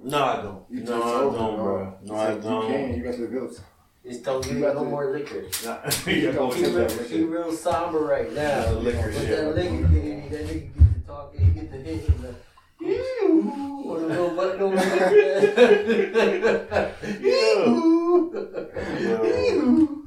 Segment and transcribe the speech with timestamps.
[0.00, 0.10] motherfucker.
[0.10, 0.64] No, I don't.
[0.70, 1.76] You no, I don't, me, bro.
[1.76, 1.94] Oh.
[2.04, 2.66] No, It's I like, don't.
[2.70, 2.94] You can.
[2.96, 3.56] You got the ability.
[4.04, 5.44] Just don't give You me got no to- more liquor.
[5.64, 7.04] Nah, You you don't go He real, that liquor.
[7.04, 8.42] he real somber right now.
[8.42, 9.28] Yeah, the liquor But shit.
[9.28, 12.34] that liquor get in, that nigga get to talking, he get to hitting the.
[12.84, 14.76] Ew, or the little button over
[16.02, 16.94] there.
[17.20, 18.32] Ew.
[18.98, 20.06] Ew.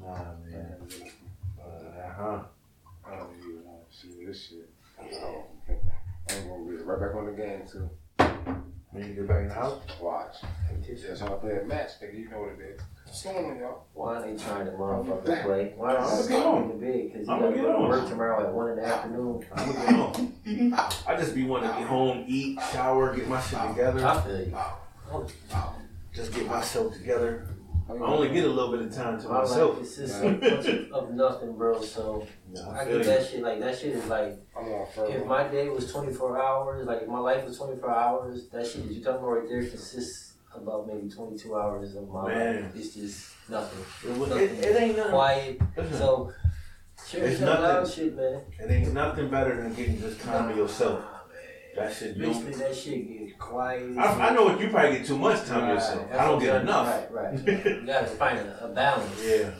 [0.00, 0.14] Nah,
[0.44, 0.76] man.
[1.58, 2.38] Uh huh.
[3.06, 4.68] I don't even want to see this shit.
[5.00, 7.88] Oh, I'm gonna get right back on the game too.
[8.92, 10.36] When you get back in the house, Watch.
[11.08, 12.18] That's how I play a match, nigga.
[12.18, 12.80] You know what it is.
[13.06, 13.84] What's going on, y'all?
[13.94, 15.72] Why they trying to motherfucker play?
[15.76, 16.68] Why don't I'ma get on.
[16.68, 17.10] go bed?
[17.10, 17.88] Because you I'ma gotta go to on.
[17.88, 19.46] work tomorrow at 1 in the afternoon.
[19.54, 20.74] I'm gonna get home.
[21.06, 24.06] I just be wanting to get home, eat, shower, get my shit together.
[24.06, 25.26] I feel you.
[26.12, 27.48] Just get myself together.
[27.88, 29.78] I only get a little bit of time to myself.
[29.78, 31.80] life is just a bunch of, of nothing, bro.
[31.80, 33.12] So Yeah, I feel get you.
[33.12, 33.42] that shit.
[33.42, 34.36] Like, that shit is like.
[34.56, 38.48] I'm on If my day was 24 hours, like if my life was 24 hours,
[38.48, 42.28] that shit that you talking about right there consists about maybe 22 hours of my
[42.28, 42.62] Man.
[42.64, 42.72] life.
[42.76, 44.10] It's just nothing.
[44.10, 45.12] It, was- it, it ain't nothing.
[45.12, 45.60] Quiet.
[45.76, 46.32] Listen, So,
[47.08, 47.92] share It's some loud nothing.
[47.94, 48.40] shit, man.
[48.60, 51.02] it ain't nothing better than getting just time to yourself.
[51.02, 51.08] Oh,
[51.74, 53.96] that shit, Basically, that shit get quiet.
[53.96, 56.06] I, I know what you probably get too much time to Right, yourself.
[56.10, 57.10] that's I don't get enough.
[57.10, 57.64] Right, right.
[57.64, 59.24] You gotta find a, a balance.
[59.24, 59.50] Yeah,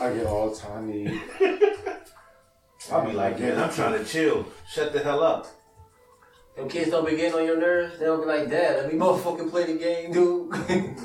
[0.00, 1.22] I get all the time I need.
[2.90, 4.46] I'll be like, man, I'm trying to chill.
[4.68, 5.46] Shut the hell up.
[6.56, 7.98] Them kids don't be getting on your nerves.
[7.98, 10.50] They don't be like, Dad, let me motherfucking play the game, dude.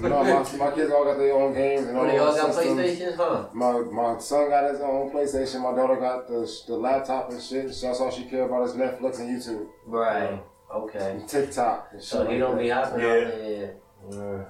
[0.02, 2.54] no, my, my kids all got their own games and all When they all got
[2.54, 2.80] systems.
[2.80, 3.48] PlayStations, huh?
[3.54, 5.62] My my son got his own PlayStation.
[5.62, 7.74] My daughter got the the laptop and shit.
[7.74, 10.42] So that's all she care about is Netflix and YouTube Right.
[10.74, 11.12] Okay.
[11.12, 12.10] and TikTok and shit.
[12.10, 12.62] So he like don't that.
[12.64, 13.08] be hopping Yeah.
[13.08, 13.76] out there.
[14.12, 14.46] Yeah.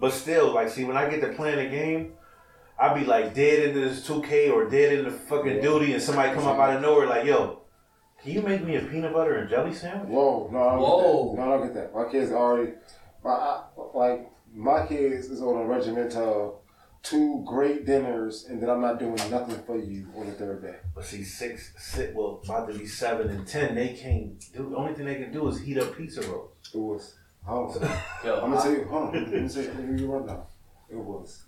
[0.00, 2.14] But still, like, see, when I get to playing a game,
[2.78, 5.60] I be like dead into this 2K or dead into fucking Yeah.
[5.62, 7.60] duty, and somebody come up out of nowhere like, yo,
[8.22, 10.08] can you make me a peanut butter and jelly sandwich?
[10.10, 11.24] Whoa, no, I don't Whoa.
[11.30, 11.42] get that.
[11.46, 11.94] No, I don't get that.
[11.94, 12.72] My kids already,
[13.24, 13.60] my
[13.94, 16.56] like my kids is on a regiment of
[17.02, 20.76] two great dinners, and then I'm not doing nothing for you on the third day.
[20.94, 24.70] But see, six, six, well, about to be seven and ten, they can't do.
[24.70, 26.50] The only thing they can do is heat up pizza rolls.
[26.72, 27.14] It was.
[27.44, 27.82] Hold on.
[28.24, 28.84] Yo, I'm gonna tell you.
[28.84, 29.32] Hold on.
[29.32, 29.68] Let me tell you.
[29.70, 30.44] Let me give you a rundown.
[30.90, 31.42] It was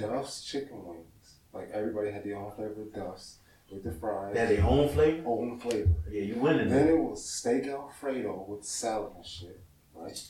[0.00, 1.34] Duff's chicken wings.
[1.52, 3.36] Like everybody had their own flavor of Duff's
[3.72, 5.22] with the fries, They had their own flavor.
[5.28, 5.90] own flavor.
[6.10, 6.68] Yeah, you winning.
[6.68, 9.60] Then it was steak Alfredo with salad and shit.
[9.94, 10.20] Right.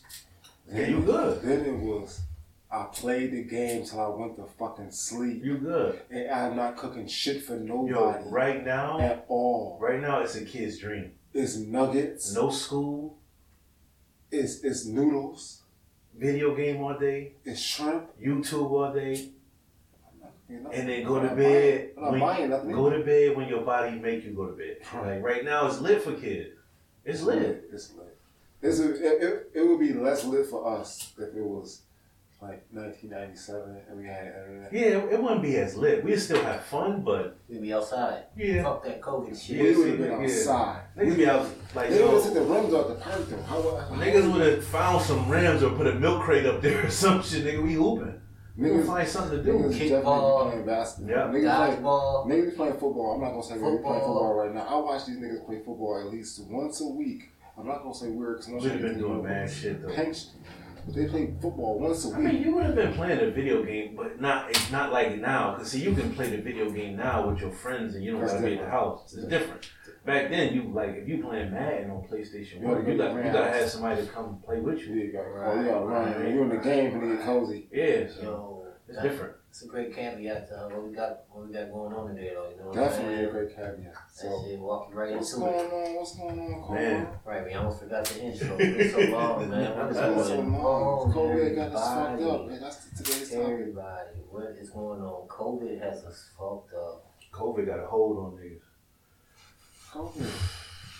[0.72, 1.42] Yeah, you good.
[1.42, 2.20] Then it was.
[2.72, 6.00] I played the game till I went to fucking sleep, You good.
[6.10, 9.76] and I'm not cooking shit for nobody Yo, right now, at all.
[9.81, 11.10] right now, it's a kid's dream.
[11.34, 12.32] It's nuggets.
[12.32, 13.16] No school,
[14.31, 15.62] It's it's noodles.
[16.16, 18.04] video game all day, It's shrimp.
[18.20, 19.31] YouTube all day,
[20.50, 20.71] You know?
[20.71, 21.94] and then go I'm to bed.
[21.94, 22.72] buying- I'm when- buying.
[22.72, 24.78] Go to bed when your body make you go to bed.
[24.94, 26.50] Like right now, it's lit for kids.
[27.05, 27.69] It's lit.
[27.72, 28.16] It's lit.
[28.62, 31.83] It's a, it, it, it would be less lit for us if it was
[32.43, 34.72] like 1997 and we had internet.
[34.72, 36.05] Yeah, it, it wouldn't be as lit.
[36.05, 38.25] We'd still have fun, but we'd be outside.
[38.37, 39.56] yeah, Fuck that COVID shit.
[39.56, 40.25] Yeah, we would see, have been yeah.
[40.25, 40.82] outside.
[40.97, 42.34] niggas be out like They would have yo.
[42.34, 43.43] the rims off the perk though.
[43.43, 46.84] How, how, Niggas would have found some rims or put a milk crate up there
[46.87, 47.44] or some shit.
[47.44, 48.19] Nigga, we hooping.
[48.60, 49.53] We gonna niggas, find something to do.
[49.53, 50.44] definitely Kickball.
[50.44, 51.10] be playing basketball.
[51.16, 51.26] Yeah.
[51.41, 51.81] Niggas,
[52.26, 53.12] play, niggas playing football.
[53.15, 54.00] I'm not gonna say we're playing Football.
[54.00, 54.66] football right now.
[54.69, 57.31] I watch these niggas play football at least once a week.
[57.59, 59.88] I'm not gonna say we're because We've been doing bad shit though.
[59.94, 60.28] Pinched,
[60.84, 62.16] but they play football once a week.
[62.19, 65.19] I mean, you would have been playing a video game, but not it's not like
[65.19, 65.54] now.
[65.56, 68.20] Cause see, you can play the video game now with your friends, and you don't
[68.20, 69.15] That's gotta be at the house.
[69.15, 69.70] It's different.
[70.05, 73.15] Back then, you like if you playing Madden on PlayStation One, gotta you go got
[73.21, 74.94] to you gotta have somebody to come play with Yeah, you.
[74.94, 76.11] you got oh, you got to run.
[76.22, 76.34] man.
[76.34, 77.69] You in the game when you get cozy.
[77.72, 79.34] Yeah, so Yo, it's that- different.
[79.50, 81.25] It's a great caveat to uh, what we got.
[81.28, 82.50] What we got going on today, though.
[82.50, 83.31] You know what Definitely I'm a saying?
[83.33, 83.94] great caveat.
[83.94, 85.72] That So shit walking right what's into going it.
[85.72, 85.94] on?
[85.97, 86.75] What's going on, Cole?
[86.77, 87.09] Man.
[87.27, 88.56] Right, we almost forgot the intro.
[88.61, 89.77] It's so long, man.
[89.77, 91.12] What is That's so going long.
[91.12, 92.47] COVID got us fucked up.
[92.47, 93.44] Man, that's today's topic.
[93.50, 95.27] Everybody, what is going on?
[95.27, 97.11] COVID has us fucked up.
[97.32, 98.62] COVID got a hold on niggas.
[99.93, 100.31] COVID.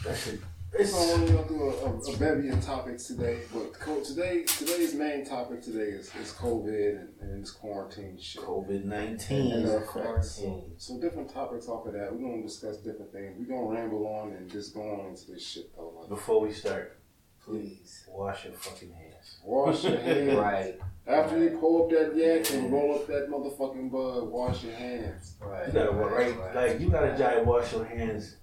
[0.05, 0.41] That shit.
[0.73, 4.03] It's It's not only gonna do a, a, a bevy of topics today, but co-
[4.03, 8.43] today today's main topic today is, is COVID and, and this quarantine shit.
[8.43, 9.65] COVID And nineteen.
[9.65, 9.91] the uh, effects.
[10.39, 10.73] Quarantine.
[10.79, 12.13] So different topics off of that.
[12.15, 13.35] We're gonna discuss different things.
[13.39, 15.93] We're gonna ramble on and just go on into this shit though.
[16.01, 16.97] Like, Before we start,
[17.45, 18.05] Please.
[18.09, 19.39] wash your fucking hands.
[19.45, 20.35] wash your hands.
[20.37, 22.73] Right, After you pull up that yak and mm-hmm.
[22.75, 25.35] roll up that motherfucking bud, wash your hands.
[25.41, 25.67] right.
[25.67, 26.55] You gotta right, right.
[26.55, 28.37] like you gotta try to wash your hands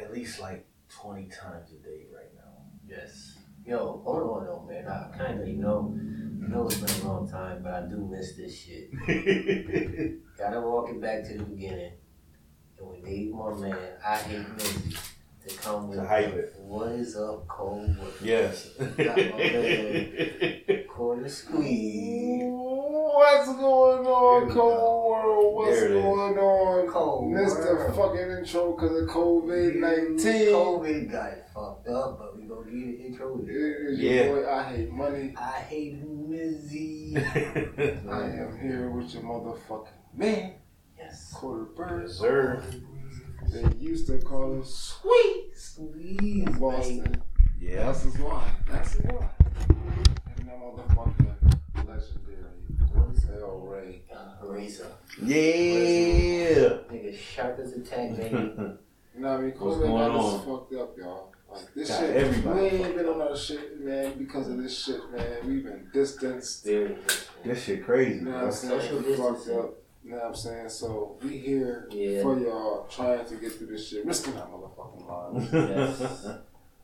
[0.00, 2.64] at least like twenty times a day right now.
[2.86, 3.36] Yes.
[3.66, 4.86] Yo, hold on though, man.
[4.88, 5.94] I kind of, you know,
[6.44, 8.90] I know it's been a long time, but I do miss this shit.
[10.38, 11.92] Gotta walk it back to the beginning.
[12.78, 13.76] And we need more man.
[14.04, 14.98] I hate Mizzy.
[15.46, 16.54] to come with To hype it.
[16.58, 17.94] What is up, cold?
[18.22, 18.70] Yes.
[18.78, 20.84] Got my man.
[20.88, 22.42] Quarter squeeze.
[23.12, 25.54] What's going on, Here we Cold World?
[25.56, 26.02] What's There it is.
[26.02, 26.88] going on?
[26.88, 27.96] Cold Missed the World.
[27.96, 30.16] fucking intro because of COVID 19.
[30.46, 33.40] COVID got it fucked up, but we gonna get an intro.
[33.42, 34.24] It is Yeah.
[34.24, 35.34] your boy, I hate money.
[35.36, 37.16] I hate Mizzy.
[38.08, 40.52] I am here with your motherfucking man,
[40.96, 41.32] Yes.
[41.34, 42.10] Quarter Bird.
[42.10, 42.62] Sir.
[43.52, 46.44] They used to call him Sweet Sweet.
[46.60, 47.02] Boston.
[47.02, 47.18] baby.
[47.60, 47.86] Yeah.
[47.86, 48.44] That's his why.
[48.70, 49.28] That's his why.
[49.68, 52.36] And that motherfucking legendary
[52.94, 53.58] What is L.
[53.70, 54.02] Ray.
[54.14, 54.86] uh, Razor.
[55.22, 56.78] Yeah.
[56.90, 58.34] Nigga, sharp as a tack, baby.
[58.36, 58.46] You
[59.22, 59.50] know what I mean?
[59.58, 60.46] What's COVID going got us on?
[60.46, 61.32] fucked up, y'all.
[61.52, 64.84] Like this Got shit, everybody we ain't been on our shit, man, because of this
[64.84, 65.36] shit, man.
[65.44, 66.64] We've been distanced.
[66.64, 66.96] Very
[67.44, 68.46] This shit crazy, You know what bro.
[68.46, 68.80] I'm saying?
[68.80, 69.02] Social
[69.34, 69.74] Fucked up.
[70.04, 70.68] You know what I'm saying?
[70.68, 72.22] So we here Yeah.
[72.22, 75.52] for y'all trying to get through this shit, risking our motherfucking lives.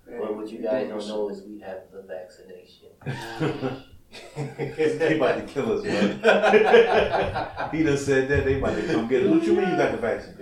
[0.09, 0.19] Yes.
[0.21, 3.83] But what you guys don't know is we have the vaccination.
[4.37, 6.17] they about to kill us, man.
[7.73, 8.45] he done said that.
[8.45, 9.31] They about to come get us.
[9.31, 10.35] What you mean you got the vaccine?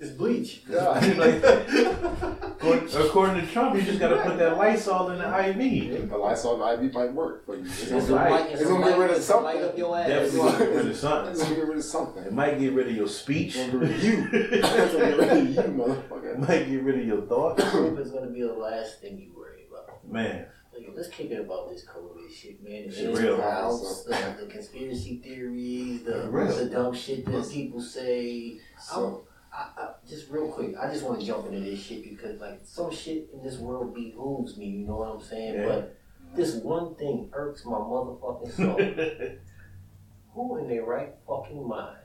[0.00, 0.62] it's bleach.
[0.70, 1.02] God.
[1.16, 6.08] Like, according, according to Trump, you just got to put that Lysol in the IV.
[6.10, 7.64] The Lysol and IV might work for you.
[7.64, 8.30] It's It's gonna, gonna right.
[8.30, 9.68] light, It's gonna get rid of it's gonna light something.
[9.70, 10.08] up your ass.
[10.08, 11.34] Definitely get rid of it's something.
[11.38, 12.34] gonna get rid of It something.
[12.34, 13.56] might get rid of your speech.
[13.56, 14.28] It's gonna get rid of you.
[14.32, 16.38] It's gonna get rid of you, It motherfucker.
[16.38, 17.62] might get rid of your thoughts.
[17.64, 20.04] Hope it's gonna be the last thing you worry about.
[20.10, 20.46] Man,
[20.76, 22.88] Like, let's kick it about this COVID shit, man.
[22.88, 23.40] The real.
[23.40, 26.28] outs, the, the conspiracy theories, the,
[26.58, 28.58] the dumb shit that people say.
[28.80, 32.40] So, I, I, just real quick, I just want to jump into this shit because
[32.40, 34.66] like some shit in this world behooves me.
[34.66, 35.54] You know what I'm saying?
[35.54, 35.66] Yeah.
[35.66, 35.98] But
[36.34, 38.76] this one thing irks my motherfucking soul.
[40.34, 41.96] Who in their right fucking mind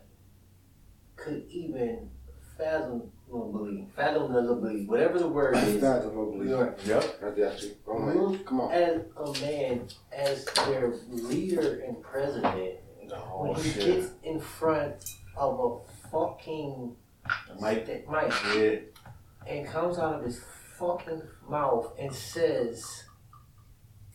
[1.17, 2.09] could even
[2.57, 6.85] fathom believe, fathom believe, whatever the word is, that's a little belief.
[6.85, 7.19] Yep.
[7.23, 7.71] I got you.
[7.85, 8.15] Go ahead.
[8.17, 8.43] Mm-hmm.
[8.43, 8.71] Come on.
[8.71, 12.75] as a man, as their leader and president,
[13.13, 13.85] Oh, when he shit.
[13.85, 14.93] gets in front
[15.35, 16.95] of a fucking
[17.59, 17.83] Mike.
[17.85, 19.53] sta- mic Yeah.
[19.53, 20.41] and comes out of his
[20.79, 22.85] fucking mouth and says,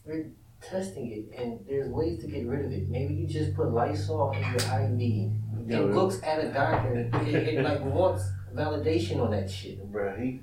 [0.07, 0.31] "We're
[0.63, 2.89] testing it, and there's ways to get rid of it.
[2.89, 5.33] Maybe you just put Lysol in your IV."
[5.69, 8.25] Yeah, And looks at a doctor and, and, like wants
[8.57, 9.85] validation on that shit.
[9.93, 10.41] Bro, he.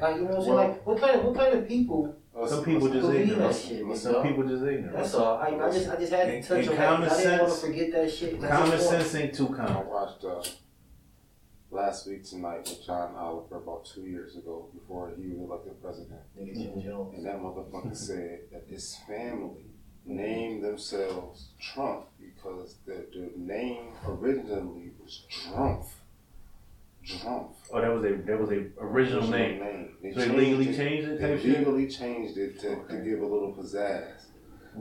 [0.00, 0.54] Like you know what I'm saying?
[0.54, 2.14] Well- like what kind of what kind of people?
[2.48, 3.38] Some people just ignorant.
[3.38, 4.26] that shit, big Some dog.
[4.26, 4.92] people just ignorant.
[4.94, 5.38] That's all.
[5.38, 6.86] I, I just I just had to And- touch and on that.
[6.86, 8.44] common I didn't want to forget that shit.
[8.44, 9.72] I Common sense ain't too common.
[9.72, 10.42] I watched uh,
[11.70, 16.20] last week tonight with John Oliver about two years ago before he was elected president.
[16.38, 17.14] Nigga Jim Jones.
[17.16, 19.64] And that motherfucker said that his family
[20.04, 25.86] named themselves Trump because the, the name originally was Drumpf.
[27.06, 27.52] Drumpf.
[27.72, 29.90] Oh, that was a that was a original name.
[30.02, 31.20] They So they changed legally it- changed it.
[31.20, 31.58] They Type shit?
[31.58, 34.22] legally changed it to, to give a little pizzazz.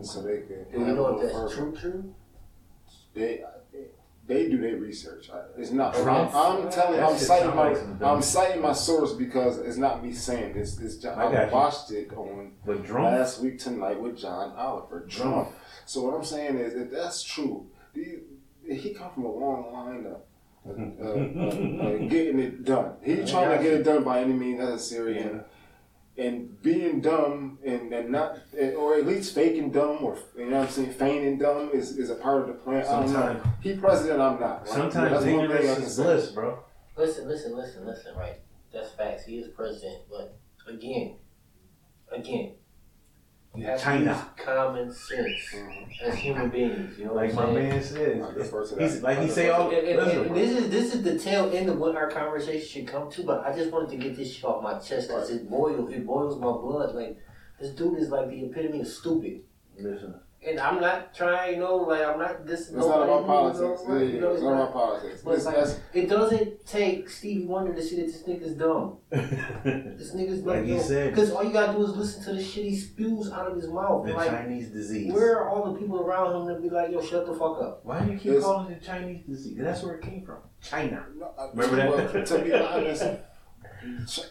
[0.01, 1.71] So they could Do we have a know if little that's fervor.
[1.71, 1.77] true?
[1.79, 2.15] True.
[3.13, 3.43] They,
[4.27, 5.29] they do their research.
[5.29, 5.95] I- It's not.
[5.95, 6.35] Oh, Trump?
[6.35, 6.99] I'm telling.
[6.99, 7.69] That I'm citing my.
[7.73, 10.75] like I'm citing my source because it's not me saying this.
[10.75, 11.53] This I I, got you.
[11.53, 13.17] watched it on But drunk.
[13.17, 15.05] last week tonight with John Oliver.
[15.07, 15.49] Trump.
[15.85, 18.15] So what I'm saying is, if that's true, he,
[18.67, 20.21] he come from a long line of.
[20.67, 22.93] Uh, uh, uh, getting it done.
[23.03, 23.79] He's I trying to get you.
[23.79, 25.43] it done by any means necessary, and
[26.17, 28.39] and being dumb and, and not
[28.77, 32.09] or at least faking dumb or you know what I'm saying feigning dumb is, is
[32.09, 32.85] a part of the plan.
[32.85, 33.13] I don't know.
[33.13, 34.61] Sometimes, He president, I'm not.
[34.61, 36.59] Like, sometimes that's one thing ignorance is bliss, bro.
[36.97, 38.15] Listen, listen, listen, listen.
[38.15, 38.39] Right.
[38.73, 39.25] That's facts.
[39.25, 41.17] He is president, but again,
[42.11, 42.53] again,
[43.57, 44.03] you have China.
[44.05, 46.01] to use common sense Mhm.
[46.01, 46.97] as human beings.
[46.99, 47.69] You know Like what my I'm saying?
[47.69, 49.69] man said, I defer to he's like he say defer all.
[49.69, 52.67] And, and- listen, and this is this is the tail end of what our conversation
[52.67, 53.23] should come to.
[53.23, 56.05] But I just wanted to get this shit off my chest because it boils it
[56.05, 56.95] boils my blood.
[56.95, 57.17] Like
[57.59, 59.41] this dude is like the epitome of stupid.
[59.77, 60.15] Listen,
[60.47, 62.61] And I'm not trying, you know, like I'm not this.
[62.69, 63.81] It's not about politics.
[63.87, 65.21] Yeah, You know, yeah, it's it's not not- about politics.
[65.23, 68.97] But This, like, that's, it doesn't take Stevie Wonder to see that this nigga's dumb.
[69.11, 72.65] This nigga's like he said, Because all you gotta do is listen to the shit
[72.65, 74.05] he spews out of his mouth.
[74.05, 75.11] the like, Chinese disease.
[75.11, 77.81] where are all the people around him that be like, yo, shut the fuck up?
[77.83, 79.57] Why do you keep It's- calling it Chinese disease?
[79.59, 80.37] That's where it came from.
[80.61, 81.05] China.
[81.17, 82.13] no, I- Remember that?
[82.13, 83.17] well, to be honest, Ch-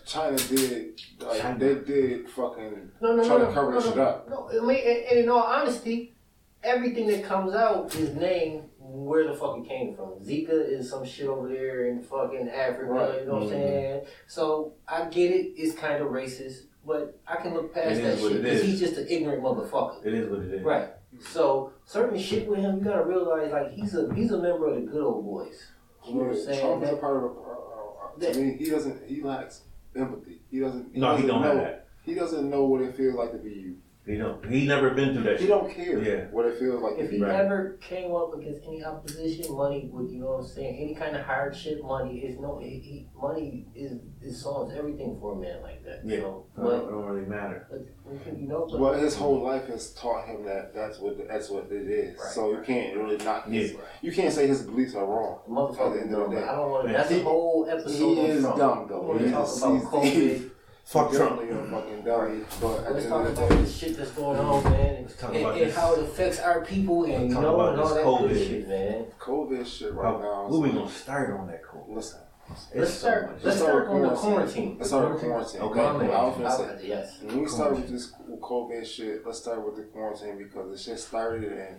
[0.07, 1.01] China did.
[1.21, 1.59] Like, China.
[1.59, 4.29] They did fucking No, no, try no, to no, cover no, this no, shit up.
[4.29, 6.15] No, I mean, and, and in all honesty,
[6.63, 10.11] everything that comes out is named where the fuck it came from.
[10.25, 13.21] Zika is some shit over there in fucking Africa, Right.
[13.21, 13.51] you know what I'm Mhm.
[13.51, 14.05] saying?
[14.27, 18.13] So I get it, it's kind of racist, but I can look past It that
[18.15, 20.05] is shit because he's just an ignorant motherfucker.
[20.05, 20.63] It is what it is.
[20.63, 20.89] Right.
[21.21, 24.75] So certain shit with him, you gotta realize like he's a he's a member of
[24.77, 25.71] the good old boys.
[26.07, 26.61] You know what I'm saying?
[26.61, 27.31] Trump is a That- part of.
[27.31, 27.74] Uh,
[28.23, 29.07] uh, mean, he doesn't.
[29.07, 29.63] He lacks
[29.97, 30.41] empathy.
[30.51, 30.95] He doesn't.
[30.95, 31.89] He No, he doesn't don't know, have that.
[32.03, 33.77] He doesn't know what it feels like to be you.
[34.07, 34.45] He don't.
[34.51, 35.37] He never been through that.
[35.41, 35.49] He shit.
[35.49, 36.27] don't care Yeah.
[36.31, 37.35] what it feels like If he Right.
[37.41, 40.77] ever came up against any opposition, money would you know what I'm saying?
[40.79, 42.59] Any kind of hardship, money is no.
[42.59, 46.01] He, he, money is is solves everything for a man like that.
[46.05, 46.19] Yeah.
[46.21, 47.67] So, It but, don't, it don't really matter.
[47.71, 51.49] but you know, but, Well, his whole life has taught him that that's what that's
[51.49, 52.19] what it is.
[52.19, 53.73] Right, so you can't really knock his.
[53.73, 53.79] Yeah.
[54.03, 55.39] You can't say his beliefs are wrong.
[55.47, 56.35] The motherfucker At the end of the dumb.
[56.35, 56.43] day.
[56.43, 56.93] I don't want to.
[56.93, 56.99] Yeah.
[56.99, 58.15] That's a He- whole episode.
[58.15, 58.59] he is Trump.
[58.59, 59.01] dumb, though.
[59.01, 60.51] I want to He's- talk about he's- COVID.
[60.85, 61.41] Fuck Trump.
[61.41, 62.45] Definitely a fucking dummy.
[62.61, 64.95] But at Let's the talk end of about day, this shit that's going on, man,
[64.97, 67.55] and, talk and, about and this- how it affects our people, and you talk know,
[67.55, 67.89] about and all
[68.29, 68.49] this that COVID.
[68.49, 69.07] shit, man.
[69.19, 70.47] COVID shit right How, now.
[70.49, 71.85] who we is- gonna start on that code?
[71.89, 72.21] Listen.
[72.51, 73.33] Let's It's so start.
[73.33, 73.43] much.
[73.45, 74.77] Let's start on the quarantine.
[74.79, 75.61] Let's start with quarantine.
[75.63, 75.81] Okay.
[75.81, 76.65] I was gonna say.
[76.65, 77.19] I- Yes.
[77.23, 78.13] When we start with this
[78.43, 81.77] COVID shit, let's start with the quarantine because the shit started in,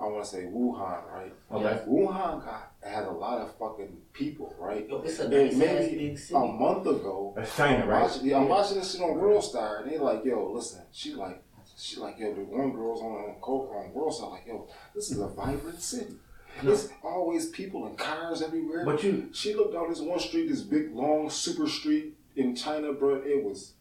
[0.00, 1.32] I want to say Wuhan, right?
[1.50, 1.82] Oh, okay.
[1.88, 4.88] Wuhan got had a lot of fucking people, right?
[4.88, 8.02] Yo, it's a And nice ass maybe big a month ago, That's China, I'm right?
[8.02, 11.14] watching, yeah, I'm watching this shit on World Star, and they like, yo, listen, she
[11.14, 11.42] like,
[11.76, 15.10] she like, yo, the one girl's on on, Co- on World Star, like, yo, this
[15.10, 16.14] is a vibrant city.
[16.62, 18.84] There's always people and cars everywhere.
[18.84, 22.92] But you, She looked down this one street, this big long super street in China,
[22.92, 23.16] bro.
[23.16, 23.74] It was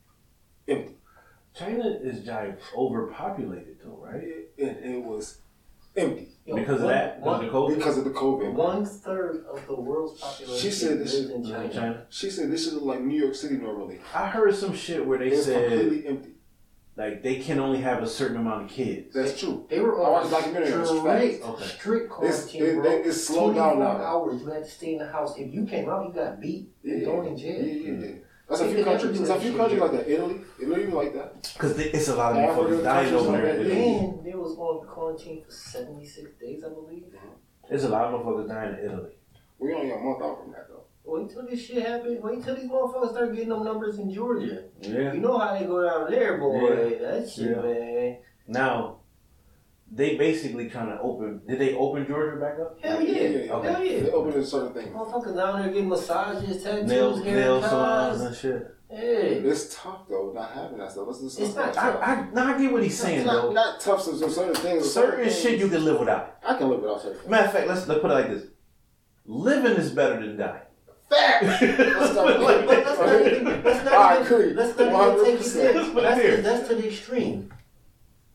[0.67, 0.93] empty.
[1.55, 4.21] China is giant overpopulated though, right?
[4.23, 5.39] It, it, it was
[5.97, 7.75] empty Yo, Because of that, because one- of the COVID.
[7.75, 8.53] because of the COVID.
[8.53, 11.73] One third of the world's population She said this lives in China.
[11.73, 12.05] China.
[12.09, 13.99] She said this should look like New York City normally.
[14.15, 16.29] I heard some shit where they It's said completely empty.
[16.95, 19.13] like they can only have a certain amount of kids.
[19.13, 19.65] That's true.
[19.69, 20.79] They were I on watched a documentary on.
[20.81, 21.43] It's strict.
[21.45, 21.63] Okay.
[21.65, 22.91] strict It's, quarantine, it, bro.
[22.91, 23.97] it's slowed down now.
[23.97, 24.41] hours.
[24.41, 25.37] You had to stay in the house.
[25.37, 26.69] If you came out, you got beat.
[26.81, 27.65] Yeah, and thrown in yeah, jail.
[27.65, 28.11] yeah, yeah.
[28.49, 29.11] That's a few countries.
[29.19, 30.09] do There's a few countries like that.
[30.09, 31.51] Italy, Italy like that.
[31.53, 33.41] Because it's a lot of Africa, motherfuckers dying over there.
[33.57, 34.13] that, Italy.
[34.23, 37.03] They was on quarantine for 76 days, I believe.
[37.69, 39.11] There's a lot of motherfuckers dying in Italy.
[39.59, 40.83] We only a month out from that though.
[41.03, 42.21] Wait till this shit happens.
[42.21, 44.65] Wait till these motherfuckers start getting them numbers in Georgia.
[44.81, 45.13] Yeah.
[45.13, 46.97] You know how they go down there, boy.
[46.99, 47.11] Yeah.
[47.11, 47.61] That shit, Yeah.
[47.61, 48.17] man.
[48.47, 48.96] Now,
[49.91, 51.41] they basically trying to open.
[51.47, 52.77] Did they open Georgia back up?
[52.81, 53.51] Hell yeah.
[53.53, 53.67] Okay.
[53.71, 53.99] Hell yeah.
[54.01, 54.95] They open certain things.
[54.95, 58.73] Motherfuckers down there getting massages, tattoos, Nail, nail salons and shit.
[58.89, 59.41] Hey.
[59.43, 61.07] It's tough though, not having that stuff.
[61.07, 63.51] Let's It's not- I, I, now I get what he's saying not, though.
[63.51, 64.01] not tough.
[64.01, 64.91] So, so certain things.
[64.91, 66.37] Certain things, shit you can live without.
[66.45, 67.29] I can live without certain things.
[67.29, 68.43] Matter of fact, let's let's put it like this:
[69.25, 70.61] living is better than dying.
[71.09, 71.43] Fact.
[71.43, 74.53] Let's start But, but let's not even, let's not I even, agree.
[74.53, 75.73] let's not even take it there.
[75.73, 77.53] Let's put it That's, that's to the extreme.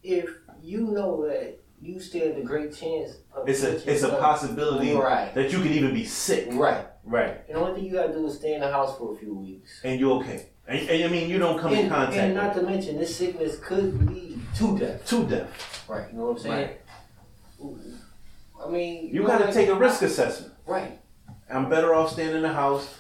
[0.03, 4.93] If you know that you stand a great chance of It's a it's a possibility
[4.95, 5.35] Right.
[5.35, 6.49] that you can even be sick.
[6.53, 6.87] Right.
[7.05, 7.41] Right.
[7.49, 9.35] And the only thing you gotta do is stay in the house for a few
[9.35, 9.81] weeks.
[9.83, 10.47] And you're okay.
[10.69, 13.59] And, and I mean you don't come in contact and not to mention, this sickness
[13.59, 15.05] could lead to death.
[15.09, 15.85] to death.
[15.89, 16.07] Right.
[16.13, 16.71] You know what I'm saying?
[18.65, 20.53] I mean, You know, gotta like- take a risk assessment.
[20.67, 21.01] Right.
[21.53, 22.95] I'm better off staying in the house.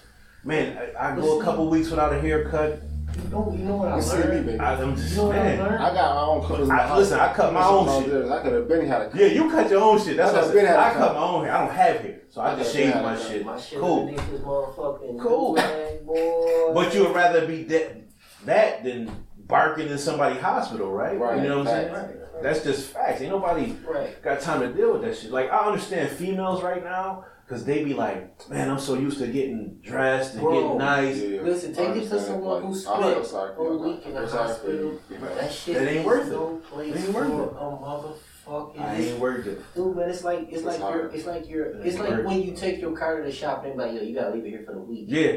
[0.44, 2.82] Man, I, I go a couple weeks without a haircut.
[3.16, 4.46] You know, you know what I You see me, learned?
[4.46, 4.58] baby.
[4.60, 5.84] I, I'm just You know what I learned?
[5.84, 6.68] I got my own clippers.
[6.68, 6.98] in I- house.
[6.98, 8.30] listen, I cut my own shit.
[8.30, 10.16] I could have been had a Yeah, you cut your own shit.
[10.16, 10.76] That's I what I just been said.
[10.78, 11.14] I cut cut.
[11.14, 11.54] my own hair.
[11.54, 13.44] I don't have hair, so I I just just shave my shit.
[13.46, 14.00] My shit Cool.
[14.08, 15.54] underneath motherfucking Cool.
[15.56, 16.74] do-rag.
[16.74, 18.08] But you would rather be dead
[18.46, 19.10] that than
[19.46, 21.18] barking in somebody's hospital, right?
[21.18, 21.42] Right.
[21.42, 21.92] You know what I'm saying?
[21.92, 22.00] Right.
[22.02, 22.42] Right.
[22.42, 23.20] That's just facts.
[23.20, 24.20] Ain't nobody Right.
[24.22, 25.30] got time to deal with that shit.
[25.30, 29.26] Like I understand females right now because they be like, man, I'm so used to
[29.26, 30.52] getting dressed and Bro.
[30.62, 31.16] getting nice.
[31.42, 34.20] Listen, take it to someone who I spent feel sorry for a week in I
[34.22, 34.74] the feel hospital.
[34.80, 35.00] you.
[35.20, 36.64] That shit It ain't is worth it.
[36.70, 37.50] place It ain't worth for it.
[37.50, 37.54] a
[38.46, 38.80] motherfucking.
[38.80, 39.60] I ain't worth it.
[39.74, 42.42] Dude, man, it's like it's, It's like you're it's like you're It it's like when
[42.42, 44.62] you take your car to the shop and like, yo, you gotta leave it here
[44.64, 45.04] for the week.
[45.08, 45.32] Yeah.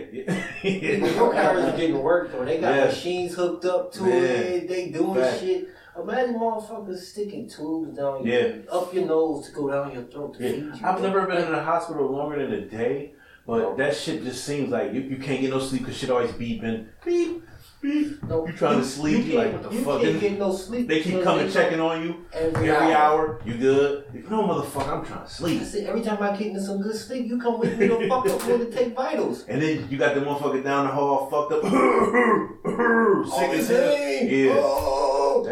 [0.63, 2.45] your car is getting worked on.
[2.45, 2.85] They got Yeah.
[2.85, 4.13] machines hooked up to Man.
[4.13, 4.67] it.
[4.69, 5.39] They doing Fact.
[5.41, 5.67] shit.
[6.01, 8.39] Imagine motherfuckers sticking tubes down Yeah.
[8.39, 10.51] your, up your nose to go down your throat to Yeah.
[10.51, 10.87] feed you.
[10.87, 13.13] I've never been in the hospital longer than a day,
[13.47, 16.31] but that shit just seems like you, you can't get no sleep because shit always
[16.31, 16.87] beeping.
[17.05, 17.43] Beep,
[17.81, 18.23] beep.
[18.23, 20.01] No, You trying to sleep, you like, what the you fuck?
[20.01, 20.87] Can't get no sleep.
[20.89, 23.39] They keep coming checking on you every, every hour.
[23.45, 24.03] You good?
[24.29, 25.61] No, motherfucker, I'm trying to sleep.
[25.61, 28.09] I said every time I get into some good sleep, you come with me to
[28.09, 29.45] fuck up to take vitals.
[29.47, 31.61] And then you got the motherfucker down the hall fucked up.
[33.31, 33.93] Sick as hell.
[34.27, 34.53] Yeah.
[34.57, 35.04] Oh.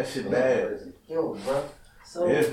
[0.03, 0.93] That shit bad.
[1.07, 1.63] Yo, bro.
[2.05, 2.43] So Yeah.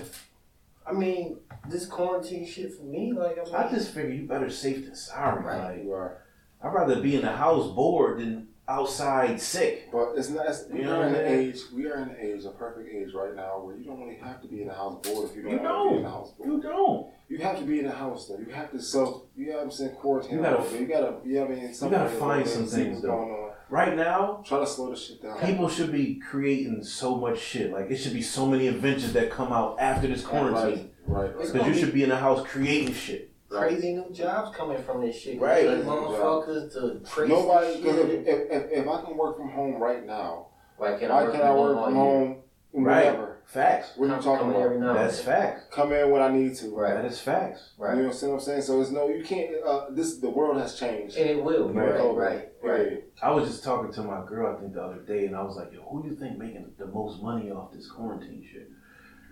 [0.86, 1.38] I mean,
[1.68, 4.94] this quarantine shit for me, like I mean, I just figure you better safe than
[4.94, 5.42] sorry.
[5.44, 5.74] Right.
[5.76, 6.18] Like, You are.
[6.62, 9.90] I'd rather be in the house bored than outside sick.
[9.90, 10.46] But it's not.
[10.46, 11.48] It's, we are in what an I mean?
[11.50, 11.58] age.
[11.74, 14.40] We are in an age, a perfect age right now, where you don't really have
[14.42, 16.08] to be in the house bored if you don't You want to be in the
[16.08, 16.12] don't.
[16.12, 16.50] house bored.
[16.50, 17.06] You don't.
[17.28, 18.38] You have to be in the house though.
[18.38, 19.22] You have to self.
[19.36, 19.96] You know what I'm saying?
[19.96, 20.36] Quarantine.
[20.36, 20.80] You gotta- a little bit.
[20.82, 21.14] You gotta.
[21.24, 21.74] You know what I mean?
[21.74, 23.08] Something gotta find some things, what's though.
[23.08, 23.50] going on.
[23.70, 25.38] Right now, Try to slow the shit down.
[25.40, 27.72] people should be creating so much shit.
[27.72, 30.90] Like it should be so many inventions that come out after this quarantine.
[31.06, 31.22] Right.
[31.22, 31.36] Right.
[31.36, 31.52] Right.
[31.52, 33.30] Because you should be in the house creating shit.
[33.48, 35.40] crazy new jobs coming from this shit.
[35.40, 35.62] Right.
[35.76, 38.26] These motherfuckers to trace Nobody, because if, shit.
[38.28, 41.44] if, if, if I can work from home right now, Why can't I work can't
[41.44, 42.02] I work all from year?
[42.04, 42.36] home
[42.72, 43.04] Right.
[43.06, 43.29] whenever?
[43.50, 43.94] Facts.
[43.96, 44.62] What are you Come- talking about?
[44.62, 45.26] every now That's then.
[45.26, 45.64] facts.
[45.72, 46.68] Come in when I need to.
[46.72, 46.94] Right.
[46.94, 47.70] That is facts.
[47.76, 47.96] Right.
[47.96, 48.62] You know what I'm saying?
[48.62, 49.50] So it's no, you can't.
[49.66, 51.16] Uh, this the world has changed.
[51.16, 51.68] And it will.
[51.70, 51.94] Right.
[51.96, 52.14] Right.
[52.14, 52.48] Right.
[52.62, 53.04] Right.
[53.20, 55.56] I was just talking to my girl, I think, the other day, and I was
[55.56, 58.70] like, yo, who do you think making the most money off this quarantine shit?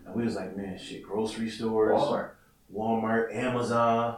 [0.04, 2.30] And we was like, man, shit, grocery stores, Walmart.
[2.74, 4.16] Walmart, Amazon,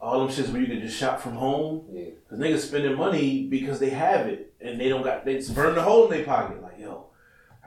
[0.00, 1.84] all them shits where you can just shop from home.
[1.92, 2.06] Yeah.
[2.30, 5.82] Cause niggas spending money because they have it and they don't got they burn the
[5.82, 6.62] hole in their pocket.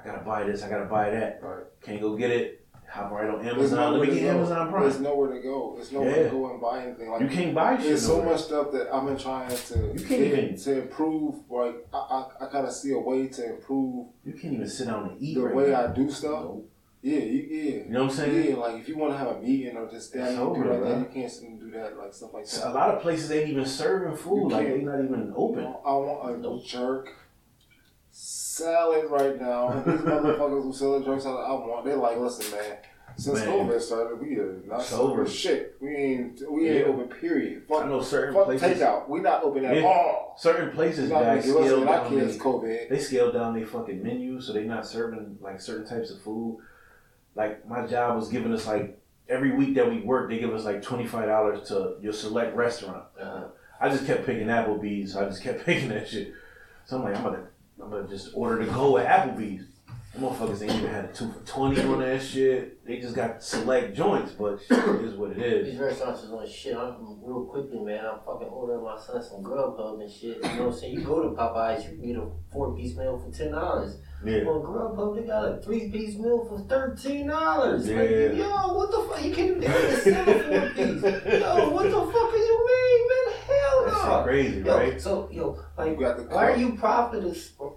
[0.01, 1.39] I gotta buy this, I gotta buy that.
[1.41, 1.63] Right.
[1.82, 2.56] Can't go get it.
[2.89, 3.77] Hop right on Amazon.
[3.79, 4.36] Let nowhere me to get.
[4.36, 5.74] Amazon There's nowhere to go.
[5.75, 6.24] There's nowhere Yeah.
[6.24, 7.12] to go and buy anything.
[7.12, 7.86] Like You can't buy shit.
[7.86, 11.36] There's so much stuff that I've been trying to You can't even- to improve.
[11.51, 11.98] Like I,
[12.41, 15.36] I, I of see a way to improve You can't even sit down and eat
[15.36, 15.84] the right way now.
[15.84, 16.32] I do stuff.
[16.46, 16.70] Nope.
[17.01, 17.72] Yeah, you, yeah.
[17.84, 18.50] You know what I'm saying?
[18.50, 20.65] Yeah, like if you want to have a meeting or just stand It's do over,
[20.65, 22.72] like that, you can't sit and do that, like stuff like So that.
[22.72, 24.51] a lot of places ain't even serving food.
[24.51, 25.63] Like they're not even open.
[25.63, 27.13] I want a jerk
[28.60, 29.70] salad right now.
[29.70, 31.86] And these motherfuckers who sell salad, I want.
[31.86, 32.78] They're like, listen, man.
[33.18, 33.48] Since Man.
[33.50, 35.30] COVID started, we are not sober over.
[35.30, 35.75] shit.
[35.82, 37.10] We ain't we ain't open.
[37.10, 37.63] Period.
[37.70, 38.80] I Fuck, know certain fuck places.
[38.80, 39.10] takeout.
[39.10, 39.84] We not open at Yeah.
[39.84, 40.36] all.
[40.38, 42.10] Certain places guys give scale and down.
[42.10, 42.89] kids They, COVID.
[42.89, 46.60] they scale down their fucking menu, so they not serving like certain types of food.
[47.36, 48.98] Like my job was giving us like
[49.28, 52.56] every week that we work, they give us like twenty five dollars to your select
[52.56, 53.04] restaurant.
[53.20, 53.46] Uh-huh.
[53.82, 55.12] I just kept picking Applebee's.
[55.13, 56.34] So I just kept picking that shit.
[56.86, 57.48] So I'm like, I'm gonna,
[57.81, 59.65] I'm gonna just order to go at Applebee's.
[60.13, 62.83] Them motherfuckers ain't even had a two for twenty on that shit.
[62.83, 65.67] They just got select joints, but shit is what it is.
[65.71, 66.75] These restaurants is on shit.
[66.75, 68.03] I'm real quickly, man.
[68.03, 70.38] I'm fucking ordering my son some Grubhub and shit.
[70.38, 70.93] You know what I'm saying?
[70.95, 73.98] You go to Popeyes, you can get a four piece meal for ten dollars.
[74.25, 74.39] Yeah.
[74.39, 77.88] On Grubhub, they got a three piece meal for thirteen dollars.
[77.88, 77.98] Yeah.
[78.00, 79.24] Like, yo, what the fuck?
[79.24, 79.71] You can't even
[80.01, 81.03] sell a four piece.
[81.39, 83.36] Yo, what the fuck are you mean, man?
[83.45, 84.17] Hell That no.
[84.17, 85.01] shit crazy, Yo, right?
[85.01, 87.24] so yo, You like, got the why are you profit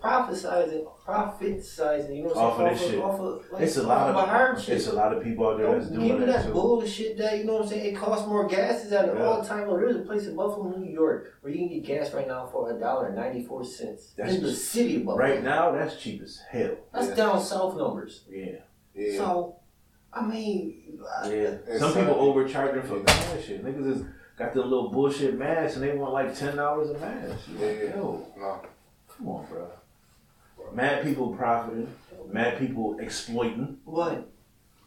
[0.02, 2.16] prophesizing, prophesizing?
[2.16, 2.92] You know what Off of I'm this saying?
[2.92, 3.02] shit.
[3.02, 4.76] Off of, like, It's a lot of of a shit.
[4.76, 6.52] it's a lot of people out there that's Don't doing give me that that too.
[6.52, 7.94] bullshit that you know what I'm saying.
[7.94, 8.84] It costs more gas.
[8.84, 9.24] Is at an Yeah.
[9.24, 9.76] all time low.
[9.78, 12.70] There's a place in Buffalo, New York, where you can get gas right now for
[12.70, 15.24] a dollar ninety four cents That's in the city of Buffalo.
[15.24, 16.76] Right now, that's cheap as hell.
[16.92, 17.14] that's Yeah.
[17.14, 18.24] down south numbers.
[18.30, 18.56] Yeah,
[18.94, 19.16] Yeah.
[19.18, 19.56] So,
[20.12, 21.30] I mean, yeah.
[21.66, 23.02] It's Some people like- overcharging for Yeah.
[23.04, 23.64] gas shit.
[23.64, 24.04] Niggas is
[24.38, 27.36] got them little bullshit masks and they want like ten dollars a mask.
[27.58, 27.96] Yeah, like, Yeah.
[27.96, 28.60] Yo, no.
[29.16, 29.66] come on, bro.
[30.72, 31.88] Mad people profiting.
[32.30, 33.78] Mad people exploiting.
[33.84, 34.28] what?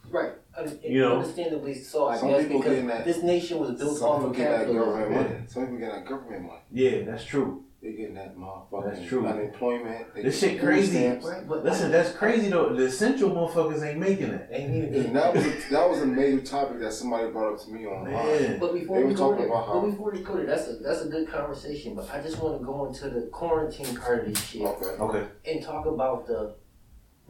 [0.10, 0.32] Right.
[0.58, 1.18] Un- You know?
[1.18, 2.08] understandably so.
[2.08, 4.58] I Some guess because that- this nation was built Some off people of get that
[4.60, 4.90] capitalism.
[4.94, 5.46] government money.
[5.48, 6.60] Some people get that government money.
[6.72, 7.64] Yeah, that's true.
[7.86, 9.28] They getting that motherfucking That's true.
[9.28, 10.16] unemployment.
[10.16, 10.88] They This shit crazy.
[10.88, 11.26] food stamps.
[11.28, 12.74] Right, but Listen, that's crazy though.
[12.74, 14.48] The essential motherfuckers ain't making it.
[14.52, 17.64] Ain't even And that was a, that was a major topic that somebody brought up
[17.64, 18.12] to me online.
[18.14, 18.60] Man.
[18.60, 20.48] But before They we were go talking there, about how- but before we go there,
[20.48, 21.94] that's a that's a good conversation.
[21.94, 24.86] But I just want to go into the quarantine part of this shit Okay.
[25.00, 25.28] Okay.
[25.46, 26.56] and talk about the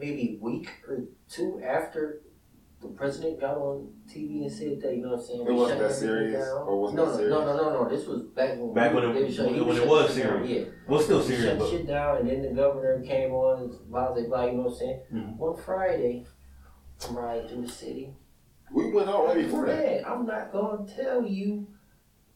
[0.00, 2.22] maybe week or two after
[2.88, 5.46] the president got on TV and said that you know what I'm saying.
[5.46, 6.56] It wasn't that serious, down.
[6.66, 7.30] or wasn't no, that no, serious?
[7.32, 7.88] no, no, no, no.
[7.90, 10.44] This was back when Back when it- shut- he when was it was shit down,
[10.46, 10.66] serious.
[10.68, 10.72] Yeah.
[10.88, 13.90] Well, still He serious, shut but shit down, and then the governor came on, and
[13.90, 14.44] blah blah blah.
[14.46, 15.00] You know what I'm saying?
[15.12, 15.36] Mhm.
[15.36, 16.26] One Friday,
[17.08, 18.14] I'm riding through the city.
[18.74, 19.84] We went out right before that.
[19.84, 21.66] Man, I'm not gonna tell you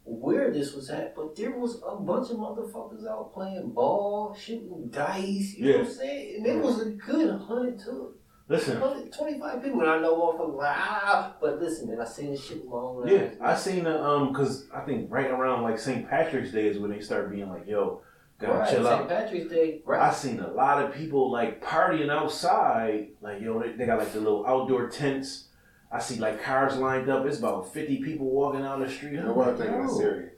[0.04, 4.88] where this was at, but there was a bunch of motherfuckers out playing ball, shooting
[4.90, 5.54] dice.
[5.56, 6.34] You know what I'm saying?
[6.38, 8.14] And it was a good hunt, to
[8.50, 8.80] listen.
[8.80, 9.80] 25 people.
[9.80, 12.76] And I know motherfuckers like ah, but listen, man, I seen this shit with my
[12.78, 13.36] own Yeah, eyes.
[13.40, 16.08] I seen the um, cause I think right around like St.
[16.08, 18.02] Patrick's Day is when they start being like, yo,
[18.38, 18.92] gotta right, chill St.
[18.92, 18.98] out.
[18.98, 19.08] St.
[19.08, 20.00] Patrick's Day, right?
[20.00, 20.14] I right?
[20.14, 24.20] seen a lot of people like partying outside, like yo, they, they got like the
[24.20, 25.46] little outdoor tents.
[25.92, 27.26] I see like cars lined up.
[27.26, 29.18] It's about fifty people walking down the street.
[29.18, 30.32] I'm Nobody like, taking it yo, serious.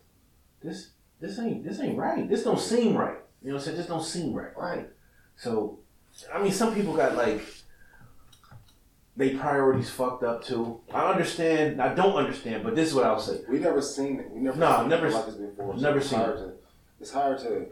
[0.62, 2.28] this this ain't this ain't right.
[2.28, 3.18] This don't seem right.
[3.42, 3.76] You know what I'm saying?
[3.76, 4.56] This don't seem right.
[4.56, 4.88] Right.
[5.36, 5.80] So,
[6.32, 7.42] I mean, some people got like
[9.16, 10.80] they priorities fucked up too.
[10.92, 11.80] I understand.
[11.82, 13.40] I don't understand, but this is what I'll say.
[13.48, 14.30] We never seen it.
[14.30, 15.76] We never No, seen never it like this before.
[15.76, 16.52] never it's seen hard To,
[17.00, 17.66] it's hard to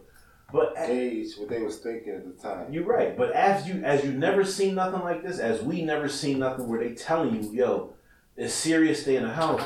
[0.52, 2.72] But gauge what they was thinking at the time.
[2.72, 3.16] you're right.
[3.16, 6.68] But as you as you never seen nothing like this, as we never seen nothing
[6.68, 7.94] where they telling you, yo,
[8.36, 9.02] it's serious.
[9.02, 9.62] Stay in the house.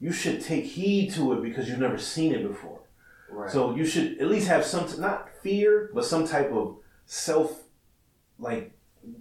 [0.00, 2.80] You should take heed to it because you've never seen it before.
[3.30, 3.50] Right.
[3.50, 7.64] So you should at least have some, not fear, but some type of self,
[8.38, 8.72] like,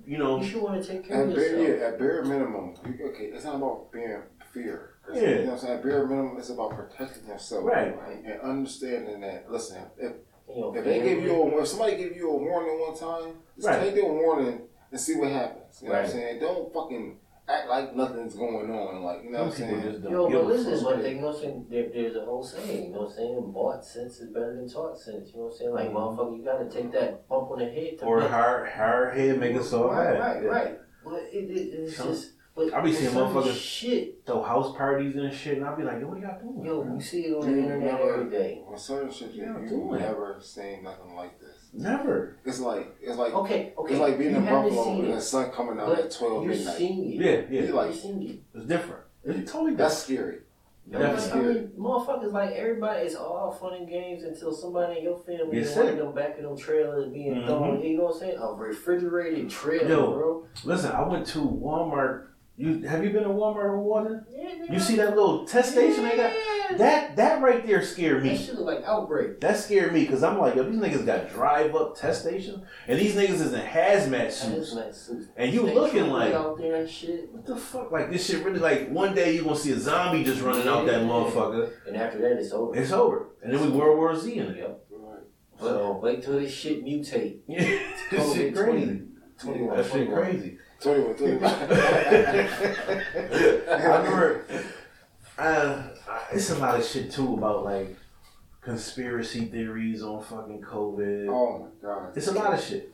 [0.05, 1.79] you know, you should want to take care At of bare, yourself.
[1.79, 4.21] yeah, at bare minimum, okay, it's not about being
[4.53, 4.95] fear.
[5.09, 5.29] It's- Yeah.
[5.29, 5.77] You know what I'm saying?
[5.77, 7.63] At bare minimum, it's about protecting yourself.
[7.65, 7.97] Right.
[7.97, 8.23] Right.
[8.25, 10.13] And understanding that, listen, if,
[10.49, 13.35] You know, if they give you a, if somebody give you a warning one time,
[13.55, 13.79] just Right.
[13.81, 14.61] take their warning
[14.91, 15.81] and see what happens.
[15.81, 16.39] You know what I'm saying?
[16.39, 19.03] Don't fucking act like nothing's going on.
[19.03, 19.81] Like you know what I'm saying?
[19.81, 20.93] just don't Yo, give but a listen, fuck.
[20.95, 21.65] but they, you know what I'm saying?
[21.69, 23.51] There, there's a whole saying, you know what I'm saying?
[23.53, 25.29] Bought sense is better than taught sense.
[25.33, 25.73] You know what I'm saying?
[25.73, 25.93] Like, Mhm.
[25.93, 29.39] motherfucker, you gotta take that bump on the head to Or make- hard, hard head
[29.39, 30.19] make us all Right, mad.
[30.19, 30.49] right, Yeah.
[30.49, 30.79] right.
[31.03, 32.33] But it, it, it's Some- just.
[32.55, 34.25] But I be seeing some motherfuckers- Shit.
[34.25, 36.65] Throw house parties and shit, and I'll be like, yo, what y'all doing?
[36.65, 38.61] Yo, you see it on the internet every day.
[38.67, 39.99] On certain shit, Yeah, I'm you doing it.
[40.03, 41.38] never seen nothing like this.
[41.73, 42.37] Never.
[42.45, 43.91] It's like it's like Okay, okay.
[43.93, 46.43] it's like being you in Buffalo seen and the sun coming out but at twelve
[46.43, 46.77] you're midnight.
[46.77, 47.15] seeing it.
[47.51, 47.67] Yeah, yeah.
[47.67, 48.39] You like- you're seeing it.
[48.55, 49.03] It's different.
[49.23, 50.29] It's totally That's different.
[50.31, 50.39] scary.
[50.91, 53.05] Like, That's I mean, motherfuckers like everybody.
[53.05, 55.97] It's all fun and games until somebody in your family Get in one of sick.
[55.99, 57.45] them back in them trailers being Mhm.
[57.45, 57.81] thrown.
[57.83, 58.37] You know what I'm saying?
[58.39, 60.13] A refrigerated trailer, Yo.
[60.13, 60.45] bro.
[60.63, 62.28] Listen, I went to Walmart.
[62.59, 64.25] You have you been to Walmart or Walden?
[64.35, 64.73] Yeah, nigga.
[64.73, 66.33] You see that little test station they got?
[66.77, 68.31] That that right there scared me.
[68.31, 68.45] That me.
[68.45, 69.39] shit look like outbreak.
[69.39, 72.99] That scared me because I'm like, yo, these niggas got drive up test stations, and
[72.99, 75.27] these niggas is in hazmat suits, Hazmat suits.
[75.37, 77.31] and you Stay looking like, out there and shit.
[77.31, 77.93] what the fuck?
[77.93, 80.85] Like this shit really like one day you gonna see a zombie just running out
[80.85, 81.71] that motherfucker.
[81.87, 82.75] And after that, it's over.
[82.75, 84.57] It's over, and then we World War Z in it.
[84.57, 84.85] Yep.
[84.91, 85.19] Right.
[85.61, 87.39] So wait till this shit mutate.
[87.47, 87.59] Yeah,
[88.11, 89.01] this shit COVID crazy.
[89.39, 90.57] 21, That shit crazy.
[90.81, 91.43] 21, 21.
[91.43, 91.49] I
[93.97, 94.45] remember,
[95.37, 95.83] uh,
[96.31, 97.95] it's a lot of shit too about like
[98.61, 101.27] conspiracy theories on fucking COVID.
[101.29, 102.15] oh my god.
[102.17, 102.91] It's a lot of shit.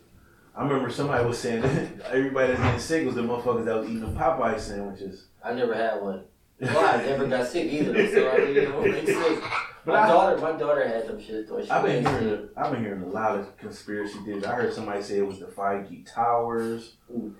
[0.55, 3.87] I remember somebody was saying that everybody that's getting sick was the motherfuckers that was
[3.89, 5.25] eating the Popeye sandwiches.
[5.43, 6.23] I never had one.
[6.61, 9.43] Well, I never got sick either, so I didn't even get sick.
[9.83, 11.49] But My I- daughter, my daughter had some shit.
[11.49, 11.61] Though.
[11.61, 14.45] She I've been hearing, I've been hearing a lot of conspiracy theories.
[14.45, 16.93] I heard somebody say it was the 5G towers.
[17.11, 17.33] sick.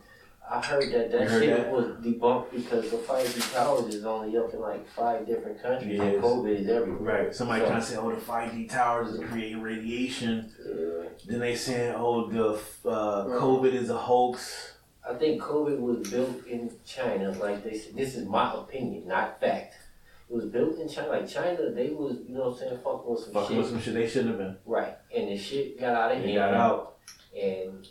[0.50, 1.72] I heard that that heard shit that?
[1.72, 6.14] was debunked because the 5G towers is only up in like five different countries, and
[6.14, 6.24] Yes.
[6.24, 7.24] COVID is everywhere.
[7.26, 7.36] Right.
[7.36, 10.52] Somebody So- trying to say, oh, the 5G towers is creating radiation.
[10.64, 11.10] Yeah.
[11.28, 12.54] Then they saying, oh, the
[12.90, 14.74] uh, COVID is a hoax.
[15.08, 17.32] I think COVID was built in China.
[17.32, 19.76] Like they said, this is my opinion, not fact.
[20.30, 21.10] It was built in China.
[21.10, 23.58] Like China, they was, you know what I'm saying, fucking with some Fucking shit.
[23.58, 24.58] with some shit they shouldn't have been.
[24.66, 24.96] Right.
[25.16, 26.36] And the shit got out of hand.
[26.36, 26.98] got out.
[27.40, 27.88] And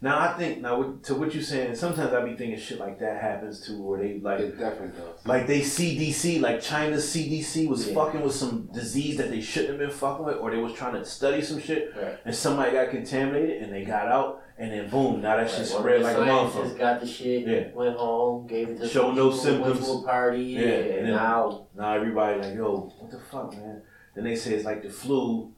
[0.00, 3.20] Now I think now to what you're saying, sometimes I be thinking shit like that
[3.20, 5.26] happens too, where they like It definitely does.
[5.26, 7.94] like they CDC, like China's CDC was Yeah.
[7.94, 10.94] fucking with some disease that they shouldn't have been fucking with, or they was trying
[10.94, 12.16] to study some shit, Right.
[12.24, 15.80] and somebody got contaminated and they got out, and then boom, now that shit one
[15.80, 16.78] spread the like a motherfucker.
[16.78, 17.74] got the shit, Yeah.
[17.74, 19.86] went home, gave it to Show no people, went symptoms.
[19.86, 23.82] to a party, Yeah, and and now Now everybody like, yo, what the fuck, man?
[24.14, 25.52] Then they say it's like the flu,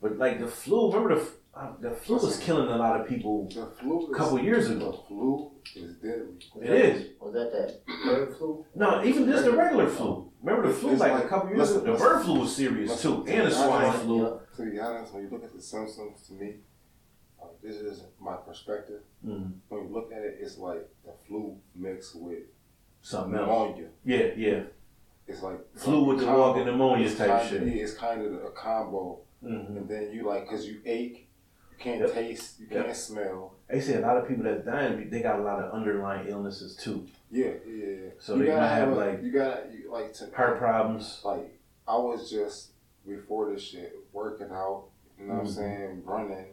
[0.00, 1.26] but like the flu, remember the
[1.60, 4.68] uh, the flu was killing a lot of people The flu a is, couple years
[4.68, 5.04] the ago.
[5.06, 6.38] flu is deadly.
[6.54, 7.06] was It that, is.
[7.20, 8.64] Was that that bird flu?
[8.74, 10.30] No, even just the regular flu.
[10.42, 11.92] Remember the flu like, like- a couple years listen, ago?
[11.92, 13.92] The bird flu was serious Listen, too, and the swine know.
[13.92, 14.40] flu.
[14.64, 16.54] To be honest, when you look at the symptoms, to me,
[17.42, 19.02] uh, this is my perspective.
[19.26, 22.44] Mm, When you look at it, it's like the flu mixed with
[23.02, 23.46] something else.
[23.48, 23.88] pneumonia.
[24.04, 24.62] Yeah, yeah.
[25.26, 27.62] It's like Flu with the walking pneumonia type kind shit.
[27.62, 29.20] Of, yeah, it's kind of a combo.
[29.40, 31.29] hmm And then you like, cause you ache, you
[31.80, 32.12] can't Yep.
[32.12, 32.84] taste, you Yep.
[32.84, 33.54] can't smell.
[33.68, 36.76] They say a lot of people that's dying, they got a lot of underlying illnesses
[36.76, 37.06] too.
[37.30, 38.10] Yeah, yeah, yeah.
[38.18, 41.20] So you they gotta might have, a- like, you gotta you, like to Heart problems.
[41.24, 42.72] like I was just
[43.06, 44.84] before this shit working out.
[45.18, 45.54] You know what I'm Mhm.
[45.54, 46.02] saying?
[46.04, 46.46] Running,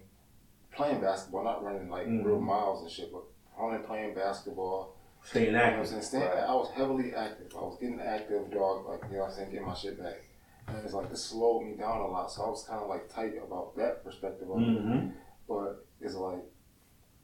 [0.71, 2.25] playing basketball, not running like Mhm.
[2.25, 3.23] real miles and shit, but
[3.59, 4.93] running, playing basketball.
[5.23, 5.87] Staying You know what I'm active.
[5.89, 6.01] saying?
[6.03, 7.53] Staying, I was heavily active.
[7.55, 8.87] I was getting active, dog.
[8.87, 10.21] Like you know what I'm saying, getting my shit back.
[10.67, 13.07] And it's like this slowed me down a lot, so I was kind of like
[13.13, 14.65] tight about that perspective of it.
[14.81, 15.07] hmm
[15.47, 16.43] But it's like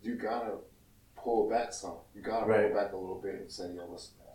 [0.02, 0.58] you gotta
[1.16, 1.98] pull back some.
[2.16, 2.72] You gotta Right.
[2.72, 4.28] pull back a little bit and say, yo, listen, man.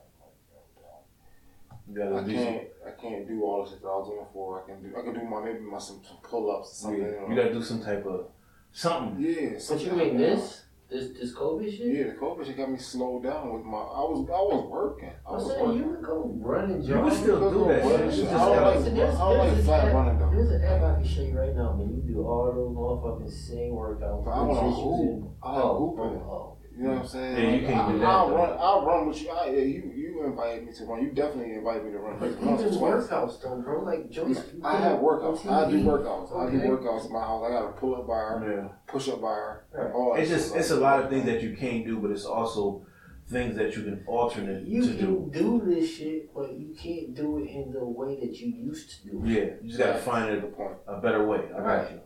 [1.91, 4.09] You Like, gotta I do can't, I can't do all the shit that I was
[4.09, 4.63] doing before.
[4.63, 7.01] I can do, I can do my maybe my some, some pull ups something.
[7.03, 8.27] yeah, you gotta do some type of
[8.73, 9.25] something.
[9.25, 10.19] yeah, But you mean like that.
[10.19, 10.65] this?
[10.91, 11.87] This this COVID shit?
[11.95, 13.77] Yeah, the COVID shit got me slowed down with my.
[13.77, 15.11] I was, I was working.
[15.27, 15.95] I I'm was saying you working.
[15.97, 17.09] can go run and You jog.
[17.13, 18.25] can still do that I shit.
[18.25, 20.31] don't like, gotta- I don't there's- like there's flat this running though.
[20.33, 21.93] There's an app I can show you right now, man.
[21.93, 24.25] You do all those motherfucking same workouts.
[24.25, 25.37] But I wanna positions hoop.
[25.43, 26.21] I like oh, hooping.
[26.25, 26.55] oh, oh.
[26.79, 27.37] You know what I'm saying?
[27.37, 28.37] Yeah, you Like, can't I, do that, I'll though.
[28.37, 28.57] run.
[28.59, 29.29] I'll run with you.
[29.31, 31.03] I, yeah, you you invited me to run.
[31.03, 32.19] You definitely invited me to run.
[32.19, 33.83] But Like, once even workouts though, bro.
[33.85, 34.37] Like Joyce.
[34.55, 35.47] you I have up workouts.
[35.47, 35.85] on I do TV.
[35.85, 36.37] workouts.
[36.37, 36.67] I do Okay.
[36.69, 37.45] workouts in my house.
[37.47, 38.69] I got a pull up bar, Yeah.
[38.87, 39.93] push up bar, Right.
[39.93, 40.61] all It's just shit.
[40.61, 42.83] it's a lot of things that you can't do, but it's also
[43.29, 45.31] things that you can alternate You to can do.
[45.33, 45.63] do.
[45.75, 49.23] this shit, but you can't do it in the way that you used to do
[49.25, 49.29] it.
[49.29, 50.01] Yeah, you just gotta Right.
[50.01, 50.77] find Good a, point.
[50.87, 51.41] a better way.
[51.55, 51.91] I got Right.
[51.93, 52.01] you.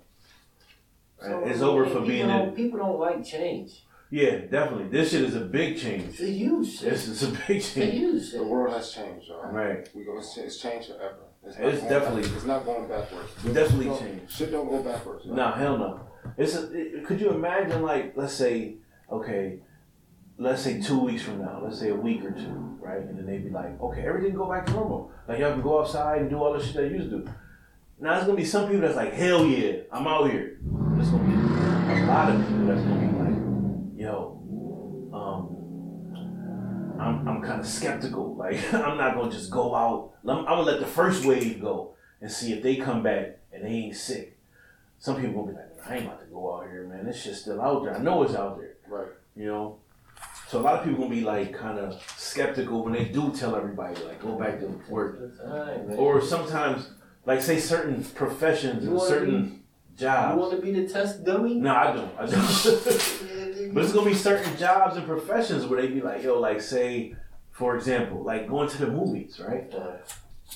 [1.21, 2.55] So, it's over for being don't, in.
[2.55, 3.87] People don't like change.
[4.13, 4.89] Yeah, definitely.
[4.89, 6.11] This shit is a big change.
[6.11, 6.91] It's a huge shit.
[6.91, 7.95] This is a big It's a change.
[7.95, 8.41] huge shit.
[8.41, 9.51] The world has changed, y'all.
[9.51, 9.89] Right.
[9.95, 10.19] We go.
[10.19, 11.17] It's, it's changed forever.
[11.45, 13.31] It's, It's definitely- Back, it's not going backwards.
[13.47, 14.31] It definitely Don't- changed.
[14.31, 15.25] Shit don't go backwards.
[15.25, 15.35] y'all.
[15.35, 16.01] No, hell no.
[16.37, 18.77] It's a, it, could you imagine like let's say
[19.11, 19.59] okay,
[20.39, 23.01] let's say two weeks from now, let's say a week or two, right?
[23.01, 25.11] And then they'd be like, okay, everything go back to normal.
[25.27, 27.29] Like y'all can go outside and do all the shit that you used to do.
[27.99, 30.59] Now there's gonna be some people that's like, hell yeah, I'm out here.
[30.97, 33.01] There's gonna be a lot of people that's gonna
[37.03, 38.35] I'm I'm kind of skeptical.
[38.43, 40.13] Like I'm not gonna just go out.
[40.25, 43.65] I'm, I'm gonna let the first wave go and see if they come back and
[43.65, 44.39] they ain't sick.
[44.99, 47.07] Some people gonna be like, I ain't about to go out here, man.
[47.07, 47.95] This shit's still out there.
[47.95, 48.77] I know it's out there.
[48.89, 49.09] Right.
[49.37, 49.79] You know.
[50.49, 53.55] So a lot of people gonna be like kind of skeptical when they do tell
[53.55, 55.21] everybody like go back to work.
[55.45, 55.97] Man.
[55.97, 56.91] Or sometimes
[57.27, 59.63] like say certain professions and certain
[60.01, 61.55] you want to be the test dummy?
[61.55, 62.11] No, I don't.
[62.19, 62.43] I don't.
[63.73, 67.15] but it's gonna be certain jobs and professions where they be like, yo, like say,
[67.51, 69.73] for example, like going to the movies, right?
[69.75, 69.97] Uh,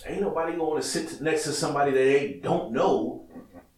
[0.07, 3.27] Ain't nobody gonna sit next to somebody that they don't know,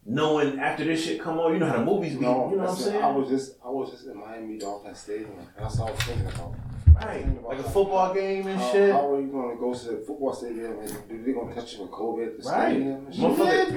[0.04, 2.22] knowing after this shit come on, you know how the movies be.
[2.22, 3.02] No, you know what I'm saying?
[3.02, 5.30] I was just I was just in Miami Dolphins Stadium.
[5.56, 6.54] That's all I was thinking about.
[6.96, 8.90] right, like a football game and How, shit.
[8.92, 11.82] how are you gonna go to the football stadium and do they gonna touch you
[11.82, 12.70] with COVID at the Right.
[12.72, 13.06] stadium?
[13.06, 13.24] and shit?
[13.24, 13.70] Motherfucker-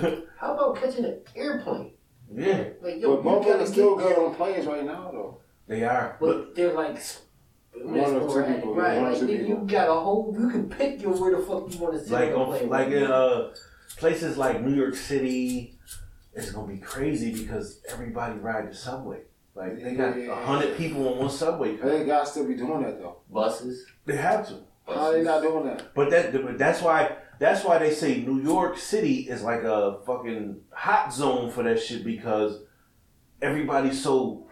[0.00, 1.92] nigga, how about catching an airplane?
[2.34, 5.38] Yeah, Like yo, But you gotta motherfuckers still get good on planes right now though.
[5.68, 6.16] they are.
[6.20, 6.98] But But they're like
[7.82, 9.00] One or two people, right?
[9.00, 10.34] one Like two nigga, you got a whole.
[10.38, 12.10] You can pick your where the fuck you want to sit.
[12.12, 12.68] like on the on, plane.
[12.70, 13.54] like in uh
[13.96, 15.78] places like New York City,
[16.34, 19.20] it's gonna be crazy because everybody ride the subway.
[19.54, 21.76] Like they got a hundred people on one subway.
[21.76, 23.18] They gotta still be doing that though.
[23.30, 23.86] buses.
[24.06, 24.54] They have to.
[24.86, 25.94] How they not doing that?
[25.94, 29.98] But that but that's why that's why they say New York City is like a
[30.06, 32.60] fucking hot zone for that shit because
[33.42, 34.46] everybody's so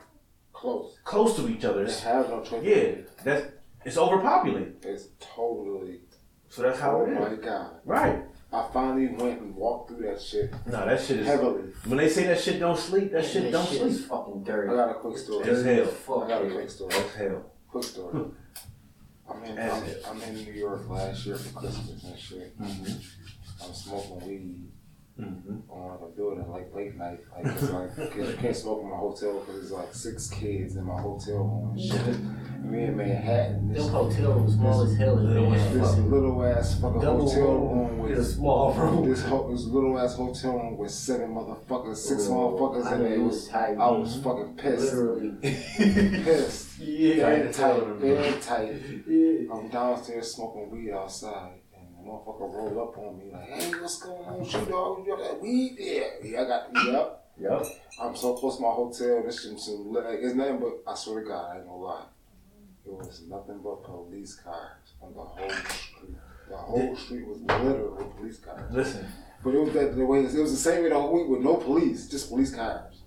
[0.52, 0.96] Close.
[1.04, 1.84] close to each other.
[1.84, 2.62] They It's, have no choice.
[2.62, 2.92] yeah,
[3.24, 3.46] that's
[3.84, 4.76] it's overpopulated.
[4.84, 6.00] It's totally.
[6.48, 7.76] So that's how Oh it my god!
[7.84, 8.22] Right.
[8.52, 11.62] I finally went and walked through that shit No, that shit is heavily.
[11.86, 13.90] when they say that shit don't sleep, that shit don't shit sleep.
[13.92, 14.70] is fucking dirty.
[14.70, 15.48] I got a quick story.
[15.48, 15.86] It's hell.
[15.86, 16.90] Fuck I got a quick story.
[16.94, 17.42] That's hell.
[17.68, 18.24] Quick story.
[19.30, 19.84] I'm in, I'm.
[20.08, 22.58] I'm in New York last year for Christmas and shit.
[22.60, 23.64] Mm-hmm.
[23.64, 24.71] I'm smoking weed
[25.20, 25.70] Mm-hmm.
[25.70, 27.20] on like a building like late night.
[27.36, 30.76] Like it's like 'cause you can't smoke in my hotel because there's like six kids
[30.76, 32.00] in my hotel room and shit.
[32.06, 33.68] And we in Manhattan.
[33.72, 35.18] This, Them hotels small as hell.
[35.18, 35.80] in Little as Manhattan.
[35.80, 39.08] this little ass fucking Double hotel room room in a with small room.
[39.10, 43.00] this, ho- this little ass hotel room with seven motherfuckers, six Oh, motherfuckers I in
[43.00, 43.12] know it.
[43.12, 43.76] it It was was, tight.
[43.78, 44.94] I was fucking pissed.
[44.94, 45.30] Literally.
[45.42, 46.78] Pissed.
[46.78, 47.14] yeah.
[47.26, 48.40] Very tight, Yeah.
[48.40, 48.74] tight.
[49.06, 49.52] Yeah.
[49.52, 51.61] I'm downstairs smoking weed outside, and the
[52.06, 55.06] motherfucker rolled up on me like, "Hey, what's going on, with you dog?
[55.06, 56.24] You got that weed there?
[56.24, 56.68] Yeah, I got.
[56.86, 57.24] Yep.
[57.40, 57.66] Yep.
[58.00, 59.22] I'm so close to my hotel.
[59.24, 60.90] This shit, some, like, it's nothing but.
[60.90, 62.04] I swear to God, I ain't gonna lie.
[62.84, 66.16] It was nothing but police cars on the whole street.
[66.48, 68.60] The whole street was littered with police cars.
[68.72, 69.06] Listen,
[69.42, 70.20] But it was that the way.
[70.20, 73.01] It was the same way the whole week with no police, just police cars.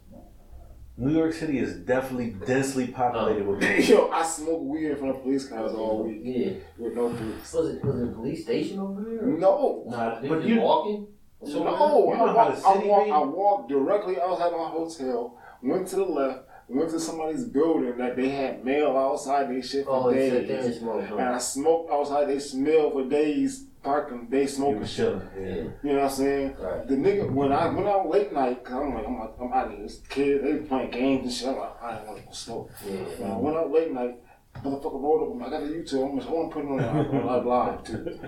[0.98, 3.52] New York City is definitely densely populated oh.
[3.52, 3.84] with people.
[3.84, 6.52] Yo, I smoked weed in front of police cars all week Yeah.
[6.78, 7.54] with no police.
[7.54, 9.22] Was it was it a police station over there?
[9.24, 9.84] No.
[9.88, 11.08] Nah, but you walking?
[11.42, 13.12] No, You know I, how the walked, I, city walked, be?
[13.12, 18.16] I walked directly outside my hotel, went to the left, went to somebody's building that
[18.16, 20.80] they had mail outside they shit for Oh, and sit there and days.
[20.80, 21.10] smoke.
[21.12, 25.16] And I smoked outside they smell for days, parking, they smoking shit.
[25.40, 25.46] Yeah.
[25.46, 26.56] You know what I'm saying?
[26.60, 26.88] Right.
[26.88, 29.72] The nigga, when I went out late night, cause I'm like, I'm, like, I'm out
[29.72, 29.80] of.
[29.80, 31.48] This kid, they playing games and shit.
[31.48, 32.72] I'm like, I ain't want to smoke.
[32.86, 32.96] Yeah.
[32.96, 34.16] When I went out late night,
[34.64, 35.48] motherfucker rolled up.
[35.48, 36.04] I got a YouTube.
[36.12, 38.20] I'm, I'm putting it on, on live, live too.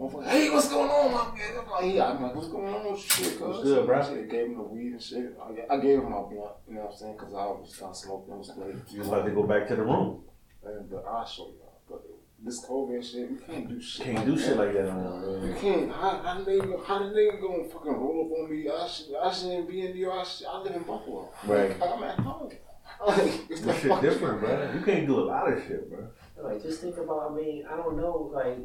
[0.00, 1.58] Motherfucker, hey, what's going on, my man?
[1.58, 2.10] I'm like, yeah.
[2.10, 3.40] I'm like, what's going on with shit, cuz?
[3.40, 4.02] What's good, bro?
[4.02, 5.38] Shit, gave him the weed and shit.
[5.40, 7.16] I, I gave him my blunt, you know what I'm saying?
[7.16, 8.26] Because I was trying to smoke.
[8.28, 8.74] It was late.
[8.90, 10.24] You was about to go back to the room.
[10.64, 11.80] And, but I'll show y'all.
[11.88, 12.02] But
[12.46, 14.06] this COVID shit, we can't do shit.
[14.06, 14.44] Can't like do that.
[14.46, 15.42] shit like that no.
[15.44, 15.90] You can't.
[15.92, 18.68] How, how the nigga, how the nigga gonna fucking roll up on me?
[18.70, 20.20] I should, I shouldn't be in New York.
[20.20, 21.28] I, should, I live in Buffalo.
[21.44, 21.78] Right.
[21.78, 22.50] Like, I'm at home.
[23.06, 24.72] Like, This shit fuck- different, bro.
[24.72, 26.06] You can't do a lot of shit, bro.
[26.40, 28.58] Like, just think about, I mean, I don't know, like,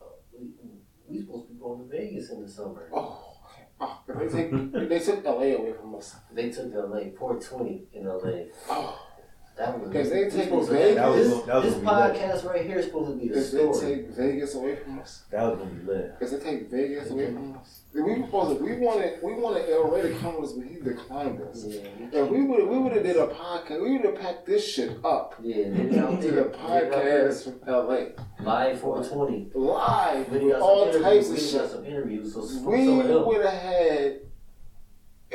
[0.00, 0.04] uh,
[0.38, 0.50] we,
[1.08, 2.88] we supposed to be going to Vegas in the summer.
[2.94, 3.34] Oh,
[3.80, 4.50] oh, they take,
[4.88, 6.14] they took LA away from us.
[6.32, 8.44] They took LA, 420 in LA.
[8.68, 9.04] Oh,
[9.56, 12.16] That was If they take Vegas- That was this, that was this gonna lit.
[12.16, 15.22] podcast right here is supposed to be the if they take Vegas away from us,
[15.30, 16.14] That was gonna be lit.
[16.20, 19.70] if they take Vegas away from us, we were supposed to, we wanted, we wanted
[19.70, 21.64] El Rey to come with us, but he declined us.
[21.66, 23.80] Yeah, If we would, we would have did a podcast.
[23.80, 25.36] We would have packed this shit up.
[25.40, 28.06] yeah, they out Did there, a they out there, podcast from LA
[28.44, 29.50] live 420.
[29.54, 31.28] live with all types interviews.
[31.28, 31.60] of We shit.
[31.60, 32.34] got some interviews.
[32.34, 34.20] So We some of would have had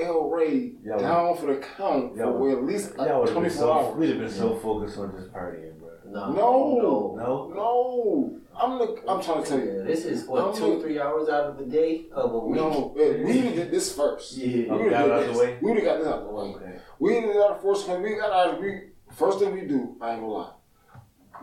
[0.01, 3.35] El Rey Yeah, down for the count Yeah, for at least like Y'all would have
[3.43, 3.71] been 24 so.
[3.73, 3.97] hours.
[3.97, 5.89] We'd have been so focused on just partying, bro.
[6.05, 7.15] No, No.
[7.17, 7.53] No.
[7.53, 9.83] No, I'm the, I'm trying to tell you.
[9.85, 12.55] This is what I'm two, the- three hours out of the day of a week.
[12.59, 14.35] No, eh, we did this first.
[14.37, 14.67] Yeah.
[14.71, 15.37] Oh, we got it did out the this.
[15.37, 15.57] way?
[15.61, 16.43] We would have got this out the way.
[16.55, 16.79] Okay.
[16.99, 18.59] We did it out of force when we got out.
[18.61, 18.81] We
[19.15, 20.51] first thing we do, I ain't gonna lie.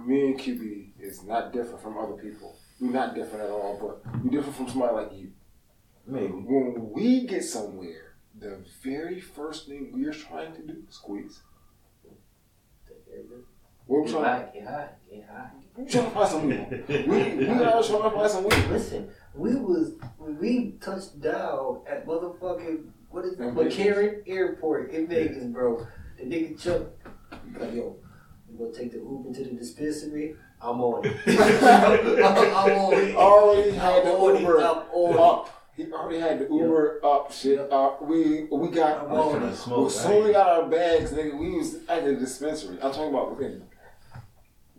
[0.04, 2.54] Me and QB is not different from other people.
[2.80, 5.30] We're not different at all, but we're different from somebody like you.
[6.06, 6.26] Maybe.
[6.32, 8.05] When we get somewhere,
[8.38, 11.40] the very first thing we're trying to do, squeeze.
[13.86, 15.50] What we Get trying, high, get high, get high.
[15.76, 16.84] we trying to find some weed.
[16.88, 18.64] We we always trying to find some weed.
[18.70, 19.92] Listen, we was
[20.40, 23.38] we touched down at motherfucking what is it.
[23.38, 25.86] McCarran Airport in Vegas, bro.
[26.18, 26.82] The nigga Chuck,
[27.60, 27.96] like, yo,
[28.50, 30.34] you gonna take the Uber to the dispensary?
[30.60, 31.16] I'm on it.
[31.28, 33.16] I'm on He it.
[33.16, 34.40] already had the I'm on it.
[34.40, 35.55] Uber I'm on up.
[35.76, 37.30] He already had the Uber up.
[37.32, 37.70] Shit.
[37.70, 39.04] Uh, we we got.
[39.04, 39.46] I'm I'm on trying it.
[39.46, 39.90] to We smoke.
[39.90, 41.38] soon got our bags, nigga.
[41.38, 42.78] We was at the dispensary.
[42.82, 43.62] I'm talking about within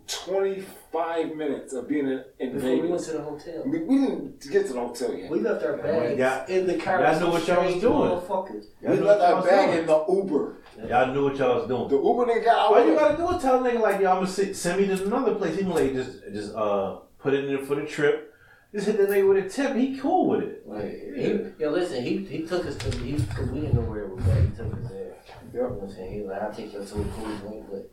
[0.08, 3.62] 25 minutes of being in, in Before we went to the hotel.
[3.66, 5.30] We, we didn't get to the hotel yet.
[5.30, 6.46] We left our bags Yeah.
[6.48, 7.00] in the car.
[7.02, 7.82] Y'all knew what y'all was doing.
[7.82, 9.78] Y'all we left our was bag doing.
[9.80, 10.56] in the Uber.
[10.88, 11.88] Y'all knew what y'all was doing.
[11.88, 14.10] The Uber nigga got All out you gotta do is tell a nigga like, yo,
[14.10, 15.56] I'm gonna send me to another place.
[15.56, 18.27] He gonna like just just uh put it in there for the trip.
[18.72, 19.74] Just hit the nigga with a tip.
[19.74, 20.68] He cool with it.
[20.68, 24.04] Like, he, yo, listen, he he took us to he because we didn't know where
[24.04, 24.42] it was at.
[24.42, 25.14] He took us there.
[25.52, 26.12] You know what I'm saying?
[26.12, 27.90] He like, I'll take you to a cool joint, but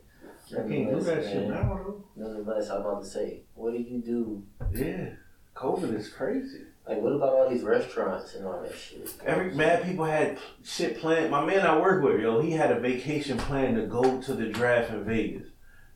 [0.52, 1.94] I can't do that shit man.
[2.14, 4.42] Nonetheless, I'm about to say, what do you do?
[4.74, 5.10] Yeah,
[5.54, 6.60] COVID is crazy.
[6.86, 9.12] Like, what about all these restaurants and all that shit?
[9.24, 11.30] Every mad people had shit planned.
[11.30, 14.46] My man I work with, yo, he had a vacation plan to go to the
[14.46, 15.48] draft in Vegas.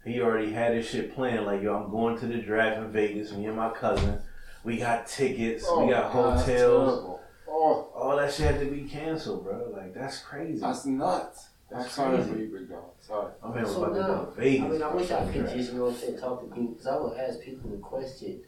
[0.04, 1.46] He already had his shit planned.
[1.46, 3.32] Like, yo, I'm going to the draft in Vegas.
[3.32, 4.20] Me and my cousin.
[4.64, 5.64] We got tickets.
[5.66, 6.46] Oh, we got God, hotels.
[6.46, 7.20] terrible.
[7.48, 9.70] Oh, All that shit had to be canceled, bro.
[9.74, 10.60] Like, that's crazy.
[10.60, 11.48] that's nuts.
[11.72, 12.30] I'm That's sorry crazy.
[12.32, 12.84] for you, big dog.
[13.00, 13.32] Sorry.
[13.42, 14.64] My man was So about to now, go to Vegas.
[14.64, 16.72] I mean, I wish I could just, you know what I'm saying, talk to people,
[16.72, 18.40] because I would ask people the question,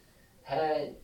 [0.42, 0.96] had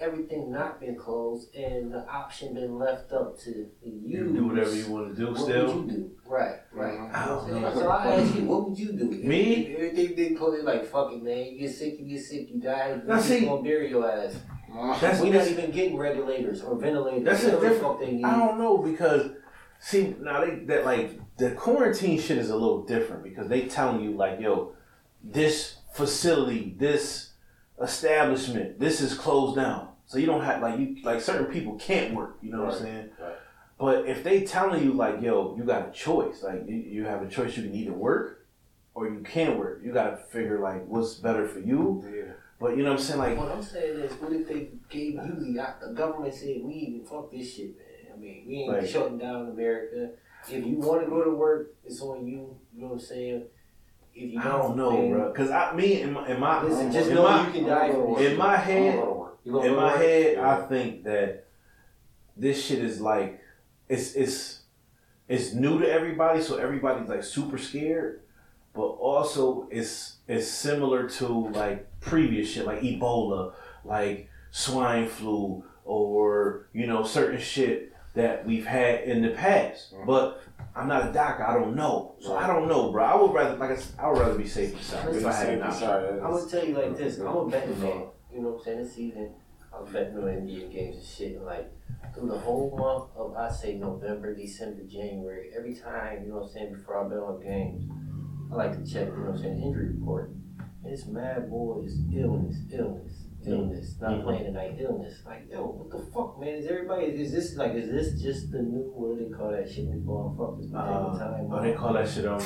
[0.00, 3.50] everything not been closed and the option been left up to
[3.82, 5.66] you, You do whatever you want to do what still.
[5.66, 6.10] would you do?
[6.24, 6.98] Right, right.
[7.12, 7.66] I don't You know know.
[7.66, 9.04] what So I ask you, what would you do?
[9.04, 9.40] Me?
[9.66, 11.46] If everything didn't close, like, fuck it, man.
[11.46, 14.10] You get sick, you get sick, you die, Now, you see- just gonna bury your
[14.10, 14.36] ass.
[15.00, 17.24] That's, we not even getting regulators or ventilators.
[17.24, 18.24] That's a the different- fuck they need.
[18.24, 19.30] I don't know because
[19.80, 24.00] see now they that like the quarantine shit is a little different because they telling
[24.04, 24.72] you like yo
[25.24, 27.30] this facility this
[27.82, 32.12] establishment this is closed down so you don't have like you like certain people can't
[32.14, 33.36] work you know what I'm saying right.
[33.78, 37.22] but if they telling you like yo you got a choice like you, you have
[37.22, 38.46] a choice you can either work
[38.94, 42.32] or you can't work you got to figure like what's better for you Yeah.
[42.60, 45.14] but you know what I'm saying like What I'm saying is, what if they gave
[45.14, 47.86] you the, uh, the government said we even fuck this shit, man.
[48.12, 48.88] I mean, we ain't Right.
[48.88, 50.10] shutting down America.
[50.50, 52.56] If you want to go to work, it's on you.
[52.74, 53.44] You know what I'm saying?
[54.14, 57.10] If you I don't know bro because I me in my, in my Listen, just
[57.10, 59.38] know my, you can die in my head I'm gonna work.
[59.44, 61.46] You gonna in my head, I think that
[62.36, 63.40] this shit is like
[63.88, 64.60] it's it's
[65.28, 68.22] it's new to everybody, so everybody's like super scared.
[68.72, 76.68] But also, it's it's similar to like previous shit, like Ebola, like swine flu, or
[76.72, 79.94] you know certain shit that we've had in the past.
[79.94, 80.06] Mhm.
[80.06, 80.40] But
[80.74, 83.04] I'm not a doctor; I don't know, so I don't know, bro.
[83.04, 85.32] I would rather, like I said, I would rather be safe than sorry if I
[85.32, 85.80] had an option.
[85.80, 87.18] Sorry, I'm gonna tell you like this.
[87.18, 88.02] I'm a betting man.
[88.32, 88.78] You know what I'm saying?
[88.78, 89.30] This season,
[89.72, 91.36] I'm betting on NBA games and shit.
[91.36, 91.70] And like
[92.14, 96.44] through the whole month of I say November, December, January, every time you know what
[96.46, 97.90] I'm saying before I bet on games,
[98.52, 99.08] I like to check.
[99.08, 100.30] You know what I'm saying injury report.
[100.82, 103.96] And it's mad boys illness, illness, illness.
[104.00, 104.22] Not Mhm.
[104.24, 105.22] playing tonight, illness.
[105.26, 106.48] Like yo, what the fuck, man?
[106.54, 107.06] Is everybody?
[107.06, 107.74] Is this like?
[107.74, 108.90] Is this just the new?
[108.94, 109.86] What do they call that shit?
[109.86, 111.48] We going fuck this Uh, time.
[111.52, 112.42] oh, they call that shit um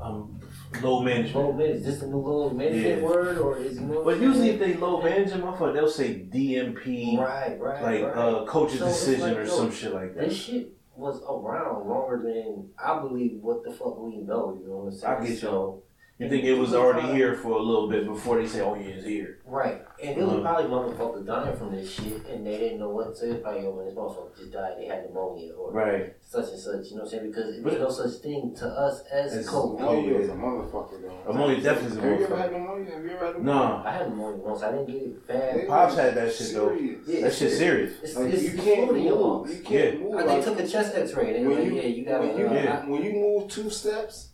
[0.00, 0.38] um
[0.82, 1.46] load management.
[1.46, 1.76] Low minute.
[1.76, 3.08] Is this the new load management Yeah.
[3.08, 4.02] word or is know?
[4.04, 8.16] But usually, if they load management, motherfucker, they'll say DNP, Right, right, like right.
[8.16, 10.28] uh, coach's So decision like, or yo, some shit like that.
[10.28, 14.76] This shit was around longer than I believe what the fuck we know, you know
[14.78, 15.14] what I'm saying?
[15.22, 15.38] I get.
[15.38, 15.87] So, You
[16.26, 19.06] think it was already here for a little bit before they say, "Oh yeah, it's
[19.06, 19.82] here." right.
[20.02, 20.42] And it was Mhm.
[20.42, 23.34] probably motherfuckers dying from this shit and they didn't know what to say.
[23.34, 26.14] Probably, yo, when this motherfucker just died, they had pneumonia or Right.
[26.20, 27.26] such and such, you know what I'm saying?
[27.30, 29.78] Because But- there's no such thing to us as As- COVID.
[29.80, 31.32] Pneumonia is a motherfucker, though.
[31.32, 32.38] Pneumonia definitely is a Have you ever motherfucker.
[32.38, 32.90] had pneumonia?
[32.94, 33.60] Have you ever had pneumonia?
[33.60, 34.62] No, I had pneumonia once.
[34.62, 35.56] I didn't get it bad.
[35.56, 36.68] It Pops had that shit, though.
[36.68, 36.98] serious.
[37.08, 37.20] Yeah.
[37.22, 37.92] that shit's serious.
[38.02, 39.50] It's, Like it's, you can't fluid in move.
[39.50, 40.04] You can't Yeah.
[40.04, 40.14] move.
[40.14, 41.32] I, they took a chest X-ray.
[41.32, 42.86] They were when like, you, yeah, you got when you, Yeah.
[42.88, 44.28] when you move two steps,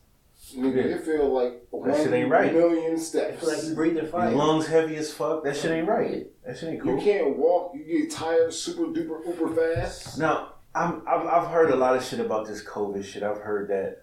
[0.57, 2.52] nigga, you feel like one shit ain't right.
[2.52, 3.40] million I steps.
[3.40, 4.30] feel like you breathing fire.
[4.30, 5.44] Your lungs heavy as fuck.
[5.44, 6.26] That shit ain't right.
[6.46, 6.96] That shit ain't cool.
[6.96, 7.72] You can't walk.
[7.74, 10.18] You get tired super duper uber fast.
[10.18, 13.22] Now, I'm, I've I've heard a lot of shit about this COVID shit.
[13.22, 14.02] I've heard that,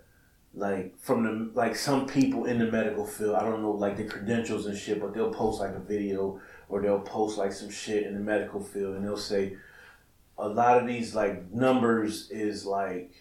[0.53, 3.35] like from the like some people in the medical field.
[3.35, 6.39] I don't know like the credentials and shit, but they'll post like a video
[6.69, 9.57] or they'll post like some shit in the medical field, and they'll say
[10.37, 13.11] a lot of these like numbers is like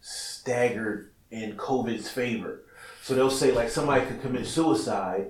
[0.00, 2.62] staggered in COVID's favor.
[3.06, 5.28] So they'll say like somebody could commit suicide,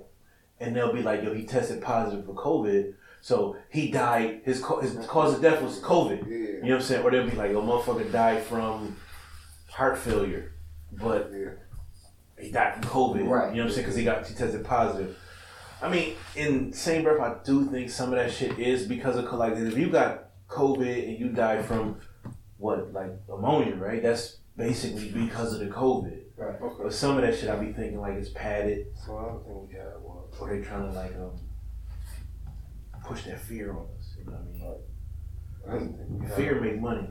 [0.60, 4.40] and they'll be like, "Yo, he tested positive for COVID, so he died.
[4.46, 6.36] His co- his cause of death was COVID." Yeah.
[6.36, 7.04] You know what I'm saying?
[7.04, 8.96] Or they'll be like, "Yo, motherfucker died from
[9.68, 10.52] heart failure,
[10.90, 11.50] but Yeah.
[12.42, 13.50] he died from COVID." Right.
[13.50, 13.82] You know what I'm saying?
[13.84, 15.14] Because he got he tested positive.
[15.82, 19.30] I mean, in same breath, I do think some of that shit is because of
[19.34, 22.00] like if you got COVID and you die from
[22.56, 24.02] what like ammonia, right?
[24.02, 26.22] That's basically because of the COVID.
[26.36, 26.54] Right.
[26.60, 29.74] But some of that shit I be thinking like it's padded, So another thing we
[29.74, 31.32] had was or they trying to like um
[33.04, 34.14] push that fear on us.
[34.18, 34.40] You know what
[35.74, 35.86] I mean?
[35.88, 36.26] another thing we.
[36.36, 37.08] Fear make money.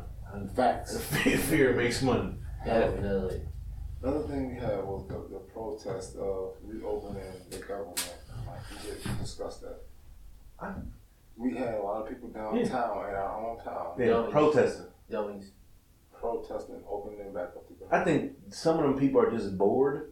[0.56, 1.00] Facts.
[1.50, 2.36] fear makes money.
[2.66, 3.42] Definitely.
[4.04, 8.14] Another thing we had was the, the protest of reopening the government.
[8.46, 9.80] Like we did discuss that.
[10.60, 10.74] I-
[11.38, 12.60] We had a lot of people downtown
[13.10, 14.86] in our own town Yeah, protesting.
[15.10, 15.52] Dummies.
[16.36, 17.92] Protesting opening back up the government.
[17.92, 20.12] I think some of them people are just bored,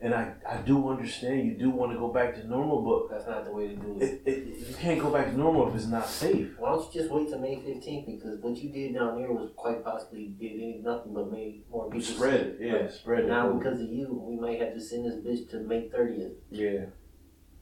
[0.00, 3.26] and I, I do understand you do want to go back to normal, but That's
[3.28, 4.02] not the way to do it.
[4.04, 6.48] it, it, you can't go back to normal if it's not safe.
[6.58, 8.06] Why don't you just wait till May 15th?
[8.06, 11.86] Because what you did down there was quite possibly did any- nothing but made more
[11.90, 12.66] people Spread it, sick.
[12.66, 12.92] yeah, Right.
[12.92, 13.28] spread it.
[13.28, 16.32] Now because of you, we might have to send this bitch to May 30th.
[16.50, 16.86] Yeah.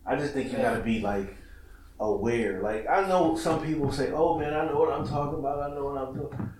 [0.07, 1.34] I just think you gotta be like
[2.01, 2.62] aware.
[2.62, 5.61] Like I know some people say, "Oh man, I know what I'm talking about.
[5.70, 6.51] I know what I'm doing."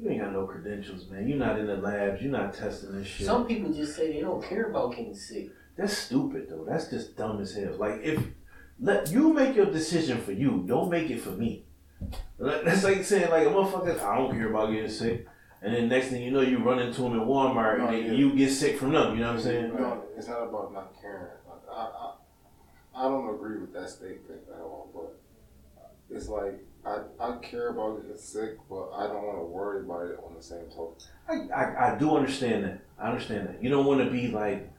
[0.00, 1.28] You ain't got no credentials, man.
[1.28, 2.22] You're not in the labs.
[2.22, 3.26] You're not testing this shit.
[3.26, 5.50] Some people just say they don't care about getting sick.
[5.76, 6.64] That's stupid though.
[6.68, 7.74] That's just dumb as hell.
[7.76, 8.22] Like if
[8.80, 11.64] let you make your decision for you, don't make it for me.
[12.38, 14.00] That's like saying like a motherfucker.
[14.00, 15.26] I don't care about getting sick,
[15.62, 17.98] and then next thing you know, you run into them in Walmart No, and oh,
[17.98, 18.12] yeah.
[18.12, 19.14] you get sick from them.
[19.14, 19.74] You know what I'm saying?
[19.74, 21.26] No, it's not about not caring.
[21.48, 22.12] Like, I, I,
[22.94, 24.90] I don't agree with that statement at all.
[24.94, 25.20] But
[26.10, 30.06] it's like I, I care about getting sick, but I don't want to worry about
[30.06, 30.96] it on the same token.
[31.28, 32.80] I, I, I do understand that.
[32.98, 33.62] I understand that.
[33.62, 34.70] You don't want to be like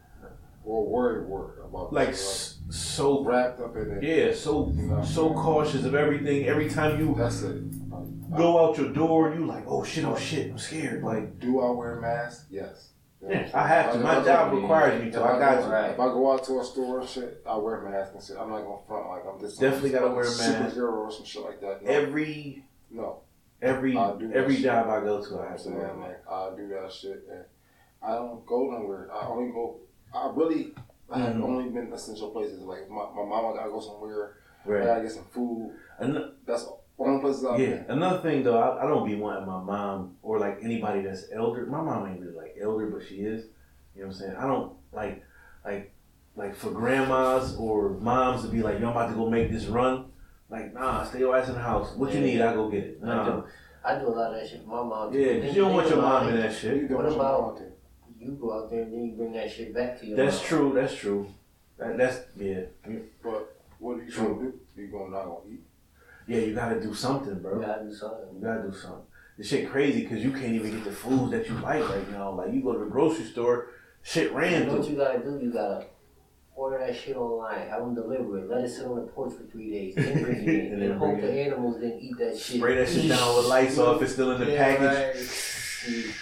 [0.65, 4.03] Or worry, worry about like it, s- so wrapped up in it.
[4.03, 5.03] yeah so You know?
[5.03, 6.45] so cautious of everything.
[6.45, 7.61] Every time you That's it.
[7.89, 11.03] Like, go out your door, you like oh shit oh shit I'm scared.
[11.03, 12.47] Like Do I wear a mask?
[12.49, 12.88] Yes.
[13.27, 13.99] Yeah, I have to.
[13.99, 15.21] My job requires me to.
[15.21, 15.93] I, I got go, you.
[15.93, 18.37] If I go out to a store and shit, I wear a mask and shit.
[18.39, 20.75] I'm not gonna front like I'm just Definitely gotta wear a mask.
[20.75, 21.83] Superhero or some shit like that.
[21.83, 23.19] No, Every no.
[23.61, 23.97] every
[24.33, 24.63] every shit.
[24.63, 26.19] job I go to, I have to wear a mask.
[26.27, 27.43] Like I do that shit and
[28.01, 29.09] I don't go nowhere.
[29.13, 29.79] I only go.
[30.13, 30.73] I really.
[31.11, 31.43] I have Mhm.
[31.43, 32.59] only been essential places.
[32.61, 34.35] Like my, my mama gotta go somewhere.
[34.65, 35.75] I gotta get some food.
[35.99, 36.67] Ano- That's
[36.99, 37.83] the only places yeah.
[37.87, 41.65] Another thing though, I, I don't be wanting my mom or like anybody that's elder.
[41.65, 43.45] My mom ain't really like elder, but she is.
[43.95, 44.35] You know what I'm saying?
[44.37, 45.23] I don't like
[45.65, 45.93] like
[46.35, 49.65] like for grandmas or moms to be like, yo, I'm about to go make this
[49.65, 50.05] run.
[50.49, 51.93] Like, nah, stay your ass in the house.
[51.95, 52.99] What you need, I go get it.
[53.05, 53.43] I do.
[53.83, 54.61] I do a lot of that shit.
[54.63, 55.13] for My mom.
[55.13, 56.73] Yeah, because you don't want your mom in that shit.
[56.75, 56.89] You shit.
[56.89, 57.61] do What what you about- want.
[58.19, 60.45] You go out there and then you bring that shit back to your That's mom.
[60.45, 60.73] true.
[60.75, 61.27] That's true.
[61.77, 62.63] That, that's yeah.
[63.23, 64.35] But what are you True.
[64.35, 64.59] gonna do?
[64.75, 65.61] You gonna not gonna eat?
[66.29, 67.59] Yeah, you gotta do something, bro.
[67.59, 68.25] You gotta do something.
[68.35, 69.01] You gotta do something.
[69.37, 72.31] This shit crazy because you can't even get the food that you like right now.
[72.31, 73.67] Like you go to the grocery store,
[74.03, 75.39] shit ran You know what you gotta do?
[75.41, 75.85] You gotta
[76.55, 79.43] order that shit online, have them deliver it, let it sit on the porch for
[79.49, 82.57] three days, then bring it in, And hope the animals didn't eat that shit.
[82.57, 84.01] Spray that shit down with lights off.
[84.01, 85.27] It's still in the Yeah, package.
[85.87, 86.15] right.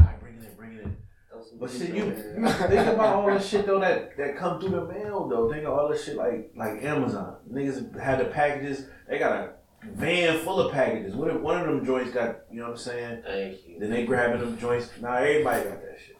[0.00, 0.96] Alright, bring it in, bring it in.
[1.30, 2.12] Throw some But shit, you, you
[2.48, 5.50] think about all this shit though that that come through the mail though.
[5.50, 7.36] Think of all this shit like like Amazon.
[7.50, 8.86] Niggas had the packages.
[9.08, 9.50] They got a
[9.92, 11.14] van full of packages.
[11.14, 13.22] What if one of them joints got you know what I'm saying?
[13.24, 13.78] Thank you.
[13.78, 14.90] Then they grabbing them joints.
[15.00, 16.16] Now everybody got that shit.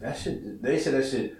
[0.00, 0.62] That shit.
[0.62, 1.36] They said that shit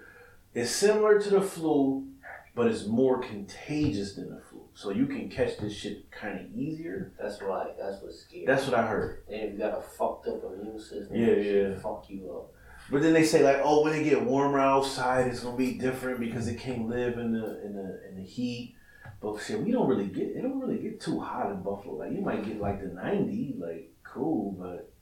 [0.53, 2.07] is similar to the flu,
[2.55, 4.61] but it's more contagious than the flu.
[4.73, 7.13] So you can catch this shit kind of easier.
[7.19, 7.69] That's right.
[7.79, 8.45] That's what's scary.
[8.45, 9.23] That's what I heard.
[9.29, 11.79] then if you got a fucked up immune system, Yeah, yeah.
[11.79, 12.51] fuck you up.
[12.89, 16.19] But then they say like, oh, when it get warmer outside, it's gonna be different
[16.19, 18.75] because it can't live in the in the in the heat.
[19.21, 20.41] But shit, we don't really get it.
[20.41, 21.95] Don't really get too hot in Buffalo.
[21.95, 24.93] Like you might get like the ninety, like cool, but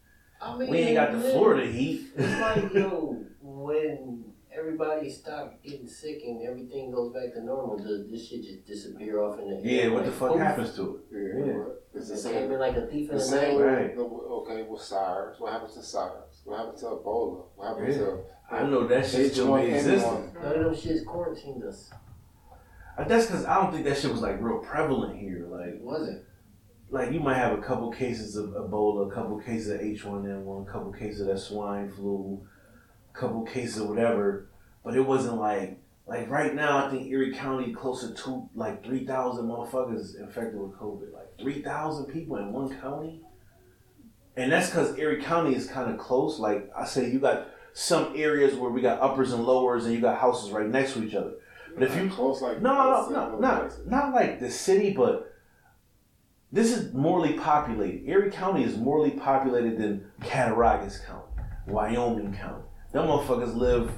[0.41, 2.07] I mean, we ain't got the man, Florida heat.
[2.15, 4.23] It's like yo, when
[4.57, 9.21] everybody stop getting sick and everything goes back to normal, does this shit just disappear
[9.21, 9.61] off in the air?
[9.85, 10.39] yeah, what the fuck poof?
[10.39, 11.01] happens to it?
[11.11, 11.63] Yeah, Yeah.
[11.93, 12.49] it's the same.
[12.49, 13.65] came like a thief in The the same night.
[13.65, 13.97] Right.
[13.97, 15.39] Okay, with SARS.
[15.39, 16.24] What happens to SARS?
[16.45, 17.43] What happened to Ebola?
[17.55, 17.97] What happened Yeah.
[17.99, 18.19] to
[18.49, 19.99] I know that shit still be existing.
[19.99, 20.43] H1N1?
[20.43, 21.91] None of them shits quarantined us.
[23.07, 25.47] That's because I don't think that shit was like real prevalent here.
[25.49, 26.23] Like, wasn't.
[26.91, 30.71] like you might have a couple cases of Ebola, a couple cases of H1N1, a
[30.71, 32.47] couple cases of that swine flu,
[33.13, 34.47] a couple cases of whatever,
[34.83, 36.85] but it wasn't like like right now.
[36.85, 41.11] I think Erie County closer to like three thousand motherfuckers infected with COVID.
[41.11, 43.23] Like three thousand people in one county,
[44.37, 46.39] and that's because Erie County is kind of close.
[46.39, 50.01] Like I say, you got some areas where we got uppers and lowers, and you
[50.01, 51.33] got houses right next to each other.
[51.73, 55.33] But if you close like no, no, no, not not like the city, but
[56.51, 58.07] this is morely populated.
[58.07, 61.27] Erie County is morely populated than Cattaraugus County,
[61.67, 62.63] Wyoming County.
[62.93, 63.91] Them motherfuckers live,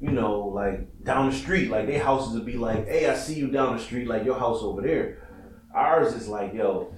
[0.00, 1.70] you know, like down the street.
[1.70, 4.38] Like their houses would be like, "Hey, I see you down the street, like your
[4.38, 5.28] house over there."
[5.72, 6.92] Ours is like, yo,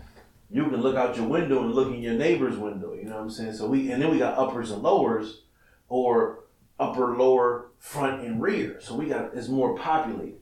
[0.52, 2.92] you can look out your window and look in your neighbor's window.
[2.94, 3.54] You know what I'm saying?
[3.54, 5.42] So we and then we got uppers and lowers,
[5.88, 6.44] or
[6.78, 8.78] upper, lower, front, and rear.
[8.80, 10.40] So we got it's more populated,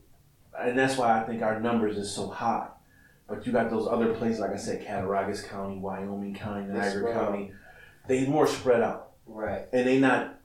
[0.59, 2.69] and that's why I think our numbers is so high.
[3.29, 7.13] But you got those other places, like I said, Cattaraugus County, Wyoming County, They Niagara
[7.13, 7.53] County.
[8.09, 9.67] They more spread out, Right.
[9.73, 10.41] and they not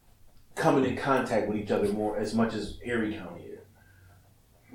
[0.53, 3.59] coming in contact with each other more as much as Erie County is.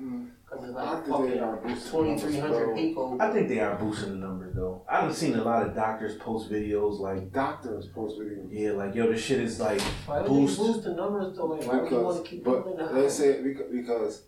[0.01, 0.27] Mm.
[0.45, 2.75] Cause it's I like think they are fucking boosting twenty numbers, three hundred though.
[2.75, 3.17] people.
[3.21, 4.83] I think they are boosting the numbers though.
[4.89, 8.47] I've seen a lot of doctors post videos like, Doctors post videos.
[8.51, 10.57] yeah, like yo, this shit is like Why would boost.
[10.59, 11.45] they boost the numbers though?
[11.45, 13.17] Like, why would you want to keep people in the but house?
[13.17, 14.21] they say because, because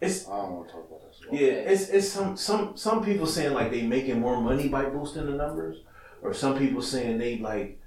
[0.00, 1.40] It's I don't want to talk about that shit.
[1.40, 5.26] yeah, it's it's some some some people saying like they making more money by boosting
[5.26, 5.82] the numbers,
[6.22, 7.80] or some people saying they like,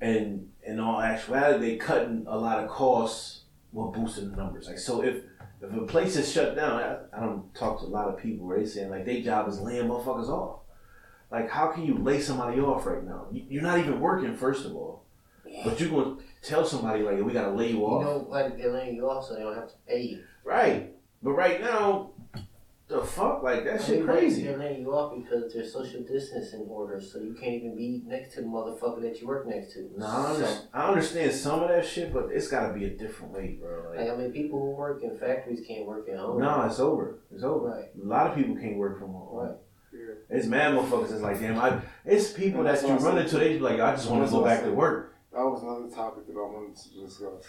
[0.00, 4.66] and in all actuality they cutting a lot of costs while boosting the numbers.
[4.68, 5.16] Like so if
[5.70, 8.46] if a place is shut down, I, I don't talk to a lot of people
[8.46, 10.60] where they saying like their job is laying motherfuckers off.
[11.30, 13.26] Like how can you lay somebody off right now?
[13.32, 15.04] You- You're not even working first of all,
[15.64, 18.02] but you're gonna tell somebody like we gotta lay you off.
[18.02, 20.22] you know, like they're laying you off, so they don't have to pay you.
[20.44, 20.92] Right.
[21.22, 22.10] But right now,
[22.88, 23.42] the fuck?
[23.42, 24.44] Like, that I shit crazy.
[24.44, 28.34] They're laying you off because there's social distancing orders, so you can't even be next
[28.34, 29.90] to the motherfucker that you work next to.
[29.96, 32.90] No, I, under- So, I understand some of that shit, but it's gotta be a
[32.90, 33.90] different way, bro.
[33.90, 36.40] like, Like, I mean, people who work in factories can't work at home.
[36.40, 37.18] no, it's over.
[37.32, 37.68] It's over.
[37.68, 37.88] Right.
[38.02, 39.36] A lot of people can't work from home.
[39.36, 39.56] Right.
[39.92, 40.14] Yeah.
[40.38, 43.18] It's mad motherfuckers It's like, damn, I, it's people that that's you what I run
[43.18, 45.14] into, they be like, I just want to go back to work.
[45.32, 47.44] That was another topic that I wanted to discuss.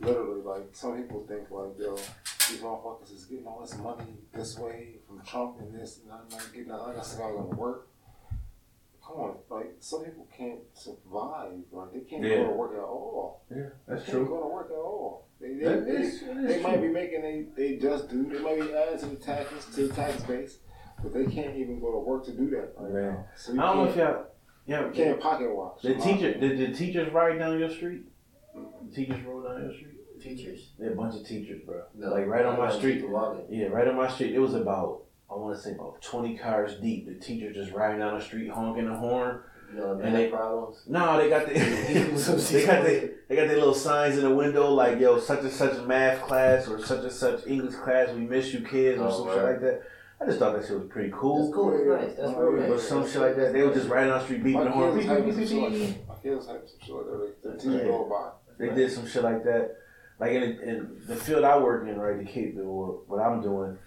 [0.00, 4.56] Literally, like some people think like, yo, these motherfuckers is getting all this money this
[4.58, 6.76] way from Trump and this, and I'm not getting that.
[6.78, 7.88] Like I gonna work.
[9.04, 11.52] Come on, like some people can't survive.
[11.72, 12.36] Like they can't Yeah.
[12.38, 13.42] go to work at all.
[13.50, 14.20] Yeah, that's true.
[14.20, 15.26] Can't go to work at all.
[15.40, 18.24] They, they, That they, is- that is they might be making they they just do.
[18.28, 20.58] They might be adding to the taxes to the tax base,
[21.02, 23.02] but they can't even go to work to do that right Man.
[23.14, 23.24] now.
[23.36, 24.24] So I don't know if y'all,
[24.66, 25.82] yeah, can't pocket watch.
[25.82, 28.02] the teacher, did the teachers ride down your street?
[28.88, 29.94] The teachers rode down your street?
[30.20, 30.70] Teachers.
[30.78, 31.82] Yeah, a bunch of teachers, bro.
[31.96, 33.04] No, like right on my street.
[33.50, 34.34] Yeah, right on my street.
[34.34, 37.06] It was about I want to say about twenty cars deep.
[37.06, 39.40] The teacher just riding down the street honking the horn.
[39.70, 40.82] You know, And and they- they problems.
[40.88, 41.52] No, they got the
[42.52, 45.52] they got the they got their little signs in the window like yo such and
[45.52, 48.08] such math class or such and such English class.
[48.14, 49.82] We miss you kids or Oh, some shit like that.
[50.20, 51.44] I just thought that shit was pretty cool.
[51.44, 51.70] That's cool.
[51.70, 51.94] cool.
[51.94, 52.16] It's nice.
[52.26, 52.68] That's real Yeah.
[52.70, 54.98] But some shit like that, they were just riding down the street beating the horn.
[54.98, 56.08] kids Beep, some shit like beep.
[56.08, 57.42] My kids have some shit like that.
[57.44, 57.84] The teacher Yeah.
[57.84, 58.30] go by.
[58.58, 59.76] They did some shit like that.
[60.18, 62.18] Like in, in the field I work in, right?
[62.18, 63.78] The kid, what I'm doing,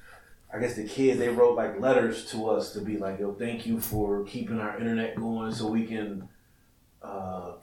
[0.54, 3.66] I guess the kids they wrote like letters to us to be like, "Yo, thank
[3.66, 6.28] you for keeping our internet going, so we can
[7.02, 7.54] uh,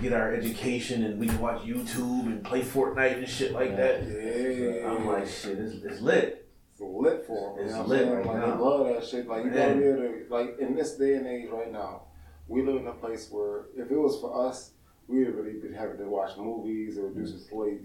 [0.00, 4.06] get our education and we can watch YouTube and play Fortnite and shit like that."
[4.06, 4.90] Yeah.
[4.90, 6.48] I'm like, shit, it's, it's lit.
[6.72, 7.64] It's lit for them.
[7.64, 8.26] It's you know lit right?
[8.26, 8.46] Like, now.
[8.46, 9.26] they love that shit.
[9.26, 9.68] Like, you Man.
[9.68, 12.02] gotta be able to, like, in this day and age right now,
[12.48, 14.72] we live in a place where if it was for us,
[15.08, 17.78] we would really be having to watch movies or do some play,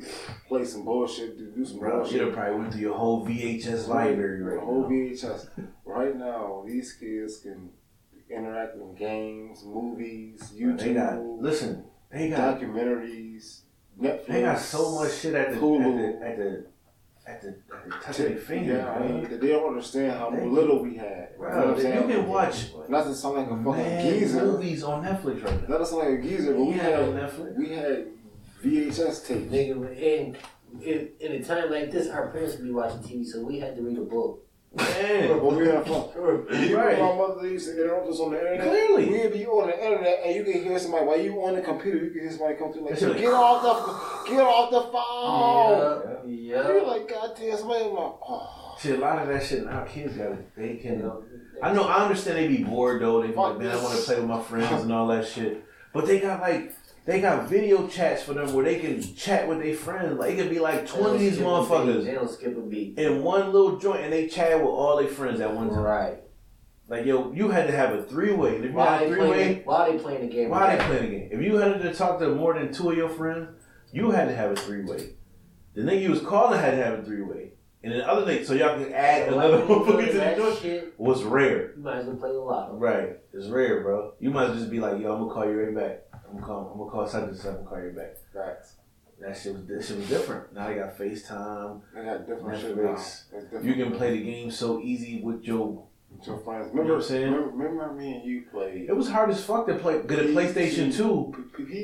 [0.47, 2.21] play some bullshit, do, do some Bro, bullshit.
[2.21, 4.89] you'd probably went through your whole VHS library right The whole now.
[4.89, 5.49] VHS.
[5.85, 7.69] right now, these kids can
[8.29, 11.83] interact in games, movies, YouTube, They got listen.
[12.11, 13.61] They got documentaries,
[13.99, 14.25] Netflix.
[14.27, 16.21] they got so much shit at the Hulu.
[16.21, 16.65] at the at the
[17.31, 18.77] at the, at the touch of their fingers.
[18.77, 21.37] Yeah, I mean, they don't understand how They- little we had.
[21.37, 24.03] Bro, you know what I'm you can watch Not to sound like a fucking mad
[24.19, 24.45] geezer.
[24.45, 25.67] movies on Netflix right now.
[25.67, 27.57] Not to sound like a geezer, but we Yeah, on had Netflix.
[27.57, 28.07] we had
[28.63, 29.51] VHS tapes.
[29.51, 30.37] Nigga, and
[30.83, 33.75] in, in a time like this, our parents would be watching TV, so we had
[33.75, 34.45] to read a book.
[34.77, 35.27] Eh.
[35.27, 36.05] Man, When we had fun.
[36.15, 36.97] You Right.
[36.97, 38.69] my mother used to interrupt us on the internet.
[38.69, 39.09] Clearly.
[39.09, 41.97] We'd be on the internet and you can hear somebody while you on the computer.
[42.05, 43.61] You can hear somebody come through like, That "Get off
[44.25, 46.67] the, get off the phone." yeah, yeah.
[46.67, 48.75] You're like, God damn, somebody like, oh.
[48.79, 49.67] see a lot of that shit.
[49.67, 50.55] Our kids got it.
[50.55, 50.99] They You can.
[51.01, 51.23] know,
[51.61, 51.83] I know.
[51.83, 53.21] I understand they be bored though.
[53.21, 55.65] They be like, man, I want to play with my friends and all that shit.
[55.93, 56.73] But they got like.
[57.05, 60.19] They got video chats for them where they can chat with their friends.
[60.19, 61.51] Like it could be like twenty of these skip a beat.
[61.69, 62.99] motherfuckers They don't skip a beat.
[62.99, 65.79] in one little joint, and they chat with all their friends at one time.
[65.79, 66.17] Right.
[66.87, 68.57] Like yo, you had to have a three way.
[68.57, 69.27] If you While had a three way,
[69.65, 70.49] playing, they playing the game.
[70.49, 71.29] Why they playing the game?
[71.31, 73.49] If you had to talk to more than two of your friends,
[73.91, 75.13] you had to have a three way.
[75.73, 77.53] The nigga you was calling had to have a three way.
[77.83, 81.23] And then other thing, so y'all can add So another motherfucker to the joint was
[81.23, 81.71] rare.
[81.75, 82.79] you might as well play a lot.
[82.79, 83.17] Right.
[83.33, 84.13] It's rare, bro.
[84.19, 86.10] You might just be like, yo, I'm gonna call you right back.
[86.31, 86.71] I'm gonna call.
[86.71, 88.15] I'm gonna call such and such and call you back.
[88.33, 88.75] Facts.
[89.19, 90.53] That shit was that shit was different.
[90.53, 91.81] Now they got FaceTime.
[91.93, 93.59] They got different shit now.
[93.61, 95.83] You can play the game so easy with your.
[96.09, 96.69] with your friends.
[96.73, 97.31] You know Remember, what I'm saying?
[97.31, 100.23] remember, remember me and you played It was hard as fuck to play get a
[100.23, 101.33] PlayStation Two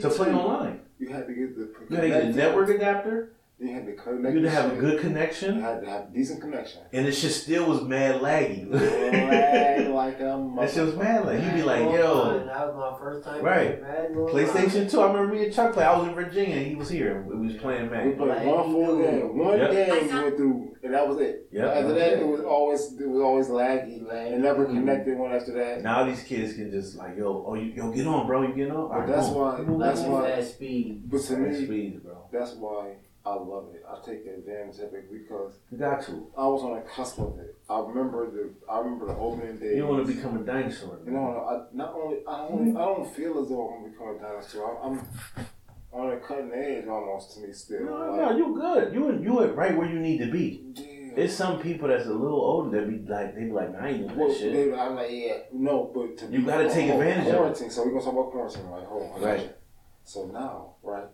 [0.01, 0.33] to play P2.
[0.35, 0.79] online.
[0.99, 3.33] You had to get the You had to get a network adapter.
[3.59, 4.35] You had to connect.
[4.35, 6.81] You had to have a good You connection, had to have decent connection.
[6.93, 8.71] and it shit still was mad laggy.
[8.71, 11.43] Lag like a that shit was mad laggy.
[11.43, 13.43] You'd be like, yo, that was my first time.
[13.43, 13.81] Right.
[13.81, 14.13] playing
[14.47, 15.01] PlayStation Two.
[15.01, 15.83] I remember me and Chuck play.
[15.85, 16.55] I was in Virginia.
[16.57, 17.23] and He was here.
[17.27, 19.37] We was playing We played one full game.
[19.37, 19.71] One Yep.
[19.71, 21.47] game we went through, and that was it.
[21.51, 21.65] Yep.
[21.75, 24.03] After that, it was always it was always laggy.
[24.03, 24.33] Laggy.
[24.33, 25.81] It never connected one after that.
[25.81, 28.43] Now these kids can just like, yo, oh, you, yo, get on, bro.
[28.43, 28.89] You get on.
[28.89, 31.09] But that's why- that's why- fast speed.
[31.09, 32.17] But to Fast me, speed, bro.
[32.31, 32.97] that's why
[33.27, 33.83] I love it.
[33.85, 36.27] I take advantage of it because You got to.
[36.37, 37.57] I was on the cusp of it.
[37.69, 39.75] I remember the I remember the opening days.
[39.75, 40.99] You want to become a dinosaur.
[41.05, 42.77] You know, I not only I don't mm-hmm.
[42.77, 44.79] I don't feel as though I'm gonna become a dinosaur.
[44.81, 44.99] I'm,
[45.35, 45.45] I'm
[45.91, 47.83] on the cutting edge almost to me still.
[47.83, 48.93] No, like, no, you good.
[48.93, 50.63] You you at right where you need to be.
[50.75, 51.23] yeah.
[51.23, 54.07] It's some people that's a little older that be like, they be like, I ain't
[54.07, 54.53] doing Well, that shit.
[54.53, 57.37] they- I'm like, yeah, no, but to You gotta take advantage of it.
[57.37, 57.71] quarantine.
[57.71, 58.85] So we're gonna talk about quarantine, right?
[58.85, 59.55] Hold on, Right.
[60.03, 61.07] So now, right,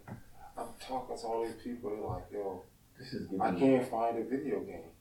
[0.63, 1.89] I'm talking to all these people.
[1.91, 2.63] They're like, yo,
[2.97, 4.91] This is I can't find a video game.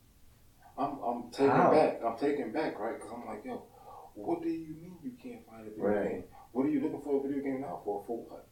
[0.77, 1.71] I'm I'm taking How?
[1.71, 2.01] back.
[2.05, 2.95] I'm taking back, right?
[2.99, 3.63] Because I'm like, yo,
[4.15, 6.11] what do you mean you can't find a video Right.
[6.11, 6.25] game?
[6.53, 8.03] What are you looking for a video game now for?
[8.07, 8.49] For what?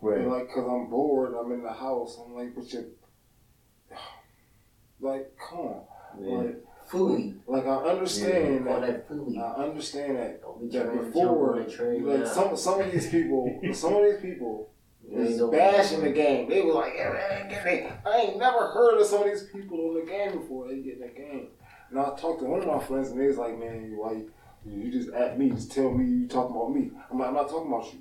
[0.00, 0.20] right.
[0.20, 1.34] And like, cause I'm bored.
[1.38, 2.18] I'm in the house.
[2.24, 2.92] I'm like, but you,
[5.00, 5.82] like, come on,
[6.20, 6.34] Yeah.
[6.36, 7.34] like, Fully.
[7.46, 8.86] like I understand Call that.
[8.86, 9.38] that fully.
[9.38, 12.24] I understand that Don't be that trying to before, jump on like now.
[12.26, 14.70] some some of these people, some of these people
[15.12, 16.48] Ain't bashing the game.
[16.48, 17.92] They were like, yeah, man, I ain't it.
[18.06, 20.68] I ain't never heard of some of these people in the game before.
[20.68, 21.48] They get in the game.
[21.90, 24.30] And I talked to one of my friends, and they was like, man, why you,
[24.66, 26.90] you just at me, just tell me you talking about me.
[27.10, 28.00] I'm like, I'm not talking about you.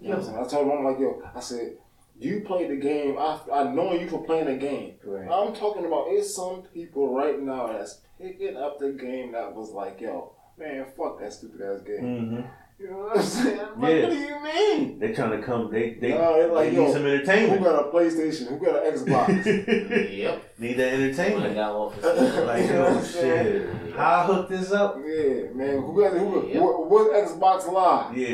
[0.00, 0.44] You know what I'm saying?
[0.44, 1.76] I told him, I'm like, yo, I said,
[2.18, 3.16] you played the game.
[3.18, 4.94] I, I know you for playing the game.
[5.04, 5.30] Right.
[5.30, 9.70] I'm talking about it's some people right now that's picking up the game that was
[9.70, 12.02] like, yo, man, fuck that stupid ass game.
[12.02, 12.40] Mm-hmm.
[12.80, 13.60] You know what I'm saying?
[13.60, 14.02] I'm like, Yes.
[14.04, 14.98] what do you mean?
[14.98, 15.70] They trying to come.
[15.70, 17.58] They they, uh, No, they're like, they yo, need some entertainment.
[17.58, 18.48] Who got a PlayStation?
[18.48, 20.10] Who got an Xbox?
[20.16, 20.54] Yep.
[20.58, 21.54] need that entertainment.
[21.54, 22.44] got one for sale.
[22.46, 23.92] Like You know what I'm shit.
[23.94, 24.96] How I hook this up?
[25.04, 25.82] yeah, man.
[25.82, 26.48] Who got who?
[26.48, 26.62] Yep.
[26.62, 28.16] What, what Xbox Live?
[28.16, 28.28] Yeah,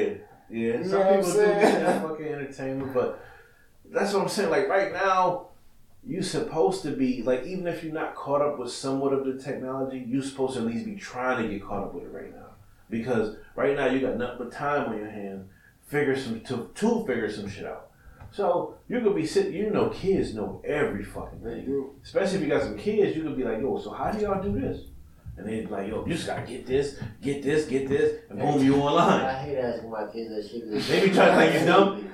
[0.48, 0.78] yeah.
[0.78, 3.24] You Some know what I'm people do get that fucking entertainment, but
[3.90, 4.50] that's what I'm saying.
[4.50, 5.48] Like right now,
[6.06, 9.42] You're supposed to be like even if you're not caught up with somewhat of the
[9.42, 12.32] technology, you're supposed to at least be trying to get caught up with it right
[12.32, 12.45] now.
[12.88, 15.48] Because right now you got nothing but time on your hands.
[15.86, 17.90] Figure some to to figure some shit out.
[18.32, 19.54] So you could be sitting.
[19.54, 21.90] You know, kids know every fucking thing.
[22.02, 24.42] Especially if you got some kids, you could be like, yo, so how do y'all
[24.42, 24.82] do this?
[25.36, 28.38] And they'd be like, yo, you just gotta get this, get this, get this, and
[28.38, 29.22] boom, you online.
[29.22, 30.88] I hate asking my kids that shit.
[30.88, 32.08] They be trying to think you dumb.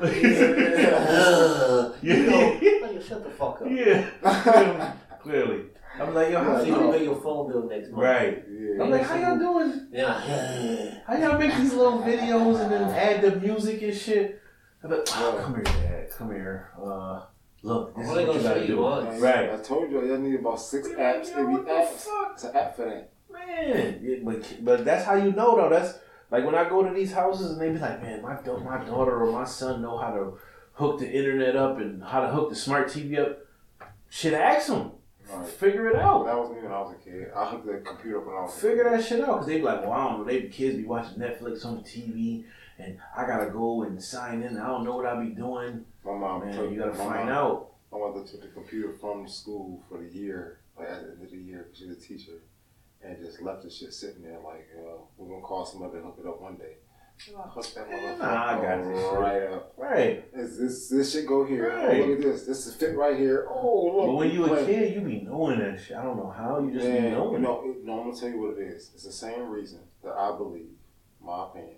[0.83, 1.93] Yeah.
[2.03, 3.69] you know, like, shut the fuck up.
[3.71, 5.67] Yeah, clearly.
[6.01, 8.03] I'm like, yo, how So you you pay your phone bill next month.
[8.03, 8.45] Right.
[8.51, 8.83] Yeah.
[8.83, 9.89] I'm like, how y'all doing?
[9.93, 11.01] Yeah.
[11.07, 14.41] How y'all make these little videos and then add the music and shit?
[14.83, 16.11] I'm like, oh, come here, Dad.
[16.17, 16.71] Come here.
[16.83, 17.23] Uh,
[17.63, 18.77] look, this Well, is what you gonna gotta do.
[18.81, 19.21] once.
[19.21, 19.51] Right.
[19.53, 21.25] I told you, y'all need about six We apps.
[21.25, 22.31] like, They yo, be what the fuck?
[22.35, 23.13] It's an app for that.
[23.31, 25.69] Man, yeah, but but that's how you know though.
[25.71, 25.99] That's
[26.31, 28.85] like when I go to these houses and they be like, man, my da- my
[28.85, 30.39] daughter or my son know how to
[30.75, 33.39] hook the internet up and how to hook the smart TV up.
[34.11, 34.93] Shit, ask them.
[35.59, 36.25] Figure it out.
[36.27, 37.31] That was me when I was a kid.
[37.35, 38.93] I hooked the computer up when I was a Figure kid.
[38.93, 39.39] that shit out.
[39.39, 40.25] Cause they be like, well, I don't know.
[40.25, 42.45] They be kids be watching Netflix on the TV,
[42.79, 44.59] and I gotta go and sign in.
[44.59, 45.85] I don't know what I be doing.
[46.05, 47.69] My mom Man, took, you gotta find mom, out.
[47.93, 51.31] My mother took the computer from school for the year, like at the end of
[51.31, 52.43] the year, 'cause she's a teacher,
[53.03, 56.17] and just left the shit sitting there like, uh, we're gonna call somebody to hook
[56.21, 56.77] it up one day.
[57.29, 59.13] And I that motherfucker nah, I got this shit.
[59.19, 59.73] right up.
[59.77, 60.25] Right.
[60.35, 61.69] Is this this shit go here?
[61.69, 62.01] Right.
[62.01, 62.43] Oh, look at this.
[62.47, 63.47] This is fit right here.
[63.49, 64.07] Oh, look.
[64.07, 65.97] But when you a kid, you be knowing that shit.
[65.97, 66.59] I don't know how.
[66.61, 67.43] You just be Man, you knowing.
[67.43, 68.91] know, it, no, I'm gonna tell you what it is.
[68.95, 70.71] It's the same reason that I believe,
[71.25, 71.77] my opinion,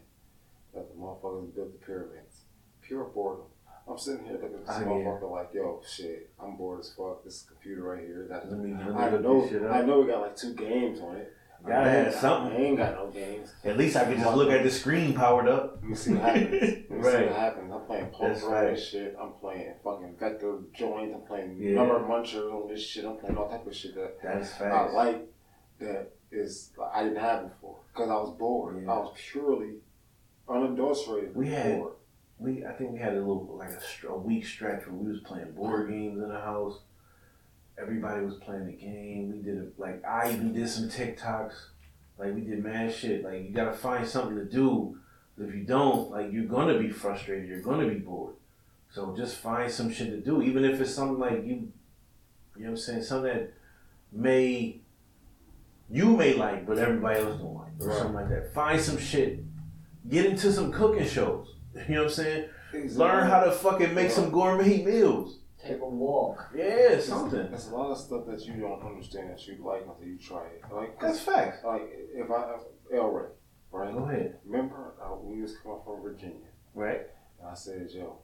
[0.72, 2.42] that the motherfuckers built the pyramids.
[2.80, 3.46] Pure boredom.
[3.86, 4.86] I'm sitting here looking at this Ah, yeah.
[4.86, 7.22] motherfucker like, yo, shit, I'm bored as fuck.
[7.22, 8.26] This computer right here.
[8.30, 11.34] That Let me, I know, I know we got like two games on it.
[11.66, 12.52] Gotta have something.
[12.56, 13.52] I ain't got no games.
[13.64, 15.76] At least I could just look at the screen powered up.
[15.80, 16.50] Let me see what happens.
[16.52, 17.26] Let me see Right.
[17.30, 17.72] what happens.
[17.72, 18.74] I'm playing on right.
[18.74, 19.16] this shit.
[19.20, 21.14] I'm playing fucking vector joint.
[21.14, 21.74] I'm playing Yeah.
[21.76, 23.04] number munchers on this shit.
[23.06, 25.26] I'm playing all type of shit that That's I like
[25.80, 28.82] that is I didn't have before because I was bored.
[28.84, 28.92] Yeah.
[28.92, 29.76] I was purely
[30.48, 31.34] unadulterated.
[31.34, 31.92] We had- bored.
[32.38, 35.20] We I think we had a little like a, a week stretch where we was
[35.20, 36.80] playing board games in the house.
[37.80, 39.32] Everybody was playing the game.
[39.32, 41.54] We did it like I even did some TikToks.
[42.18, 43.24] Like we did mad shit.
[43.24, 44.98] Like you gotta find something to do.
[45.36, 47.48] If you don't, like you're gonna be frustrated.
[47.48, 48.34] You're gonna be bored.
[48.92, 51.72] So just find some shit to do, even if it's something like you,
[52.56, 53.52] you know what I'm saying, something that
[54.12, 54.78] may
[55.90, 57.96] you may like, but everybody else don't like, or Right.
[57.98, 58.54] something like that.
[58.54, 59.40] Find some shit.
[60.08, 61.48] Get into some cooking shows.
[61.88, 62.48] You know what I'm saying?
[62.72, 62.96] Exactly.
[63.04, 65.38] Learn how to fucking make some gourmet meals.
[65.66, 66.50] Take a walk.
[66.54, 67.48] Yeah, something.
[67.50, 70.44] There's a lot of stuff that you don't understand that you like until you try
[70.46, 70.62] it.
[70.72, 71.64] Like, That's facts.
[71.64, 71.82] like
[72.14, 72.54] if I
[72.94, 73.28] El Ray,
[73.72, 73.92] right?
[73.92, 74.38] Go ahead.
[74.44, 77.02] Remember uh, we was coming from Virginia, Right?
[77.40, 78.18] and I said, "Yo,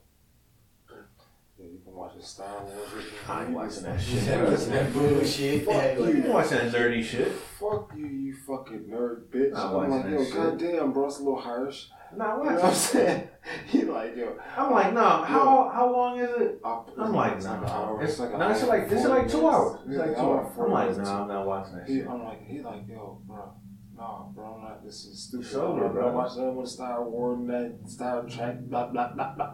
[1.59, 3.11] yeah, you can watch the Star Wars." with me.
[3.27, 4.23] I ain't watching that shit.
[4.23, 5.65] can listen that bullshit.
[5.65, 6.31] Fuck Yeah, You you.
[6.31, 7.31] watching that nerdy shit.
[7.31, 9.51] Fuck you, you fucking nerd bitch.
[9.51, 10.33] Not I'm watching like, that yo, shit.
[10.35, 11.87] goddamn, bro, it's a little harsh.
[12.15, 13.27] Not You know what I'm saying?
[13.65, 15.01] He like, yo, I'm like, no.
[15.01, 16.59] How how long is it?
[16.63, 17.53] I, I'm like, it's nah.
[17.53, 18.03] like an hour.
[18.03, 19.79] It's, like an no, it's like this is like two hours.
[19.87, 20.57] It's Yeah, like two hour hours.
[20.59, 21.09] I'm like, minutes.
[21.09, 22.07] nah, I'm not watching that He, shit.
[22.07, 23.53] I'm like, he like, yo, bro,
[23.97, 24.85] no, bro, I'm not.
[24.85, 25.45] This is stupid.
[25.47, 26.05] It's over, I'm bro.
[26.05, 29.53] not watching that with Star Wars and that Star Trek, blah blah blah blah.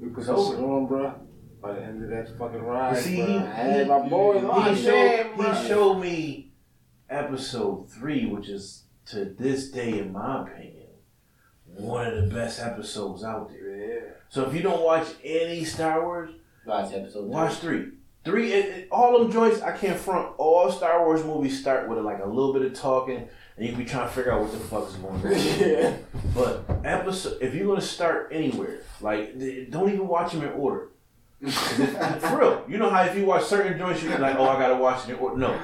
[0.00, 0.56] We put It's that over.
[0.56, 1.14] shit on, bro.
[1.62, 4.38] By the end of that fucking ride, But see, bro, he- I had my boy
[4.40, 5.52] locked he showed bro.
[5.52, 6.52] he showed me
[7.08, 10.79] episode three, which is to this day, in my opinion,
[11.80, 13.76] one of the best episodes out there.
[13.76, 14.00] Yeah.
[14.28, 16.30] So if you don't watch any Star Wars,
[16.66, 17.88] Watch episode watch three.
[18.22, 19.62] Three, it, it- all them joints.
[19.62, 20.34] I can't front.
[20.38, 23.26] All Star Wars movies start with like a little bit of talking,
[23.56, 25.32] and you be trying to figure out what the fuck is going on.
[25.58, 25.96] yeah.
[26.34, 29.38] But episode, if you're gonna start anywhere, like
[29.70, 30.88] don't even watch them in order.
[31.50, 34.76] For real, you know how if you watch certain joints, you're like, oh, I gotta
[34.76, 35.38] watch it in order.
[35.38, 35.58] No,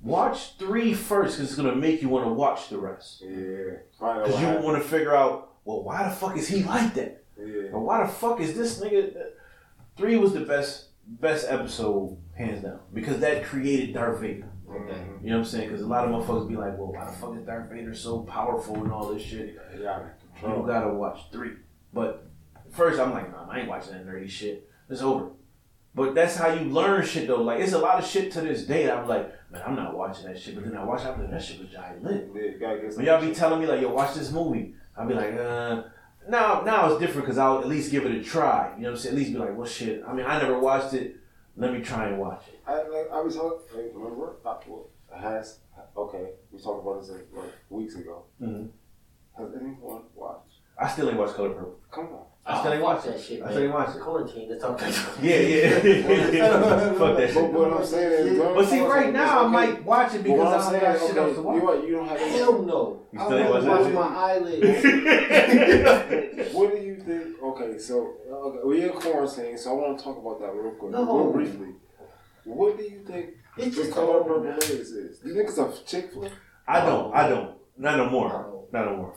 [0.00, 3.22] watch three first because it's gonna make you want to watch the rest.
[3.22, 3.78] Yeah.
[3.98, 7.22] Because you want to figure out, well, why the fuck is he like that?
[7.38, 7.70] Yeah.
[7.72, 9.14] Or why the fuck is this nigga?
[9.98, 14.48] Three was the best best episode hands down because that created Darth Vader.
[14.66, 15.22] Mhm.
[15.22, 15.68] You know what I'm saying?
[15.68, 18.20] Because a lot of motherfuckers be like, well, why the fuck is Darth Vader so
[18.20, 19.56] powerful and all this shit?
[19.78, 20.00] Yeah.
[20.42, 21.52] You gotta watch three.
[21.92, 22.26] But
[22.70, 24.68] first, I'm like, nah, I ain't watching that nerdy shit.
[24.88, 25.30] It's over.
[25.94, 27.42] But that's how you learn shit though.
[27.42, 28.86] Like, it's a lot of shit to this day.
[28.86, 30.54] that I'm like, man, I'm not watching that shit.
[30.54, 32.30] But then I watch, I'm like, that shit was giant lit.
[32.34, 34.74] Yeah, you gotta get some When y'all be telling me like, yo, watch this movie,
[34.98, 35.82] I'll be like, uh.
[36.28, 38.74] Now, now it's different because I'll at least give it a try.
[38.76, 39.14] You know what I'm saying?
[39.14, 40.02] At least be like, well, shit.
[40.06, 41.16] I mean, I never watched it.
[41.56, 42.60] Let me try and watch it.
[42.66, 44.36] I, like, I was talking, like, remember?
[44.44, 45.60] I, has,
[45.96, 47.26] okay, we talked about this like
[47.70, 48.24] weeks ago.
[48.40, 48.68] Mhm.
[49.36, 50.60] Has anyone watched?
[50.78, 51.78] I still ain't watched Color Purple.
[51.90, 52.26] Come on.
[52.50, 53.20] I still ain't oh, watch that it.
[53.20, 53.42] shit.
[53.42, 53.52] I man.
[53.52, 54.00] still ain't watched it.
[54.02, 54.48] Quarantine.
[54.48, 54.76] That's all.
[55.20, 55.70] Yeah, yeah.
[56.94, 57.34] Fuck that shit.
[57.34, 60.46] But what I'm saying is, But see, right now I might watch it because I'm
[60.46, 61.56] I don't got saying, shit okay, else to watch.
[61.82, 62.38] You, you don't have any.
[62.38, 63.02] Hell no.
[63.12, 64.84] You I still ain't watch to that watch my eyelids.
[66.54, 67.42] What do you think?
[67.42, 70.90] Okay, so okay, we're in quarantine, so I want to talk about that real quick,
[70.92, 71.04] No.
[71.04, 71.68] real briefly.
[72.44, 74.70] What do you think It's the just color purple is?
[74.90, 75.18] is?
[75.18, 76.32] Do you think it's a chick flick?
[76.66, 77.14] I don't.
[77.14, 77.56] I don't.
[77.76, 78.64] Not no more.
[78.72, 79.14] Not no more.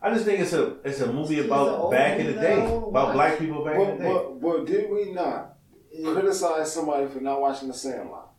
[0.00, 2.58] I just think it's a it's a movie It's about back in the day that
[2.58, 3.14] I wanna about watch.
[3.14, 4.12] black people back in the day.
[4.12, 5.56] but, but did we not
[6.04, 8.30] criticize somebody for not watching The Sandlot?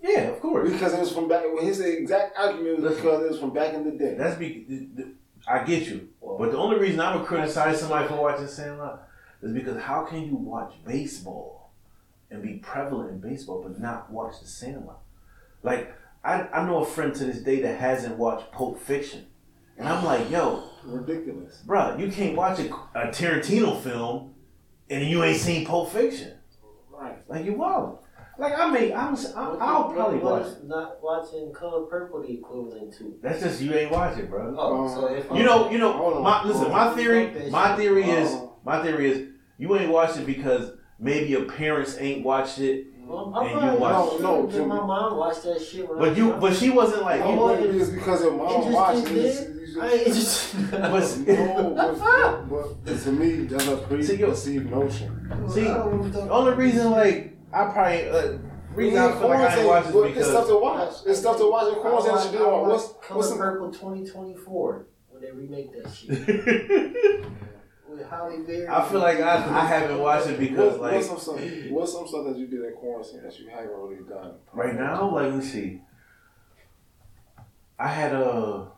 [0.00, 0.70] Yeah, of course.
[0.70, 1.42] Because it was from back.
[1.60, 3.02] His exact argument was Listen.
[3.04, 4.14] because it was from back in the day.
[4.14, 4.64] That's be.
[4.68, 5.08] th- th-
[5.46, 9.08] I get you, but the only reason I would criticize somebody for watching The Sandlot
[9.42, 11.70] is because how can you watch baseball
[12.30, 15.00] and be prevalent in baseball but not watch the Sandlot?
[15.62, 19.26] Like I, I know a friend to this day that hasn't watched Pulp Fiction,
[19.78, 21.62] and I'm like, yo, Ridiculous.
[21.66, 24.34] Bruh, you can't watch a, a Tarantino film
[24.88, 26.32] and you ain't seen Pulp Fiction.
[26.90, 27.18] Right.
[27.28, 27.98] Like you wild.
[28.38, 30.46] Like I mean, I'm, I'll, I'll probably what watch.
[30.46, 33.18] is not watching color purple the equivalent to?
[33.20, 34.54] That's just you ain't watching, bro.
[34.56, 35.92] Oh, so if You know, you know.
[35.92, 36.22] Hold on.
[36.22, 38.46] My, listen, my theory, my theory is, Uh-huh.
[38.64, 40.70] my theory is, you ain't watched it because
[41.00, 44.48] maybe your parents ain't watched it, Well, And I you probably watch- watched No, no,
[44.48, 44.52] it.
[44.52, 44.66] Jimmy.
[44.66, 45.88] my mom watched that shit.
[45.88, 46.40] When I but was you, young.
[46.40, 47.20] but she wasn't like.
[47.22, 49.14] Oh, you- What it is because your mom Interesting watching there.
[49.14, 49.40] this.
[49.48, 50.54] you just- I ain't just.
[50.70, 53.66] But- No, but, but, but to me, that's a
[54.02, 55.48] See, yo- preconceived notion.
[55.48, 58.38] See, I don't know what the only reason, like, I probably, uh,
[58.74, 60.92] reason I feel like I ain't watched But it it's stuff to watch.
[61.06, 62.14] It's stuff to watch in quarantine.
[62.14, 62.44] that you do.
[62.46, 67.24] What's watched what's some, Purple 2024 when they remake that shit
[67.98, 68.68] with Halle Berry.
[68.68, 71.40] I feel like I, I haven't watched it because, what, like, what's some stuff?
[71.70, 74.34] What's some stuff that you did in quarantine that you haven't really done?
[74.52, 75.80] Right now, like, let me see.
[77.78, 78.68] I had a.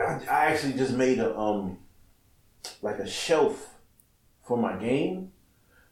[0.00, 1.78] I, I actually just made a um,
[2.80, 3.74] like a shelf
[4.42, 5.32] for my game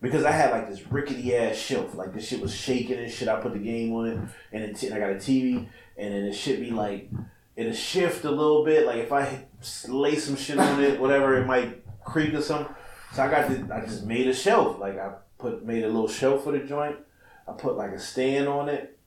[0.01, 1.95] because I had like this rickety ass shelf.
[1.95, 3.29] Like this shit was shaking and shit.
[3.29, 4.19] I put the game on it,
[4.53, 7.11] and it t- I got a TV, and then it should be like
[7.57, 8.87] it'll shift a little bit.
[8.87, 9.47] Like if I
[9.89, 12.75] lay some shit on it, whatever, it might creak or something.
[13.13, 14.79] So I got this, I just made a shelf.
[14.79, 16.97] Like I put made a little shelf for the joint.
[17.49, 18.99] I put like a stand on it,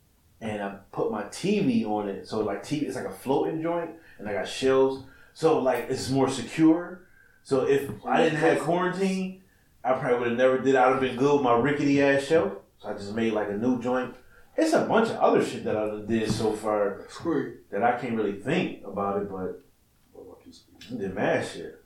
[0.41, 2.27] and I put my TV on it.
[2.27, 5.03] So like TV, it's like a floating joint, and I got shelves.
[5.33, 7.07] So like it's more secure.
[7.43, 9.43] So if I didn't have quarantine,
[9.83, 10.75] I probably would have never did.
[10.75, 12.53] I'd have been good with my rickety ass shelf.
[12.79, 14.15] So I just made like a new joint.
[14.55, 17.69] It's a bunch of other shit that I did so far Squeak.
[17.71, 19.63] that I can't really think about it, but
[20.11, 20.91] What about you, Squeak?
[20.91, 21.83] I did mad shit.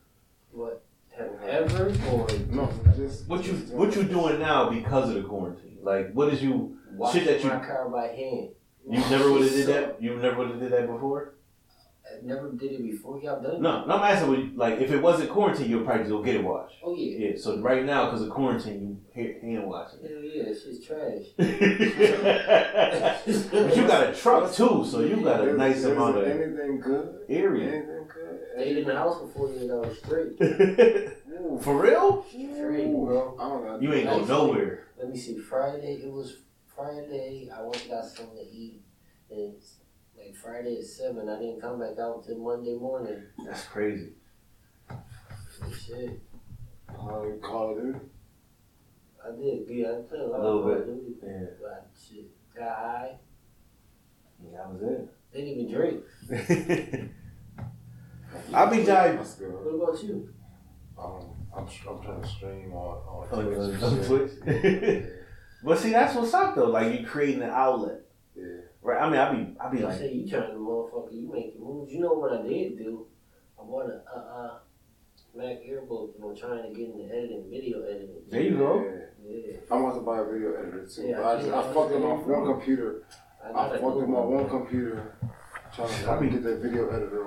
[0.51, 0.86] What have
[1.47, 5.77] ever or No, just What you just what you doing now because of the quarantine?
[5.81, 8.49] Like what is you washing Shit that you- my car by hand?
[8.89, 9.97] you never would have did that?
[10.01, 11.33] You never would have did that before?
[12.09, 13.19] I never did it before.
[13.21, 13.61] Y'all done it?
[13.61, 13.95] No, no.
[13.95, 16.77] I'm asking, you- like if it wasn't quarantine, you'll probably go get it washed.
[16.83, 17.17] Oh yeah.
[17.31, 17.37] Yeah.
[17.37, 19.99] So right now, because of quarantine, you ha- hand washing.
[20.01, 21.25] Hell yeah, it's just trash.
[23.51, 26.23] but you got a truck too, so you got a Is- nice is amount of
[26.27, 27.19] anything good?
[27.29, 27.63] area.
[27.67, 27.96] Anything good?
[28.57, 30.41] Stayed in the house for 48 hours straight.
[30.41, 31.59] Ooh.
[31.61, 32.25] For real?
[32.27, 33.37] Straight, bro.
[33.39, 34.87] I don't got You ain't go nowhere.
[34.97, 35.37] Let me see.
[35.37, 36.37] Friday, it was
[36.75, 37.51] Friday.
[37.55, 38.81] I went and got something to eat.
[39.29, 39.75] And it's
[40.17, 41.29] like Friday at 7.
[41.29, 43.21] I didn't come back out until Monday morning.
[43.45, 44.13] That's crazy.
[45.85, 46.19] Shit.
[46.89, 47.99] Uh, Call of Duty.
[49.23, 49.65] I did.
[49.69, 50.95] Yeah, I played a lot A little of Call of bit.
[51.05, 51.15] Duty.
[51.23, 52.25] Yeah, But shit.
[52.57, 53.11] Got high.
[54.51, 55.09] that was it.
[55.31, 57.11] Didn't even drink.
[58.53, 59.17] I'll be diving.
[59.17, 59.51] That's good.
[59.51, 60.29] What about you?
[60.97, 63.57] Um, I'm, I'm trying to stream on, on On, Twitch.
[63.57, 64.07] on, and on shit.
[64.07, 64.31] Twitch.
[64.63, 65.09] yeah.
[65.63, 66.67] but see, that's what's up though.
[66.67, 68.01] Like you creating an outlet,
[68.35, 68.43] yeah.
[68.81, 69.01] right?
[69.01, 71.61] I mean, I be, I be You like, say you trying to motherfucker, you making
[71.61, 71.91] moves.
[71.91, 73.07] You know what I did do?
[73.59, 74.57] I bought a uh, uh,
[75.35, 78.23] Mac Airbook and I'm trying to get into editing, video editing.
[78.29, 78.83] there you go.
[78.83, 79.03] Yeah.
[79.29, 79.57] Yeah.
[79.69, 81.07] I want to buy a video editor too.
[81.07, 82.15] Yeah, but I, just, yeah, I fucked with my yeah.
[82.15, 83.03] one computer.
[83.43, 84.29] I, I got a fucked with good my one.
[84.29, 85.17] one computer
[85.75, 87.26] trying to, trying to get that video editor on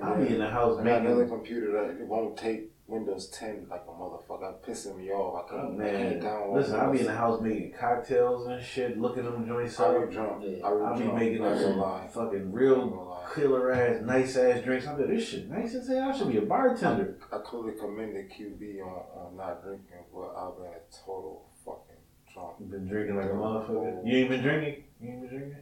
[0.00, 1.28] And I then be in the house I got another making.
[1.36, 4.48] computer that it won't take Windows 10 like a motherfucker.
[4.48, 5.44] I'm pissing me off.
[5.50, 8.46] I Oh, can't, I can't man, download listen, I'll be in the house making cocktails
[8.48, 10.08] and shit, looking them joints I up.
[10.08, 10.42] be drunk.
[10.44, 10.66] Yeah.
[10.66, 14.88] I be I be making I ain't them fucking real killer ass, nice ass drinks.
[14.88, 16.10] I'm like, this shit nice as hell.
[16.10, 17.16] I should be a bartender.
[17.30, 21.96] I clearly commended QB on, on not drinking, but I've been a total fucking
[22.34, 22.54] drunk.
[22.58, 24.04] You been drinking like a motherfucker.
[24.04, 24.82] You ain't been drinking.
[25.00, 25.56] You ain't been drinking.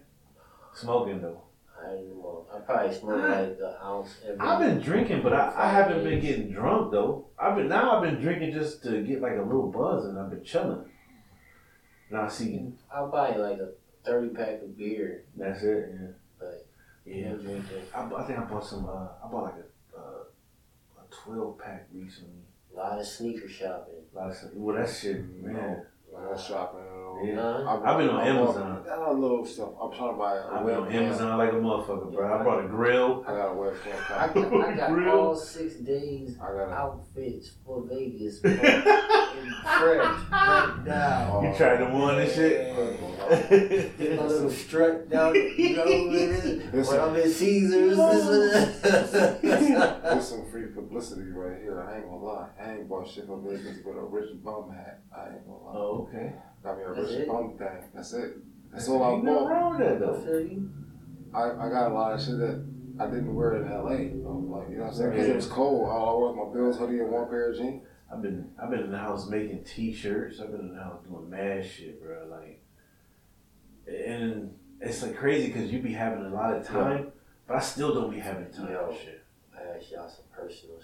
[0.72, 1.42] Smoking though.
[1.80, 2.46] I don't know.
[2.54, 4.38] I probably smoke like an ounce every.
[4.40, 7.26] I've been drinking, but I, I haven't been getting drunk though.
[7.38, 7.96] I've been now.
[7.96, 10.84] I've been drinking just to get like a little buzz, and I've been chilling.
[12.10, 13.70] Now I see, I'll buy like a
[14.04, 15.24] thirty pack of beer.
[15.36, 15.90] that's it.
[15.94, 16.06] Yeah.
[16.38, 16.66] But
[17.04, 17.34] Yeah.
[17.94, 18.86] I, I think I bought some.
[18.86, 20.22] Uh, I bought like a uh,
[21.02, 22.42] a twelve pack recently.
[22.74, 23.94] A lot of sneaker shopping.
[24.14, 24.36] A lot of.
[24.54, 25.84] Well, that shit, man.
[26.18, 27.20] I'm not shopping at all.
[27.24, 27.34] Yeah.
[27.64, 27.80] Huh?
[27.84, 28.82] I've been on I bought- Amazon.
[28.84, 29.70] I got a little stuff.
[29.82, 30.94] I'm trying to buy a I've been on webcam.
[30.94, 32.38] Amazon like a motherfucker, bro.
[32.38, 33.24] I brought a grill.
[33.26, 34.10] I got a webcam.
[34.10, 36.72] I got, I got all six days I got a.
[36.72, 38.40] outfits for Vegas.
[39.38, 39.92] bro.
[39.92, 41.42] In fresh, right now.
[41.42, 43.98] You tried to one and shit.
[43.98, 46.72] Get a little strut down, you know what it is?
[46.74, 46.96] Listen.
[46.98, 49.10] When I'm in Caesars, this
[49.42, 51.82] There's some free publicity right here.
[51.82, 52.48] I ain't gonna lie.
[52.60, 55.02] I ain't bought shit from Vegas but a rich bum hat.
[55.14, 55.72] I ain't gonna lie.
[55.74, 56.32] oh, okay.
[56.64, 57.28] Got me a That's rich it?
[57.28, 57.68] bum thing.
[57.94, 58.36] That's it.
[58.72, 59.50] That's all I Ain't nothing bought.
[59.50, 60.20] wrong with that I though.
[60.20, 60.62] feel.
[61.34, 62.66] I, I got a lot of shit that
[63.00, 64.24] I didn't wear in LA.
[64.24, 64.58] though.
[64.58, 65.10] Like, you know what I'm saying?
[65.10, 65.88] Because it was cold.
[65.88, 67.82] All I wore was my Bills hoodie and one pair of jeans.
[68.12, 70.40] I've been I've been in the house making T-shirts.
[70.40, 72.26] I've been in the house doing mad shit, bro.
[72.30, 72.62] Like,
[73.86, 77.12] and it's like crazy because you be having a lot of time,
[77.46, 78.92] but I still don't be having time Yo.
[78.92, 79.24] for shit.
[79.54, 80.77] I asked y'all some personal.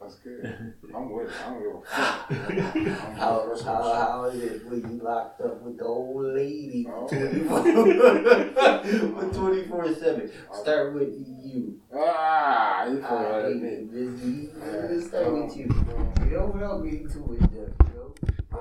[0.00, 0.74] That's good.
[0.94, 1.32] I'm with it.
[1.44, 2.30] I don't give a fuck.
[2.30, 6.86] I'm How, with how, how is it when you locked up with the old lady
[6.88, 7.06] Oh.
[9.34, 10.30] 24 7?
[10.52, 11.08] Start with
[11.42, 11.80] you.
[11.94, 13.68] Ah, you feel I right at hate me.
[13.68, 13.90] it.
[13.92, 14.50] Busy.
[14.56, 14.86] Yeah.
[14.90, 15.66] Let's start with you.
[15.70, 18.14] Um, Yo, without getting too in depth, yo.
[18.52, 18.54] I,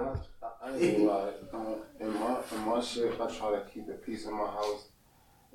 [0.70, 1.32] I ain't gonna lie.
[1.54, 4.88] Uh, in my in my shit, I try to keep the peace in my house,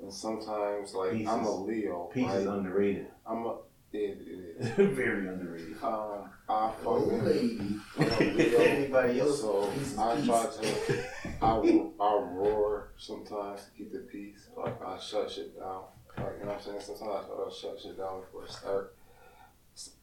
[0.01, 2.09] and sometimes like Peace I'm a Leo.
[2.13, 3.07] Peace is underrated.
[3.25, 3.55] I'm a
[3.93, 4.69] it, it is.
[4.95, 5.77] Very underrated.
[5.83, 7.79] Um, I Old fucking lady.
[7.99, 8.59] I'm a Leo.
[8.59, 9.41] Anybody else?
[9.41, 9.69] So
[9.99, 10.25] I peace.
[10.25, 11.03] try to
[11.41, 11.47] I,
[12.03, 14.49] I roar sometimes to keep the peace.
[14.57, 15.83] Like I shut shit down.
[16.17, 16.79] Like you know what I'm saying?
[16.81, 18.95] Sometimes I try to shut shit down before it start.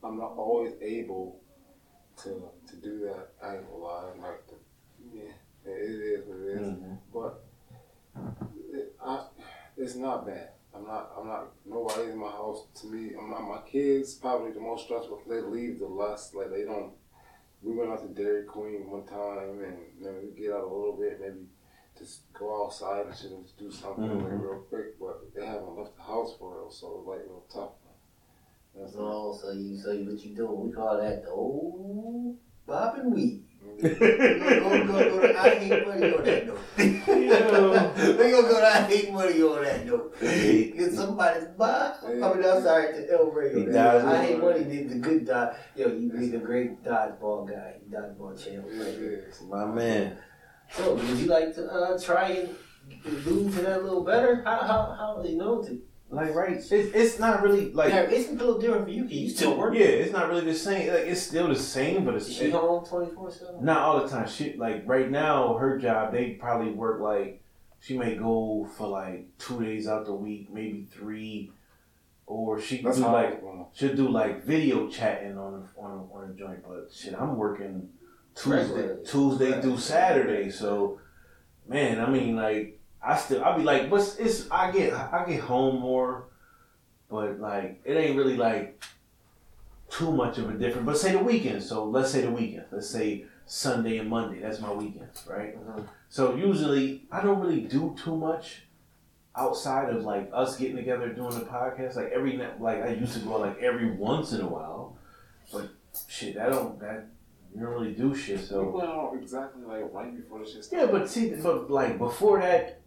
[0.02, 1.40] I'm not always able
[2.22, 3.28] to to do that.
[3.42, 4.04] I ain't gonna lie.
[4.20, 4.54] Like the,
[5.14, 5.32] yeah,
[5.64, 6.66] it is what it is.
[6.66, 6.98] Mhm.
[7.12, 7.44] But
[8.72, 9.26] it, I,
[9.76, 10.50] it's not bad.
[10.90, 11.12] I'm not.
[11.18, 11.48] I'm not.
[11.66, 12.64] Nobody's in my house.
[12.80, 15.18] To me, I'm not, my kids probably the most stressful.
[15.18, 16.34] 'cause They leave the less.
[16.34, 16.92] Like they don't.
[17.62, 20.96] We went out to Dairy Queen one time, and then we get out a little
[20.98, 21.46] bit, maybe
[21.98, 24.40] just go outside and shit and just do something like, Mhm.
[24.40, 24.98] real quick.
[24.98, 27.72] But they haven't left the house for real, so it's like real tough.
[28.74, 30.66] That's Oh, so you, so you, what you doing?
[30.68, 32.36] We call that the old
[32.66, 33.42] bob and weave.
[33.62, 36.58] We're go, go I hate money on that note.
[37.30, 40.16] We're gonna go to I hate money on that note.
[40.20, 41.94] He- Get somebody's buy.
[42.04, 43.54] I mean, I'm sorry to El Rey.
[43.54, 43.70] He.
[43.76, 44.64] I hate money.
[44.64, 45.56] Did the good dodge.
[45.76, 48.66] Yo, you be the great dodgeball guy, dodgeball champ.
[48.66, 49.48] Right?
[49.48, 50.16] My man.
[50.72, 52.48] So, would you like to uh, try and
[53.24, 54.42] do to that a little better?
[54.44, 55.80] How how how you know to?
[56.10, 59.02] Like right, it's it's not really like yeah, it's a little different for you.
[59.04, 59.74] 'cause You still work.
[59.74, 60.88] yeah, it's not really the same.
[60.92, 63.64] Like it's still the same, but it's Is she home twenty four seven?
[63.64, 64.26] not all the time.
[64.28, 67.42] She like right now, her job they probably work like
[67.78, 71.52] she may go for like two days out the week, maybe three,
[72.26, 73.40] or she That's do like
[73.72, 76.64] she'll do like video chatting on on on a joint.
[76.66, 77.88] But shit, I'm working
[78.34, 79.62] Tuesday Tuesday Right.
[79.62, 80.98] through Saturday, so
[81.68, 85.40] man, I mean like I still I'll be like, what's it's I get I get
[85.40, 86.24] home more,
[87.08, 88.82] but like it ain't really like
[89.90, 90.86] too much of a difference.
[90.86, 91.62] But say the weekend.
[91.62, 92.64] So let's say the weekend.
[92.70, 94.40] Let's say Sunday and Monday.
[94.40, 95.56] That's my weekends, right?
[95.58, 95.86] Mhm.
[96.08, 98.66] So usually I don't really do too much
[99.34, 101.96] outside of like us getting together doing the podcast.
[101.96, 104.96] Like every like I used to go like every once in a while,
[105.52, 105.70] but
[106.08, 107.06] shit, I don't that
[107.54, 108.40] you don't really do shit.
[108.40, 112.40] So went out exactly like right before the shit yeah, but see, but like before
[112.40, 112.79] that,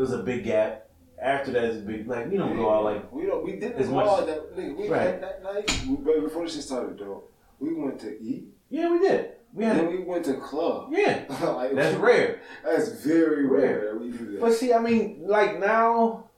[0.00, 0.86] it was a big gap.
[1.20, 3.74] After that is a big like you don't go out like we don't we didn't
[3.78, 5.02] as go much- out that nigga, we Right.
[5.02, 5.82] had that night.
[5.86, 7.24] We, but before the shit started though,
[7.58, 8.44] we went to eat.
[8.70, 10.88] yeah we did we had Then a, we went to club.
[10.92, 12.40] yeah like, that's rare.
[12.64, 13.92] That's very rare Rare.
[13.92, 14.40] that we do that.
[14.40, 16.30] But see, I mean, like now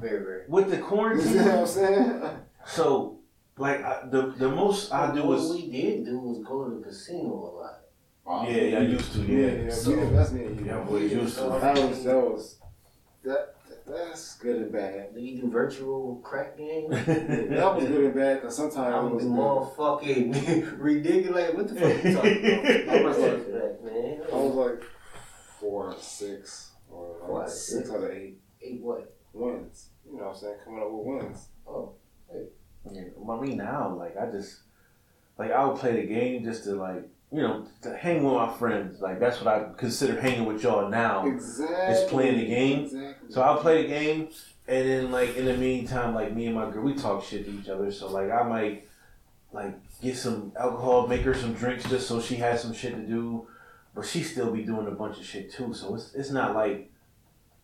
[0.00, 0.42] Very very.
[0.48, 2.22] with the you see what quarantine, I'm saying?
[2.66, 3.18] so
[3.58, 6.76] like I, the the most I do what is we did do was go to
[6.76, 7.80] the casino a lot.
[8.26, 9.62] Yeah, yeah, I used to, Yeah, yeah.
[9.64, 10.66] yeah, So- we- that's me and you.
[10.66, 11.42] Yeah, boys used to.
[11.44, 12.58] That was that was
[13.22, 13.54] that
[13.86, 15.14] that's good and bad.
[15.14, 16.90] Did you do virtual crack games?
[17.06, 19.32] That was good and bad because sometimes I it was was good.
[19.32, 21.54] motherfucking ridiculous.
[21.54, 22.96] What the fuck you talking about?
[22.96, 24.20] I was like that, man.
[24.32, 24.82] I was like
[25.60, 27.90] four or six or Four like six six.
[27.90, 29.14] out of eight Eight what?
[29.34, 29.90] wins.
[30.06, 30.54] You know what I'm saying?
[30.64, 31.48] Coming up with wins.
[31.66, 31.92] oh
[32.90, 34.60] Yeah, I mean now, like I just
[35.38, 38.48] like I would play the game just to like you know to hang with my
[38.56, 39.00] friends.
[39.00, 41.26] Like that's what I consider hanging with y'all now.
[41.26, 42.08] Exactly.
[42.08, 42.84] playing the game.
[42.84, 43.32] Exactly.
[43.32, 44.28] So I'll play the game,
[44.68, 47.50] and then like in the meantime, like me and my girl, we talk shit to
[47.50, 47.90] each other.
[47.90, 48.86] So like I might
[49.52, 53.02] like get some alcohol, make her some drinks just so she has some shit to
[53.02, 53.48] do,
[53.96, 55.74] but she still be doing a bunch of shit too.
[55.74, 56.92] So it's it's not like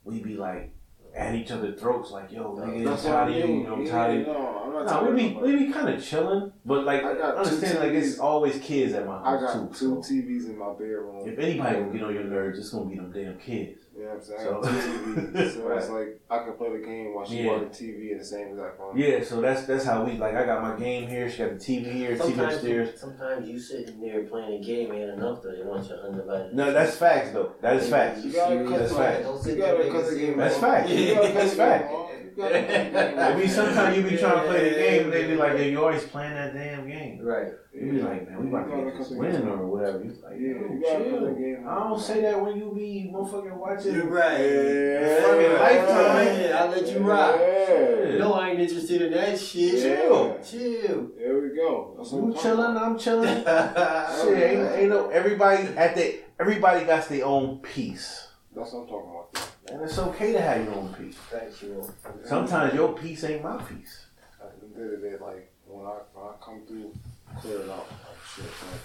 [0.03, 0.73] we be like
[1.15, 4.33] at each other's throats like yo nigga I'm tired of you, I'm tired of you.
[4.33, 7.09] No, I'm not No, tired we be we be kind of chilling, but like I
[7.13, 9.69] understand like it's always kids at my I house got too.
[9.69, 11.29] two so TVs in my bedroom.
[11.29, 13.85] if anybody gonna get on your nerves, it's gonna be them damn kids.
[13.97, 14.41] You know what I'm saying?
[14.41, 17.53] I So- got two So it's like I can play the game while she Yeah.
[17.53, 18.97] watching TV at the same exact time.
[18.97, 20.35] Yeah, so that's that's how we like.
[20.35, 21.29] I got my game here.
[21.29, 23.01] She got the TV here, TV Sometimes, upstairs.
[23.01, 25.55] sometimes you sitting there playing a game ain't enough though.
[25.55, 26.55] They want your undivided.
[26.55, 27.53] No, that's facts though.
[27.61, 28.25] That is facts.
[28.25, 29.23] You gotta That's the- fact.
[29.25, 30.37] Don't sit there cut the game.
[30.39, 30.61] That's off.
[30.61, 30.89] fact.
[30.89, 31.89] You gotta That's the fact.
[31.89, 32.11] game off.
[32.13, 33.19] You gotta cut the game off.
[33.19, 35.65] I mean, sometimes you be trying to play the game, and they be like, "Yo,
[35.65, 37.49] you always playing that damn game." Right.
[37.75, 40.49] You be like, "Man, we about to get this win or whatever." You like, Yeah,
[40.49, 43.90] "Yo, you gotta cut the chill." I don't say that when you be motherfucking watching.
[43.95, 45.23] Yeah.
[45.23, 46.41] Fucking lifetime.
[46.41, 47.37] Yeah, I let you rock.
[47.41, 48.19] Yeah.
[48.19, 49.83] No, I ain't interested in that shit.
[49.83, 50.39] Chill.
[50.45, 51.11] Chill.
[51.19, 51.95] There we go.
[51.97, 52.77] That's You talking chilling.
[52.77, 53.45] I'm chilling.
[53.45, 58.89] Shit, ain't, ain't no everybody at the everybody got their own peace, That's what I'm
[58.89, 59.51] talking about.
[59.73, 61.17] and it's okay to have your own peace.
[61.17, 61.91] Factual.
[62.25, 64.07] Sometimes your peace ain't my peace.
[64.43, 66.93] At the end of the day, like when I when I come through,
[67.41, 67.87] clear it out.
[67.89, 68.81] Like, shit, like,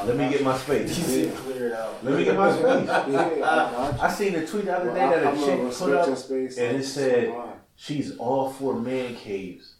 [0.00, 0.96] Oh, let me get my space.
[0.96, 2.04] said clear it out.
[2.04, 2.88] Let me get my space.
[3.12, 5.78] Yeah, I, I seen a tweet the other I, day that I'm a gonna chick
[5.78, 6.18] put up.
[6.18, 6.58] space.
[6.58, 7.48] and it said- fine.
[7.80, 9.74] She's all for man caves.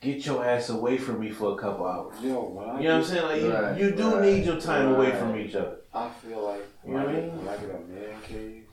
[0.00, 2.14] Get your ass away from me for a couple hours.
[2.22, 3.24] Yo, when I You know what I'm saying?
[3.24, 5.78] Like you, Right, you do right, need your time away from each other.
[5.92, 7.36] I feel like You when, know what I mean?
[7.38, 7.80] when I get a
[8.12, 8.64] man cave,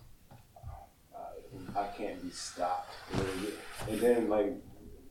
[1.76, 2.94] I, I can't be stopped.
[3.90, 4.52] And then like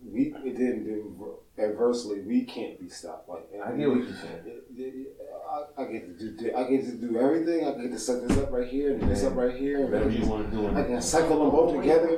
[0.05, 1.17] we, it didn't, then
[1.61, 3.29] adversely we can't be stopped.
[3.29, 4.43] Like and I get what you're saying.
[4.47, 5.17] It- it-
[5.51, 7.67] I, I get to do I get to do everything.
[7.67, 9.31] I get to set this up right here and this Yeah.
[9.31, 9.79] up right here.
[9.83, 10.69] And Whatever you want to do.
[10.69, 12.17] I can cycle them both together.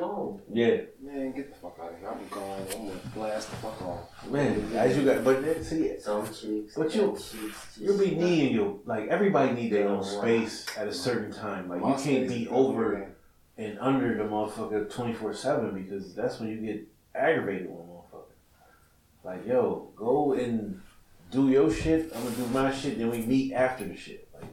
[0.52, 2.08] Yeah, Man, get the fuck out of here.
[2.10, 2.60] I'm gone.
[2.72, 4.30] I'm gonna blast the fuck off.
[4.30, 4.70] man.
[4.74, 6.02] As you got, but then, see, it.
[6.02, 6.74] Some chicks.
[6.76, 10.66] But you- some chicks you'll be just- needing your like everybody need their own space
[10.76, 11.70] at a certain time.
[11.70, 13.08] Like you can't be over
[13.56, 17.81] and under the motherfucker twenty four seven because that's when you get aggravated with a
[17.81, 17.81] motherfucker.
[19.24, 20.80] Like, yo, go and
[21.30, 22.12] do your shit.
[22.14, 22.98] I'm gonna do my shit.
[22.98, 24.28] Then we meet after the shit.
[24.34, 24.50] Like,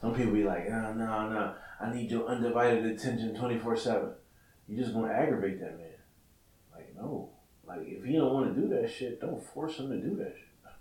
[0.00, 1.54] some people be like, no, no, no.
[1.80, 4.10] I need your undivided attention twenty four seven.
[4.68, 5.90] You just gonna aggravate that man.
[6.74, 7.30] Like, no.
[7.66, 10.34] Like, if he don't want to do that shit, don't force him to do that
[10.34, 10.42] shit.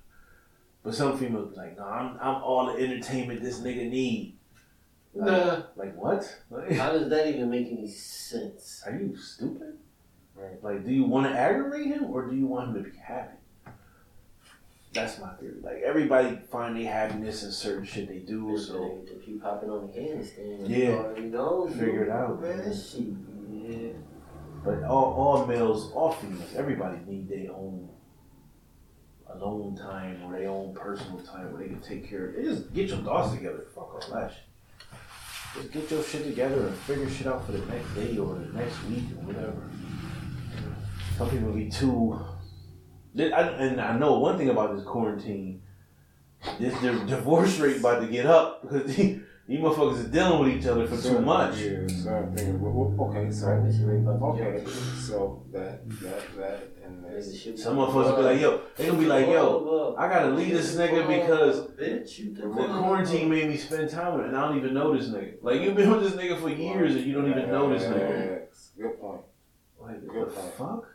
[0.83, 4.37] But some females be like, no, I'm I'm all the entertainment this nigga need.
[5.13, 5.63] Like, Nah.
[5.75, 6.23] like what?
[6.51, 8.83] Like, How does that even make any sense?
[8.85, 9.54] are you stupid?
[10.65, 13.37] Like, do you want to aggravate him or do you want him to be happy?
[14.93, 15.59] That's my theory.
[15.61, 18.57] Like everybody find their happiness in certain shit they do.
[18.57, 20.77] So if you popping on the handstand, Yeah.
[20.77, 21.67] you already know.
[21.67, 22.73] Figure it out, man.
[23.51, 23.89] Yeah.
[24.63, 27.87] But all, all males, all females, everybody need their own
[29.29, 32.43] alone time or their own personal time where they can take care of it.
[32.43, 33.65] Just get your thoughts together.
[33.75, 35.61] Fuck all that shit.
[35.61, 38.51] Just get your shit together and figure shit out for the next day or the
[38.57, 39.61] next week or whatever.
[41.17, 42.19] Some people be too.
[43.17, 45.61] I- And I know one thing about this quarantine.
[46.59, 50.57] This the divorce rate about to get up because these, these motherfuckers is dealing with
[50.59, 51.57] each other for too much.
[51.57, 54.65] Yeah, so I'm thinking, well, well, okay, so Pregnancy rate about to okay,
[54.99, 57.41] so that that that and Niggas this.
[57.41, 60.75] shoot Some motherfuckers be like, yo, they gonna be like, yo, I gotta leave this
[60.75, 62.43] nigga because the
[62.79, 65.35] quarantine made me spend time with it and I don't even know this nigga.
[65.41, 68.41] Like, you've been with this nigga for years and you don't even know this nigga.
[68.49, 69.21] Yes, Good point.
[69.79, 70.53] Like, Good what the point.
[70.55, 70.87] fuck?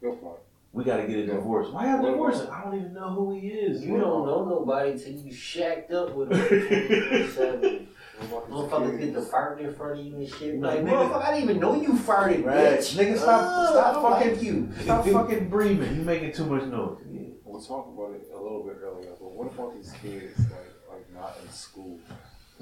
[0.00, 0.38] Good point.
[0.72, 1.68] We gotta get a divorce.
[1.68, 2.40] Why have a divorce?
[2.50, 3.84] I don't even know who he is.
[3.84, 7.30] You don't know nobody till you shacked up with him.
[7.34, 7.88] Seven.
[8.30, 10.58] Motherfuckers get to fart in front of you and shit.
[10.60, 12.78] Like, Nigga- motherfucker, I didn't even know you farted, Right.
[12.78, 12.96] bitch.
[12.96, 14.68] Nigga, stop- Ugh, stop fucking- like you.
[14.82, 15.96] Stop fucking breathing.
[15.96, 16.98] You making too much noise.
[17.44, 21.12] We talked about it a little bit earlier, but what about these kids like like
[21.14, 21.98] not in school?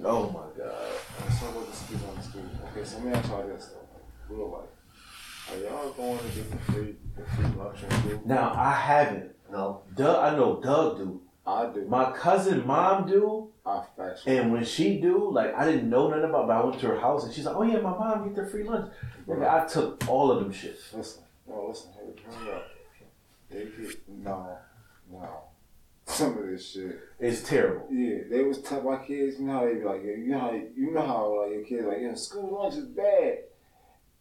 [0.03, 0.75] Oh my god.
[1.25, 2.43] Let's talk about the kids on the school.
[2.73, 4.69] Okay, so let me ask y'all this though, real life.
[5.53, 8.23] Are y'all going to get the free the free lunch in school?
[8.25, 9.33] Now I haven't.
[9.51, 9.83] No.
[9.95, 11.21] Doug, I know Doug do.
[11.47, 11.87] I do.
[11.89, 13.49] My cousin mom do.
[13.67, 14.27] I factually.
[14.27, 17.01] And when she do, like I didn't know nothing about, but I went to her
[17.01, 18.93] house and she's like, "Oh yeah, my mom get their free lunch."
[19.27, 20.95] Nigga, I took all of them shits.
[20.95, 22.67] Listen, no, listen, hey, up.
[23.51, 24.59] They get no,
[25.11, 25.29] no.
[26.07, 26.99] Some of this shit.
[27.19, 27.87] It's terrible.
[27.91, 30.53] Yeah, they was tell my kids, you know how they be like, you know how
[30.53, 33.39] you know how like your kids like, yeah, school lunch is bad.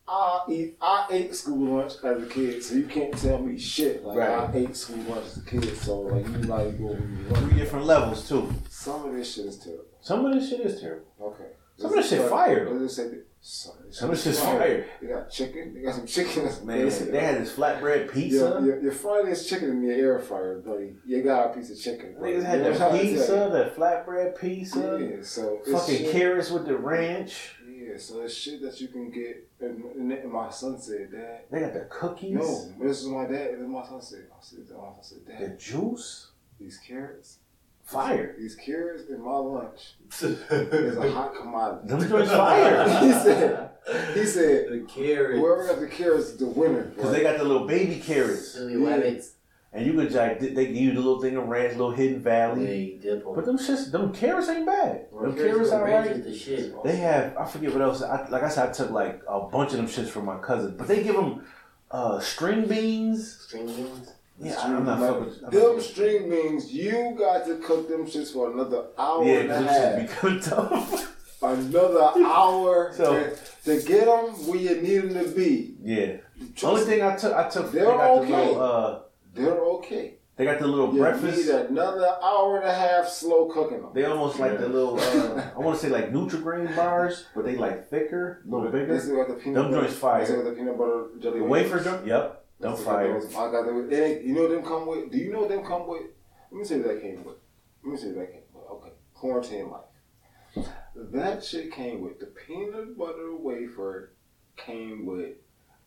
[0.10, 4.04] I eat I ate school lunch as a kid, so you can't tell me shit.
[4.04, 4.30] Like Right.
[4.30, 6.98] I ate school lunch as a kid, so like you like go
[7.36, 8.52] Three different levels too.
[8.70, 9.86] Some of this shit is terrible.
[10.02, 11.06] Some of this shit is terrible.
[11.22, 11.52] Okay.
[11.78, 12.72] Some of this shit fire, though.
[12.72, 14.86] Let's say that- some of this shit is shit's fire.
[15.02, 15.74] They got chicken.
[15.74, 16.44] They got some chicken.
[16.66, 17.10] Man, basic.
[17.10, 18.36] they had this flatbread pizza.
[18.38, 20.96] Your, your, your fried chicken in your air fryer, buddy.
[21.06, 22.16] You got a piece of chicken.
[22.20, 25.60] Niggas had You know that what I'm trying to pizza, that flatbread pizza, Yeah, so
[25.72, 27.56] fucking shit- carrots with the ranch.
[27.90, 29.48] Yeah, so it's shit that you can get.
[29.60, 31.42] And, and, and my son said, Dad.
[31.52, 33.54] They got the cookies, No, this is my dad.
[33.54, 34.26] This is my son said.
[34.32, 37.40] I said, my son said, the juice, these carrots,
[37.84, 38.36] fire.
[38.38, 41.88] these carrots in my lunch is a hot commodity.
[41.88, 42.84] Them joints fire.
[43.02, 43.70] he said,
[44.14, 45.40] he said, The carrots.
[45.40, 46.92] whoever got the carrots is the winner.
[47.00, 49.32] Cause they got the little baby carrots, Silly rabbits.
[49.72, 52.66] And you could like they give you the little thing of ranch, little hidden valley.
[52.66, 53.36] They dip 'em.
[53.36, 55.08] But them shits, them carrots ain't bad.
[55.12, 56.12] Them Carrots carrots with ranch alright.
[56.12, 56.84] is the shit.
[56.84, 58.02] They have I forget what else.
[58.02, 60.76] I, like I said, I took like a bunch of them shits from my cousin,
[60.78, 61.44] but they give them
[61.92, 63.42] uh, string beans.
[63.48, 64.12] String beans.
[64.42, 65.46] Yeah, I'm not Like, fucking.
[65.46, 69.40] I'm Them not- string beans, you got to cook them shits for another hour Yeah,
[69.40, 69.68] and a half.
[69.68, 71.16] them shits be good tough.
[71.44, 75.76] another hour So- to, to get them where you need them to be.
[75.84, 76.18] yeah.
[76.58, 77.72] The only thing I took, I took.
[77.74, 78.32] They're they got okay.
[78.32, 78.62] the little.
[78.62, 79.00] Uh,
[79.40, 80.16] They're okay.
[80.36, 81.38] they got the little You breakfast.
[81.38, 83.92] need another hour and a half slow cooking them.
[83.94, 85.00] They almost like the little.
[85.00, 88.80] Uh, I want to say like Nutrigrain bars, but they like thicker, a little They
[88.80, 89.00] bigger.
[89.00, 89.82] still got the peanut Them butter.
[89.86, 90.20] joints fire.
[90.20, 91.72] They still got the peanut butter jelly The wafers.
[91.72, 92.06] wafer jump.
[92.08, 92.46] Yep.
[92.60, 93.18] Them Still fire.
[93.18, 93.90] I got them.
[93.92, 95.12] It ain't, you know what them come with?
[95.12, 96.04] Do you know what them come with?
[96.52, 97.36] Let me see what that came with.
[97.84, 98.64] Let me see what that came with.
[98.72, 98.92] Okay.
[99.14, 100.66] Quarantine life.
[100.96, 104.14] That shit came with the peanut butter wafer
[104.58, 105.36] came with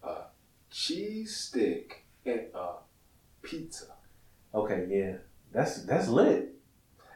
[0.03, 0.15] a
[0.71, 2.77] cheese stick and a
[3.43, 3.86] pizza.
[4.55, 5.16] Okay, yeah.
[5.52, 6.55] That's that's lit.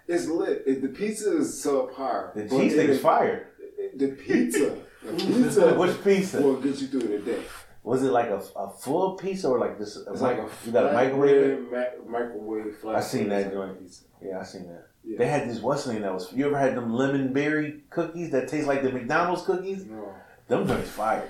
[0.08, 0.62] It's lit.
[0.66, 2.34] It, the pizza is subpar.
[2.34, 3.50] The but cheese stick it- is fire.
[3.96, 6.42] The pizza, the pizza Which pizza?
[6.42, 7.42] will get you through the day.
[7.82, 9.96] Was it like a, a full pizza or like this?
[9.96, 11.70] It's like a you got a microwave.
[11.70, 12.96] ma- microwave flat.
[12.96, 13.78] I seen that joint.
[13.80, 14.04] pizza.
[14.22, 14.88] Yeah, I seen that.
[15.04, 15.18] Yeah.
[15.18, 16.32] They had this what's name that was.
[16.32, 19.84] You ever had them lemon berry cookies that taste like the McDonald's cookies?
[19.86, 20.12] No.
[20.48, 21.28] Them joints fire.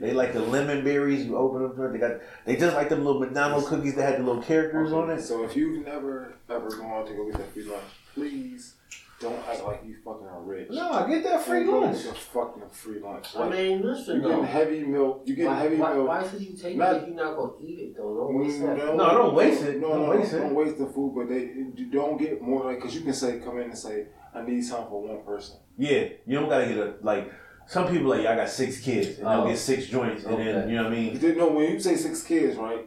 [0.00, 1.24] They like the lemon berries.
[1.26, 2.20] You open them, they got.
[2.44, 5.20] They just like them little McDonald's cookies that had the little characters on it.
[5.22, 7.84] So if you've never ever gone out to go get that free lunch,
[8.14, 8.74] please
[9.20, 10.68] don't act like you fucking are rich.
[10.70, 12.02] No, get that free Go lunch.
[12.02, 13.28] get fucking free lunch.
[13.36, 14.42] I mean, listen you getting though.
[14.42, 15.22] heavy milk.
[15.24, 16.08] You getting Why, heavy why, milk.
[16.08, 18.14] why should you take Not- it if you're not gonna eat it though?
[18.16, 18.76] Don't waste that.
[18.76, 19.80] No, No, don't waste it.
[19.80, 20.38] No, Don't no, waste it.
[20.40, 21.52] Don't waste the food, but they
[21.90, 24.88] don't get more like because you can say come in and say I need something
[24.88, 25.56] for one person.
[25.78, 27.32] Yeah, you don't gotta get a like.
[27.66, 29.30] Some people like I got six kids and Oh.
[29.42, 31.18] they'll get six joints and then you know what I mean.
[31.18, 32.86] didn't know when you say six kids, right?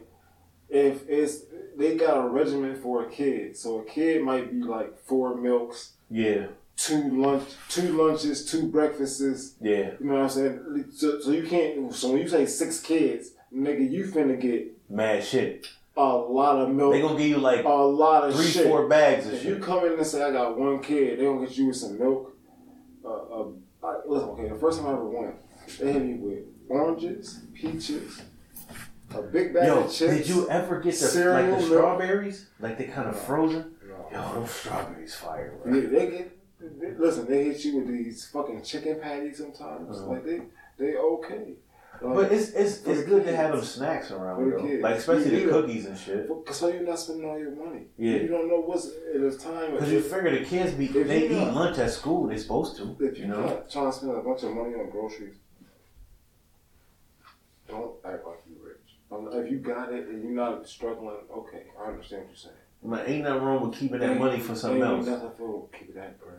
[0.68, 1.44] If it's
[1.76, 3.56] they got a regimen for a kid.
[3.56, 6.46] So a kid might be like four milks, Yeah,
[6.76, 9.54] two lunch, two lunches, two breakfasts.
[9.60, 10.84] yeah, You know what I'm saying?
[10.94, 11.94] So, so you can't.
[11.94, 15.66] So when you say six kids, nigga, you finna get mad shit.
[15.96, 18.66] a lot of milk, They gonna give you like a lot of three, shit.
[18.66, 21.46] four bags of If you come in and say I got one kid, they gonna
[21.46, 22.34] get you with some milk.
[23.82, 25.34] I, listen, okay, the first time I ever went,
[25.78, 28.22] they hit me with oranges, peaches,
[29.14, 30.16] a big bag Yo, of chips.
[30.16, 32.46] did you ever get the cereal, like the strawberries?
[32.60, 33.20] Like they kind of No.
[33.20, 33.74] frozen?
[33.88, 34.08] No.
[34.12, 35.74] Yo, those strawberries fire, bro.
[35.74, 36.34] Yeah, they get.
[36.80, 39.96] They, listen, they hit you with these fucking chicken patties sometimes.
[39.96, 40.08] Uh-huh.
[40.10, 40.40] Like they,
[40.78, 41.52] they okay.
[42.00, 44.78] But it's it's it's good to have them snacks around, though.
[44.80, 46.28] Like especially You the cookies and shit.
[46.52, 47.86] So you're not spending all your money.
[47.96, 48.16] Yeah.
[48.18, 49.72] You don't know what's at a time.
[49.72, 52.28] Because you figure the kids be they eat not- lunch at school.
[52.28, 52.96] They're supposed to.
[53.00, 53.42] If You you're know.
[53.46, 55.36] not trying to spend a bunch of money on groceries,
[57.68, 59.44] don't act like you're rich.
[59.44, 62.54] If you got it and you're not struggling, okay, I understand what you're saying.
[62.80, 65.06] Like, ain't nothing wrong with keeping that Ain't- money for something ain't else.
[65.06, 66.34] Nothing for keep that bread.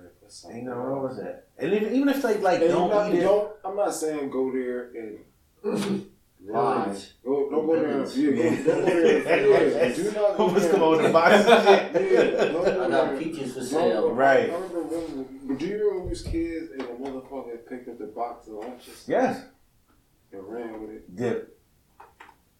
[0.52, 1.48] Ain't nothing wrong with that.
[1.57, 4.30] And even, even if they like And don't not, eat it, don't, I'm not saying
[4.30, 5.19] go there and
[5.64, 6.95] lie.
[7.23, 8.64] Go, don't go there and yeah, Yeah.
[8.64, 10.72] go, don't go there and yeah, do not go Who's there.
[10.72, 12.11] come over the box and shit?
[12.14, 14.11] Yeah, I got peaches for No, sale.
[14.11, 14.49] Right.
[14.49, 17.98] I remember when, do you remember when we was kids and the motherfucker picked up
[17.99, 19.41] the box of lunches Yes,
[20.31, 21.15] and ran with it?
[21.15, 21.56] dip.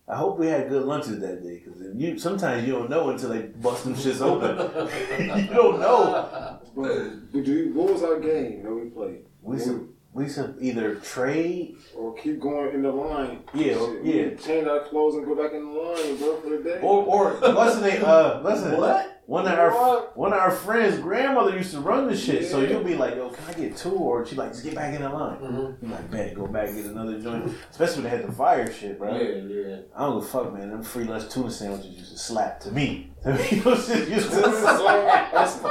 [0.08, 3.30] I hope we had good lunches that day because you sometimes you don't know until
[3.30, 4.58] they bust them shits open.
[5.40, 6.60] you don't know.
[6.76, 9.26] But, but do you, what was our game that we played?
[9.44, 13.44] We used to, we used to either trade, Or keep going in the line.
[13.54, 14.36] Yeah, or- Shit, yeah.
[14.46, 16.80] Change our clothes and go back in the line, bro, for the day.
[16.82, 18.78] or or listen, they uh listen.
[18.78, 19.16] What?
[19.28, 20.18] One of our What?
[20.18, 23.30] one of our friends' grandmother used to run the shit, so you'll be like, "Yo,
[23.30, 23.92] can I get two?
[23.92, 25.84] Or she like, "Just get back in the line." Mhm.
[25.84, 28.98] You like, "Bet, go back get another joint." Especially when they had the fire shit,
[28.98, 29.14] bro.
[29.16, 29.76] Yeah, yeah.
[29.96, 30.72] I don't give a fuck, man.
[30.72, 33.12] Them free lunch tuna sandwiches used to slap to me.
[33.24, 35.70] To me, shit used to listen,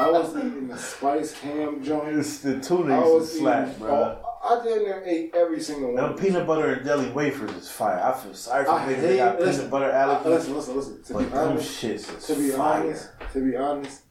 [0.00, 2.16] I was eating the spice ham joint.
[2.18, 4.18] It's the tuna I used was to slap, bro.
[4.24, 5.96] oh, I damn near ate every single one.
[5.96, 8.00] Them peanut butter and jelly wafers is fire.
[8.02, 10.24] I feel sorry for I niggas that hate- got listen, peanut butter I- allergies.
[10.24, 11.02] listen, listen, listen.
[11.02, 12.82] To But be them honest, shits is to be fire.
[12.82, 14.02] honest, to be honest,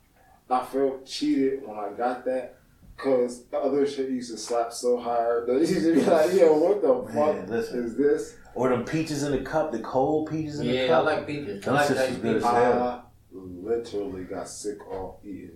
[0.49, 2.55] I felt cheated when I got that.
[2.97, 6.33] Cause the other shit used to slap so hard that you used to be like,
[6.33, 7.85] yo, what the Man, fuck listen.
[7.85, 8.35] is this?
[8.55, 10.79] Or them peaches in the cup, the cold peaches in the cup.
[10.79, 11.05] Yeah, I cup.
[11.05, 11.63] like peaches.
[11.63, 12.81] I Them like shits is good as hell.
[12.83, 13.01] I
[13.33, 15.51] literally got sick off eating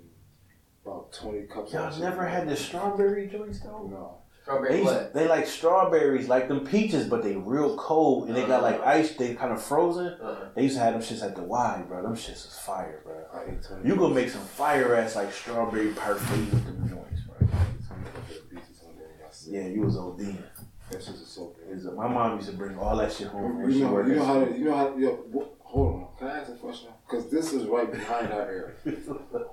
[0.86, 3.88] about 20 cups Y'all of never had the strawberry joints though?
[3.90, 4.18] No.
[4.42, 5.14] Strawberry They, what?
[5.14, 8.90] they like strawberries, like them peaches, but they real cold and they got like uh-huh.
[8.90, 9.16] ice.
[9.16, 10.08] They kind of frozen.
[10.22, 10.50] Uh-uh.
[10.56, 12.04] They used to have them shits at the Y, bro.
[12.04, 13.16] Them shits is fire, bro.
[13.34, 17.22] I ate 20 You gonna make some fire ass like strawberry parfait with them joints,
[17.22, 17.36] bro.
[17.40, 19.54] I ate 20 cups of pizza Sunday and got sick.
[19.54, 20.44] Yeah, you was ODing.
[20.92, 21.96] That shit is so good.
[21.96, 24.10] My mom used to bring all that shit home You know, worked.
[24.10, 26.08] you know how you know how yo, what, hold on.
[26.20, 26.90] Can I ask a question?
[27.06, 28.72] Because this is right behind our area.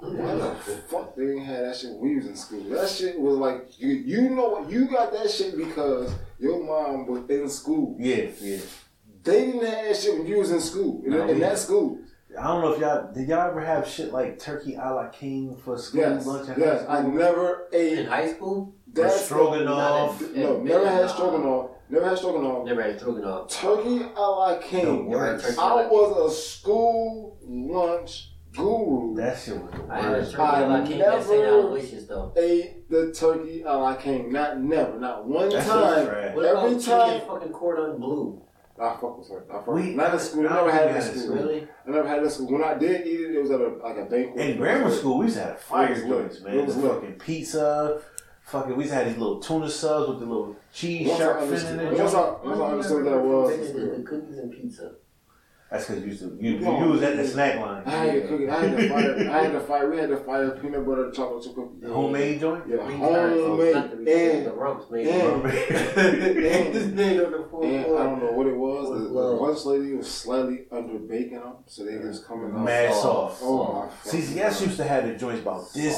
[0.00, 0.54] Why the
[0.88, 2.62] fuck they didn't have that shit when we was in school?
[2.70, 7.06] That shit was like you you know what you got that shit because your mom
[7.06, 7.96] was in school.
[7.98, 8.58] Yeah, yeah.
[9.22, 11.02] They didn't have that shit when you was in school.
[11.04, 11.98] In, No, in we- that school.
[12.38, 13.28] I don't know if y'all did.
[13.28, 16.26] Y'all ever have shit like turkey a la king for school Yes.
[16.26, 16.48] lunch?
[16.48, 16.86] at Yes.
[16.86, 20.20] high I never ate In high school, Or that stroganoff.
[20.20, 21.70] Not No, never had stroganoff.
[21.90, 22.64] Never had stroganoff.
[22.66, 23.48] never had stroganoff.
[23.48, 24.84] Turkey a la king.
[24.84, 25.44] The worst.
[25.44, 29.14] Turkey a I la- was a school lunch guru.
[29.16, 30.30] That shit was the I had a worst.
[30.32, 31.42] turkey I a la king that St.
[31.44, 32.32] never- Aloysius though.
[32.36, 34.32] ate the turkey a la king.
[34.32, 34.98] Not never.
[34.98, 36.06] Not one That shit's time.
[36.06, 36.36] trash.
[36.36, 38.42] What Every about time- chicken fucking cordon bleu?
[38.82, 39.44] I fuck with her.
[39.50, 40.46] I fuck We- not in school.
[40.48, 41.36] I I never don't had it think in we had it in school.
[41.36, 41.68] Really?
[41.86, 42.46] I never had it in school.
[42.52, 44.36] When I did eat it, it was at a like a banquet.
[44.50, 46.08] In grammar school, we used to have fire It was lit.
[46.10, 46.58] joints, man.
[46.58, 46.92] It was the lit.
[46.94, 48.00] fucking pizza,
[48.50, 48.76] fucking.
[48.76, 51.38] We used to have these little tuna subs with the little cheese Once I shark
[51.40, 51.98] fin in understood- it.
[51.98, 54.92] once I- once I understood what that was, Invented The, the cookies and pizza.
[55.70, 56.80] That's because you used to you, No.
[56.84, 57.84] you was at the snack line.
[57.86, 58.48] I had to cook it.
[58.50, 59.30] I had to fire.
[59.30, 59.88] I had to fire.
[59.88, 61.74] We had to fire peanut butter chocolate chip cookie.
[61.80, 61.88] Yeah.
[61.90, 62.64] Homemade joint.
[62.66, 65.06] Yeah, Retards, homemade not and the rumps made.
[65.06, 65.44] and-
[66.74, 68.88] this nigga on the fourth And I don't know what it was.
[68.88, 72.64] The, With the lunch lady was slightly under baking them, so they just coming out.
[72.64, 73.40] Mad soft.
[73.44, 74.10] Oh my.
[74.10, 75.96] CCS used to have the joints about this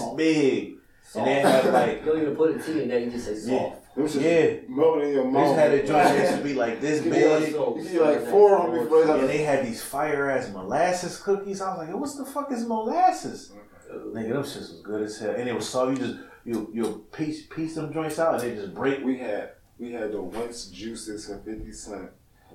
[1.12, 1.26] Soft.
[1.26, 1.64] and they Soft.
[1.64, 3.59] had like You don't even put a T in there, you just say Yeah.
[3.70, 3.94] soft.
[3.94, 4.22] Them shit
[4.68, 4.74] yeah.
[4.74, 5.44] melting in your They mouth.
[5.48, 7.52] just had a joint that used to be like this Give like- big.
[7.52, 10.30] So- You see like four on me before they And had they had these fire
[10.30, 11.60] ass molasses cookies.
[11.60, 13.52] I was like, "What's the fuck is molasses?"
[13.93, 15.98] Nigga, them shits was good as hell, and it was soft.
[15.98, 19.05] You just you you piece piece them joints out, and they just break.
[19.05, 22.09] We had we had the Wince juices for fifty cent.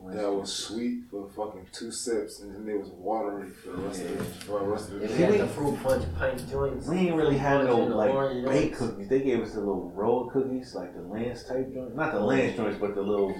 [0.05, 4.01] That was sweet for fucking two sips, and then it was watery for the rest
[4.01, 5.31] of the, for the rest of the If day.
[5.31, 6.87] we had the fruit punch pint joints.
[6.87, 9.09] We ain't really had no like baked cookies.
[9.09, 11.95] They gave us the little roll cookies, like the Lance type joint.
[11.95, 13.35] Not the Lance joints, but the little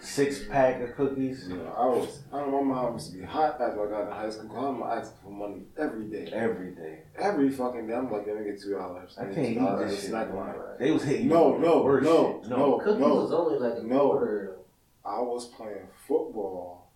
[0.00, 1.46] six pack of cookies.
[1.48, 3.90] You know, I was, I don't know, my mom used to be hot after I
[3.90, 4.48] got into high school.
[4.50, 6.30] 'cause I'm asking for money every day.
[6.32, 6.98] Every day.
[7.18, 7.94] Every fucking day.
[7.94, 9.16] I'm like, let me get two dollars.
[9.18, 10.10] I can't eat this shit.
[10.10, 10.54] Snack line.
[10.78, 12.50] They was hitting you No, with the no, worst no, shit.
[12.50, 12.78] no.
[12.78, 14.08] Cookies was only like a No.
[14.10, 14.56] quarter.
[15.04, 16.92] I was playing football.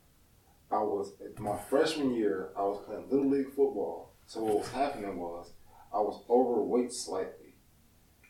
[0.71, 2.51] I was my freshman year.
[2.57, 4.13] I was playing little league football.
[4.27, 5.53] So what was happening was
[5.93, 7.45] I was overweight slightly.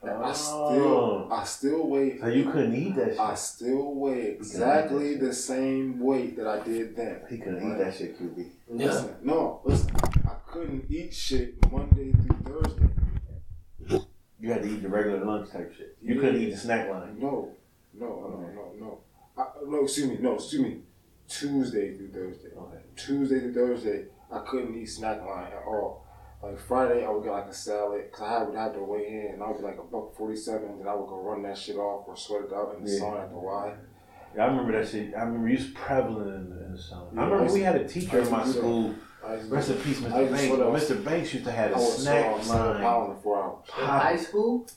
[0.02, 1.28] And I still, oh.
[1.32, 2.18] I still weigh.
[2.18, 3.20] So you couldn't eat that shit.
[3.20, 7.22] I still weigh exactly the same weight that I did then.
[7.30, 8.50] he couldn't eat that shit, QB.
[8.74, 8.86] Yeah.
[8.86, 9.90] Listen, no, listen.
[10.26, 12.88] I couldn't eat shit Monday through Thursday.
[14.38, 15.96] You had to eat the regular lunch type shit.
[16.02, 17.18] You couldn't eat the snack line.
[17.18, 17.50] No,
[17.94, 18.98] no, no, no, no.
[19.36, 20.16] I, no, excuse me.
[20.20, 20.78] No, excuse me.
[21.28, 22.48] Tuesday through Thursday.
[22.56, 22.78] Okay.
[22.96, 26.04] Tuesday to Thursday, I couldn't eat snack line at all.
[26.42, 29.34] Like Friday, I would get like a salad because I would have to weigh in,
[29.34, 31.56] and I would be like a buck forty-seven, and then I would go run that
[31.56, 32.98] shit off or sweat it out in the Yeah.
[32.98, 33.74] sun at the Y.
[34.36, 35.14] Yeah, I remember that shit.
[35.16, 37.06] I remember you was prevalent in the, in the summer.
[37.14, 38.94] Yeah, I I remember used we to- had a teacher in my school.
[39.26, 40.10] I Rest in peace, Mr.
[40.30, 40.84] Banks.
[40.90, 41.02] Mr.
[41.04, 42.80] Banks used to have a snack snack line.
[42.82, 43.68] pounds in four hours.
[43.70, 44.68] High school?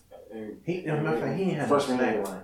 [0.63, 2.41] He, as a matter of fact, he ain't had a snack line.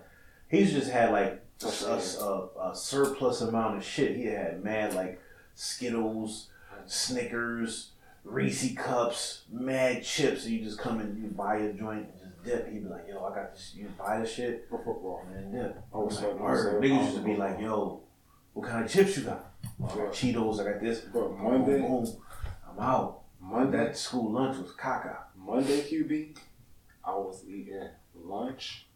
[0.50, 4.16] He's just had like a, a, a, a surplus amount of shit.
[4.16, 5.20] He had mad like
[5.56, 6.50] Skittles,
[6.86, 7.92] Snickers,
[8.24, 10.44] Reese cups, mad chips.
[10.44, 12.72] So you just come in, you buy a joint and just dip.
[12.72, 15.26] He'd be like, "Yo, I got this." You buy the shit for football.
[15.28, 15.84] and then dip.
[15.94, 16.72] I was Like, seven- I was word.
[16.72, 18.02] seven Niggas used to be like, "Yo,
[18.54, 20.60] what kind of chips you got?" Oh, I got Cheetos.
[20.62, 21.02] I got this.
[21.14, 22.18] But Monday, Boom, boom.
[22.72, 23.20] I'm out.
[23.42, 25.18] Monday, That school lunch was caca.
[25.36, 26.38] Monday QB,
[27.04, 28.88] I was eating lunch.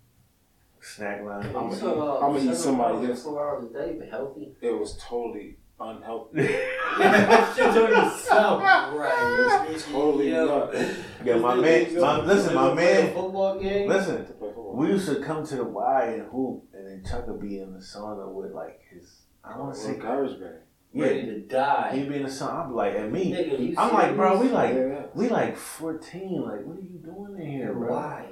[0.82, 1.56] Snack line.
[1.56, 3.24] I'm So, gonna I'm gonna eat somebody hours, else.
[3.24, 4.54] Four hours a day, but healthy.
[4.62, 6.42] It was totally unhealthy.
[6.48, 8.64] Shit doesn't sound
[8.98, 9.66] right.
[9.70, 10.96] It was totally nuts.
[11.26, 12.00] Yeah, my man.
[12.00, 13.14] My, listen, my man.
[13.14, 13.90] Football game.
[13.90, 14.76] Listen, To play football.
[14.76, 17.74] we used to come to the Y and hoop, and then Chuck would be in
[17.74, 19.24] the sauna with like his.
[19.44, 20.52] I want to say, garbage bag.
[20.94, 21.92] Ready yeah, to die.
[21.96, 22.64] he'd be in the sauna.
[22.66, 25.02] I'd be like, at me, Nigga, I'm like, bro, we like, yeah, yeah.
[25.14, 26.42] we like 14.
[26.42, 27.94] Like, what are you doing in here, And bro?
[27.94, 28.26] Why?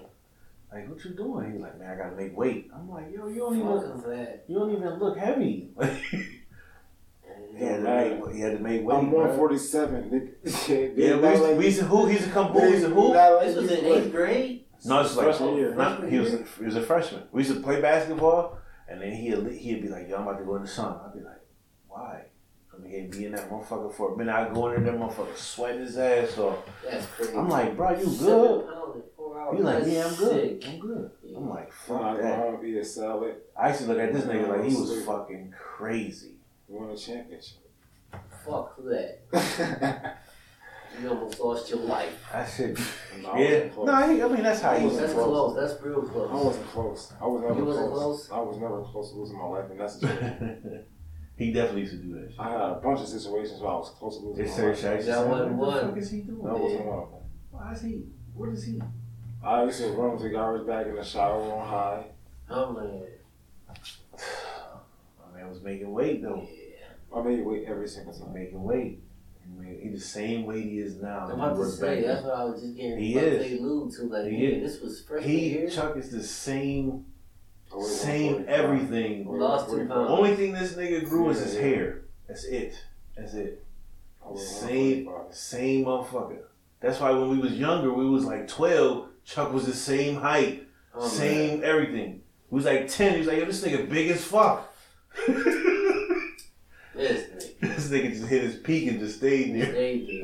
[0.76, 1.54] Like, what you doing?
[1.54, 2.70] He's like, man, I gotta make weight.
[2.76, 4.44] I'm like, yo, you don't Fuck even, that?
[4.50, 5.70] you don't even look heavy.
[7.58, 8.98] he had to make, he had to make weight.
[8.98, 9.20] I'm bro.
[9.20, 10.36] 147.
[10.44, 10.98] nigga.
[10.98, 12.08] Yeah, we used, to, we used to hoop.
[12.10, 12.64] He used to come hoop.
[12.64, 13.14] He used to hoop.
[13.14, 14.66] This was in eighth grade.
[14.84, 15.74] No, it's like freshman year.
[15.74, 17.24] Not, he was a, he was a freshman.
[17.32, 18.58] We used to play basketball,
[18.90, 21.18] and then he'd he'd be like, "Yo, I'm about to go in the sun." I'd
[21.18, 21.40] be like,
[21.88, 22.26] "Why?"
[22.74, 24.36] I mean, he'd be in that motherfucker for a minute.
[24.36, 26.58] I'd go in there, that motherfucker sweating his ass off.
[26.84, 27.38] That's crazy.
[27.38, 28.66] I'm like, "Bro, you Seven good?"
[29.36, 29.58] Pounds in.
[29.58, 30.62] He's like, "Yeah, I'm good.
[30.64, 30.70] sick.
[30.74, 31.38] I'm good." Yeah.
[31.38, 33.36] I'm like, I'm "Fuck that." going to a salad.
[33.60, 35.06] I used to look at this nigga like he was Sweet.
[35.06, 36.36] fucking crazy.
[36.68, 37.70] We won a championship.
[38.46, 40.18] Fuck that.
[41.02, 42.24] You almost lost your life.
[42.34, 42.78] I said,
[43.22, 45.54] No, "Yeah." No, he, I mean that's how I he wasn't That's close.
[45.54, 45.70] close.
[45.72, 46.28] That's real close.
[46.28, 46.46] I close.
[46.46, 47.14] wasn't close.
[47.20, 48.28] I was never You wasn't close.
[48.28, 48.32] close?
[48.32, 50.86] I was never close to losing my life, and that's a joke.
[51.38, 52.40] he definitely used to do that shit.
[52.40, 54.78] I had a bunch of situations where I was close to losing It's my life.
[54.80, 55.12] Serge Jackson.
[55.12, 56.44] That said, wasn't What the fuck is he doing?
[56.46, 57.20] That wasn't one of them.
[57.52, 58.04] Why is he?
[58.34, 58.82] What is he?
[59.46, 62.06] I used to run with the garbage bag in the shower on high.
[62.50, 63.04] Oh man.
[65.34, 66.48] My man was making weight though.
[66.50, 67.18] Yeah.
[67.18, 68.34] I made weight every single He's time.
[68.34, 69.02] making weight.
[69.44, 71.28] He made- He the same weight he is now.
[71.32, 72.98] I'm about to say that's what I was just getting.
[72.98, 73.48] He is.
[73.48, 74.74] to allude to like, He yeah, is.
[74.74, 75.24] this was fresh.
[75.24, 75.70] He year.
[75.70, 77.06] Chuck is the same,
[77.72, 79.28] oh, I same everything.
[79.28, 80.10] I Lost won two pounds.
[80.10, 81.62] Only thing this nigga grew is his Yeah.
[81.62, 82.02] hair.
[82.28, 82.84] That's it.
[83.16, 83.64] That's it.
[84.26, 86.40] Oh, I Same, same motherfucker.
[86.80, 89.10] That's why when we was younger, we was like twelve.
[89.26, 91.10] Chuck was the same height, Oh, man.
[91.10, 92.22] same everything.
[92.50, 93.14] He was like ten.
[93.14, 94.72] He was like, yo, this nigga big as fuck.
[96.96, 97.60] This nigga.
[97.76, 99.72] this nigga just hit his peak and just stayed there.
[99.74, 100.24] They did.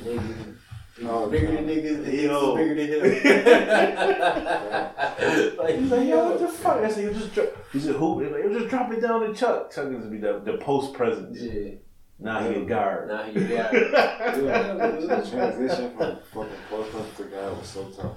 [0.00, 0.56] Niggas.
[1.04, 1.56] Oh, bigger God.
[1.56, 2.56] than niggas, the Yo.
[2.56, 3.22] niggas bigger than him.
[5.58, 6.46] like, He's like, yo, what yo.
[6.46, 6.76] the fuck?
[6.78, 7.48] I said, yo, just drop.
[7.72, 8.20] He said, who?
[8.20, 9.70] He's like, yo, just drop it down to Chuck.
[9.72, 11.40] Chuck is to be the, the post presence.
[11.40, 11.74] Yeah.
[12.18, 13.08] Now he a guard.
[13.08, 13.90] Now he got guard.
[14.44, 18.16] Yeah, the transition from fucking close to guy was so tough.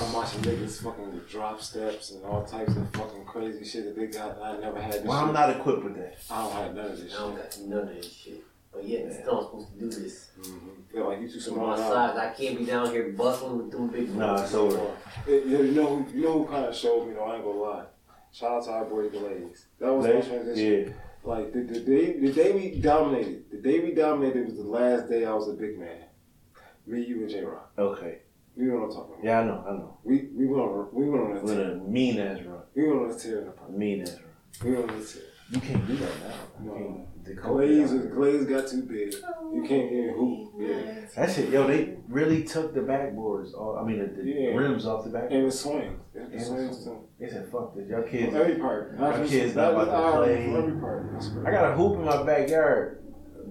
[0.00, 3.96] I'm watching niggas fucking with drop steps and all types of fucking crazy shit that
[3.96, 4.40] they got.
[4.42, 5.28] I never had this well, shit.
[5.28, 6.16] I'm not equipped with that.
[6.30, 7.20] I don't have none of this shit.
[7.20, 7.50] I don't shit.
[7.50, 8.44] got none of this shit.
[8.72, 10.30] But yeah, yet, still I'm supposed to do this.
[10.40, 10.68] Mm-hmm.
[10.92, 13.70] They're like, you too So small my size, I can't be down here bustling with
[13.70, 14.50] them big Nah, boys.
[14.50, 14.96] so
[15.28, 17.24] It- you know, you know who kind of showed me though.
[17.24, 17.84] I ain't gonna lie.
[18.32, 19.66] Shout out to our boy Glaze.
[19.78, 20.88] That was my transition.
[20.88, 20.92] yeah.
[21.24, 25.08] Like the, the day the day we dominated, the day we dominated was the last
[25.08, 26.04] day I was a big man.
[26.86, 27.72] Me, you, and J Rock.
[27.78, 28.18] Okay.
[28.56, 29.24] You know what I'm talking about.
[29.24, 29.64] Yeah, I know.
[29.66, 29.98] I know.
[30.04, 31.72] We we went on we went on a tear.
[31.72, 32.60] a mean ass run.
[32.74, 33.70] We went on a tear in the park.
[33.70, 34.70] Mean ass run.
[34.70, 35.22] We went on a tear.
[35.50, 36.34] You can't do that now.
[36.60, 37.08] No.
[37.24, 37.36] Can't.
[37.36, 38.14] The Glaze, COVID.
[38.14, 39.14] glaze got too big.
[39.54, 40.52] You can't even hoop.
[40.58, 41.00] Yeah.
[41.16, 44.48] That shit, yo, they really took the backboards, off, I mean, the, the Yeah.
[44.54, 45.30] rims off the back.
[45.30, 45.98] And it swings.
[46.14, 46.98] It And it swings too.
[47.20, 47.88] They said, fuck this.
[47.88, 48.34] Y'all kids.
[48.34, 48.98] Every part.
[48.98, 50.54] My just- kids not about to ah, play.
[50.54, 51.06] Every part.
[51.46, 53.03] I got a hoop in my backyard,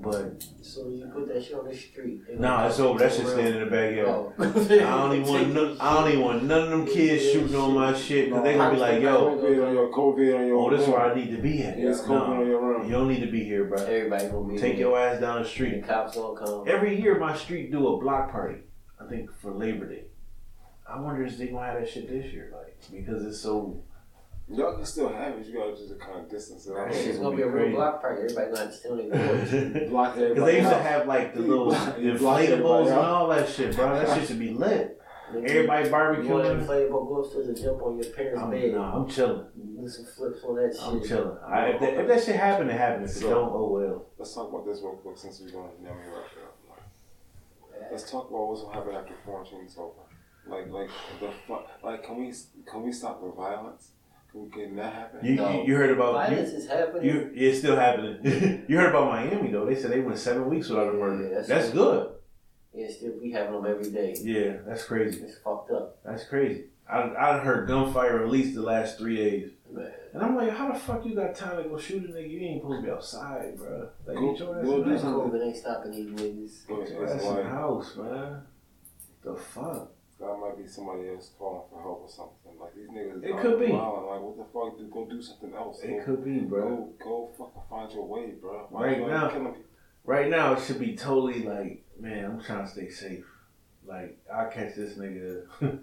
[0.03, 2.21] but So you put that shit on the street.
[2.27, 2.99] they nah, gonna it's over.
[2.99, 4.07] That to shit the staying in the backyard.
[4.07, 4.33] Oh.
[4.43, 5.53] I don't even want.
[5.53, 8.55] No, I don't even want none of them kids shooting on my shit because they
[8.55, 10.57] gonna be like, yo, COVID on your COVID on your.
[10.57, 11.79] oh, this is where I need to be at.
[11.79, 12.85] Yeah, it's COVID on No, your room.
[12.85, 13.77] you don't need to be here, bro.
[13.83, 15.87] Everybody gonna be Take your ass down the The street.
[15.87, 16.65] cops gonna come.
[16.67, 18.59] Every year, my street do a block party.
[18.99, 20.03] I think for Labor Day.
[20.87, 23.83] I wonder if they gonna have that shit this year, like because it's so.
[24.53, 25.45] Y'all can still have it.
[25.47, 26.71] You gotta just kind of distance it.
[26.77, 26.87] out.
[26.87, 27.75] That shit It's gonna gonna be a real crazy.
[27.75, 28.21] block party.
[28.23, 29.51] Everybody gonna have to stand on their boards.
[29.51, 33.49] Because they everybody used to have like the little block- you inflatables and all that
[33.49, 33.93] shit, bro.
[33.95, 34.99] That shit should be lit.
[35.35, 36.67] Everybody You want barbecuing.
[36.67, 38.73] inflatable go upstairs and jump on your parents' I'm, bed.
[38.75, 39.45] nah, I'm chilling.
[39.81, 40.83] Do some flips on that shit.
[40.83, 41.37] I'm chilling.
[41.47, 43.03] I, if, that, if that shit happen, it happen.
[43.05, 44.05] If it don't, oh well.
[44.19, 47.91] Let's talk about this real quick since we're going to Yummy wrap it up.
[47.91, 49.93] Let's talk about what's gonna happen after quarantine is over.
[50.47, 50.89] Like, like
[51.19, 52.33] the fun, like, can we
[52.69, 53.89] can we stop the violence?
[54.33, 55.25] Can can that happen?
[55.25, 55.51] You, No.
[55.61, 57.05] you, you heard about you, Violence is happening.
[57.05, 58.65] you it's still happening.
[58.67, 59.65] you heard about Miami though?
[59.65, 61.23] They said they went seven weeks without a murder.
[61.29, 62.09] Yeah, that's that's good.
[62.73, 64.15] yeah, still we having them every day.
[64.19, 65.21] Yeah, that's crazy.
[65.21, 66.65] It's fucked up, That's crazy.
[66.89, 69.91] I I heard gunfire at least the last three days, man.
[70.13, 72.29] and I'm like, how the fuck you got time to go shoot a nigga?
[72.29, 73.87] You ain't supposed to be outside, bro.
[74.07, 75.11] Like, Go- get your ass go do the This house.
[75.13, 75.31] something.
[75.39, 76.51] COVID ain't stopping these niggas.
[76.67, 78.41] But Get your in the house, man.
[79.23, 79.91] The fuck?
[80.25, 82.59] That might be somebody else calling for help or something.
[82.59, 83.23] Like these niggas.
[83.23, 83.71] It could be.
[83.71, 84.09] wilding.
[84.09, 84.77] Like what the fuck?
[84.77, 85.81] Do go do something else.
[85.83, 86.69] It go, could be, bro.
[86.69, 88.67] Go go fucking find your way, bro.
[88.69, 89.55] Why Right now.
[90.05, 93.23] Right now, it should be totally like, man, I'm trying to stay safe.
[93.85, 95.45] Like, I'll catch this nigga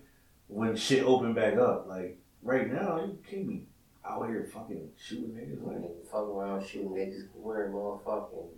[0.48, 1.86] when shit open back up.
[1.88, 3.64] Like, right now, you can't be
[4.04, 5.66] out here fucking shooting niggas.
[5.66, 8.48] Like, Niggas fucking around shooting niggas wearing motherfucking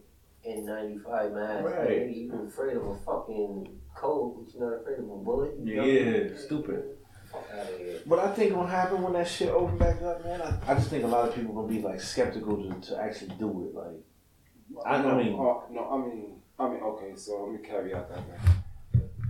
[0.48, 1.64] N95 masks.
[1.64, 1.88] Right.
[1.88, 5.54] They ain't even afraid of a fucking cold, but you're not afraid of a bullet.
[5.62, 6.96] You yeah, stupid.
[7.30, 8.00] Fuck out of here.
[8.06, 10.90] But I think what'll happen when that shit open back up, man, I, I just
[10.90, 13.74] think a lot of people gonna be like skeptical to, to actually do it.
[13.74, 17.12] Like, I no, mean- uh, no, I mean, I mean, okay.
[17.16, 18.28] So let me caveat that.
[18.28, 18.40] man.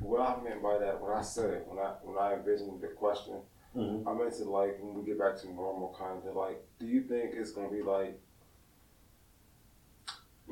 [0.01, 2.89] What I meant by that, when I said it, when I when I envisioned the
[2.89, 3.35] question,
[3.77, 4.07] Mhm.
[4.07, 7.03] I meant to like when we get back to normal, kind of like, do you
[7.03, 8.21] think it's gonna be like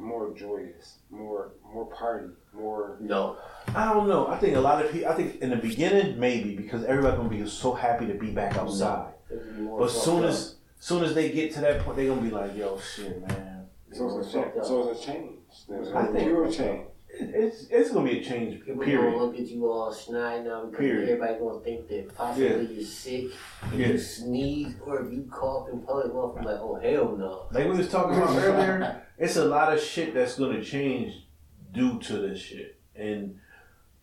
[0.00, 2.96] more joyous, more more party, more?
[3.00, 3.36] No.
[3.74, 4.26] I don't know.
[4.28, 5.08] I think a lot of people.
[5.08, 8.56] I think in the beginning, maybe because everybody's gonna be so happy to be back
[8.56, 9.12] outside.
[9.30, 10.30] It'll But fucked soon up.
[10.30, 13.66] as soon as they get to that point, they're gonna be like, "Yo, shit, man."
[13.92, 14.52] So it's a change.
[14.64, 15.38] So it's a change.
[15.68, 16.86] There's I a think- pure change.
[17.12, 18.64] It- It's it's gonna be a change.
[18.64, 19.12] People Period.
[19.12, 21.08] gonna look at you all snide now because Period.
[21.08, 23.24] everybody gonna think that possibly you're sick.
[23.72, 23.86] If Yeah.
[23.88, 27.46] you sneeze or if you cough in public, motherfucker like, oh hell no.
[27.52, 31.26] Like we was talking about earlier, it's a lot of shit that's gonna change
[31.72, 33.38] due to this shit, and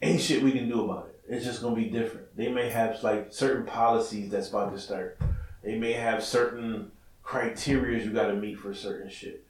[0.02, 1.20] ain't shit we can do about it.
[1.34, 2.36] It's just gonna be different.
[2.38, 5.18] They may have like certain policies that's about to start.
[5.64, 6.92] They may have certain
[7.24, 9.44] criteria you got to meet for certain shit.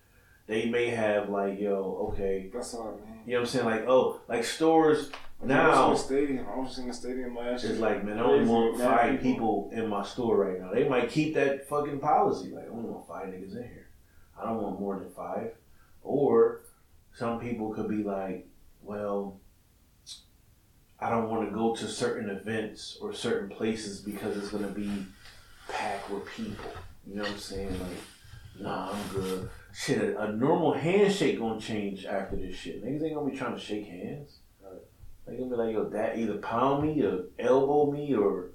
[0.47, 3.21] They may have like, yo, okay, That's what I mean.
[3.25, 3.65] you know what I'm saying?
[3.65, 5.11] Like, oh, like stores
[5.43, 5.71] now.
[5.71, 6.47] I was in the stadium.
[6.47, 7.73] I was in the stadium last year.
[7.73, 10.71] It's like, man, I only want five people in my store right now.
[10.73, 12.49] They might keep that fucking policy.
[12.51, 13.87] Like, I only want five niggas in here.
[14.39, 15.51] I don't want more than five.
[16.01, 16.61] Or
[17.13, 18.47] some people could be like,
[18.81, 19.39] well,
[20.99, 24.71] I don't want to go to certain events or certain places because it's going to
[24.71, 25.05] be
[25.67, 26.71] packed with people.
[27.05, 27.79] You know what I'm saying?
[27.79, 29.49] Like, nah, I'm good.
[29.79, 32.83] Shit, a, a normal handshake gonna change after this shit.
[32.83, 34.39] Niggas ain't gonna be trying to shake hands.
[35.27, 38.51] They gonna be like, yo, that either pound me or elbow me or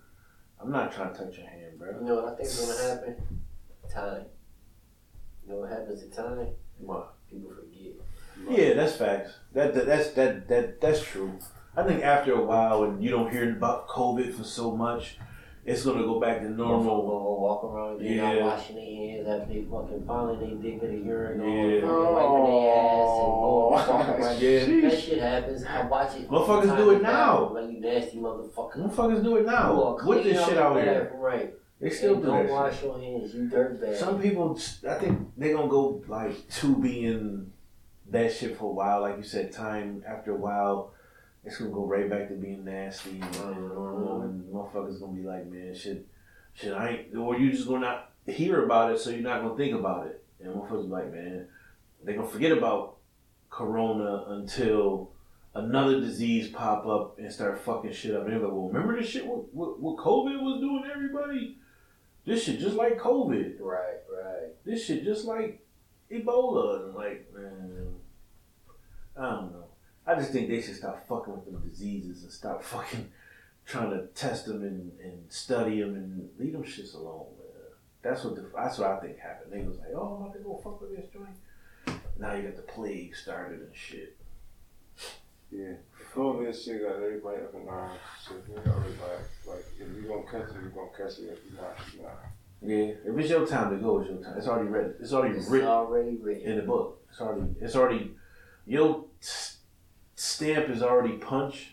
[0.60, 1.92] I'm not trying to touch your hand, bro.
[2.00, 3.40] You know what I think is gonna happen?
[3.88, 4.24] Time.
[5.44, 6.48] You know what happens at time?
[6.78, 7.14] What?
[7.30, 7.92] People forget.
[8.50, 9.32] Yeah, that's facts.
[9.52, 11.38] That, that that's that that that's true.
[11.76, 15.18] I think after a while, when you don't hear about COVID for so much,
[15.64, 17.02] it's gonna go back to normal.
[17.02, 18.32] gonna walk around, they Yeah.
[18.34, 21.80] not washing their hands after they fucking finally they dig in the urinal, Yeah.
[21.80, 24.39] fucking wiping their ass and going fucking right.
[24.40, 24.80] Yeah.
[24.90, 25.64] That shit happens.
[25.64, 26.28] I watch it.
[26.28, 27.52] Motherfuckers do it now.
[27.55, 28.76] Like you nasty motherfucker.
[28.76, 31.12] Motherfuckers do it now are with this shit the out here.
[31.16, 31.55] Right.
[31.80, 32.43] They still and do don't that.
[32.47, 32.52] shit.
[32.52, 33.97] wash your hands, you dirtbag.
[33.97, 34.56] Some people,
[34.89, 37.51] I think they gonna go like to being
[38.10, 39.01] that shit for a while.
[39.01, 40.93] Like you said, time after a while,
[41.44, 45.47] it's gonna go right back to being nasty and, normal, and motherfuckers gonna be like,
[45.47, 46.06] man, shit,
[46.55, 49.56] shit, I ain't, or you just gonna not hear about it, so you're not gonna
[49.56, 50.24] think about it.
[50.40, 51.47] And motherfuckers be like, man,
[52.05, 52.97] they gonna forget about
[53.51, 55.10] Corona until
[55.55, 58.24] another disease pop up and start fucking shit up.
[58.24, 59.27] And they're like, well, remember this shit?
[59.27, 61.59] What, what, what COVID was doing to everybody?
[62.24, 63.60] This shit just like COVID.
[63.60, 64.64] Right, right.
[64.64, 65.64] This shit just like
[66.10, 66.85] Ebola.
[66.85, 67.94] And like, man,
[69.16, 69.64] I don't know.
[70.06, 73.10] I just think they should stop fucking with them diseases and stop fucking
[73.66, 77.48] trying to test them and, and study them and leave them shits alone, man.
[78.02, 79.52] That's what the, that's what I think happened.
[79.52, 81.98] They was like, oh, I'm about to go fuck with this joint.
[82.18, 84.16] Now you got the plague started and shit.
[85.50, 85.74] Yeah.
[86.14, 87.98] COVID shit got everybody up in arms.
[88.26, 89.22] Shit, you got everybody.
[89.46, 91.30] Like, if you gonna catch it, you gonna catch it.
[91.32, 92.18] If you not, you not.
[92.64, 94.34] Yeah, if it's your time to go, it's your time.
[94.38, 94.94] It's already written.
[95.00, 96.52] It's already It's written already written.
[96.52, 97.00] in the book.
[97.10, 97.46] It's already.
[97.60, 98.10] It's already.
[98.66, 99.51] Your s-
[100.22, 101.70] stamp is already punched.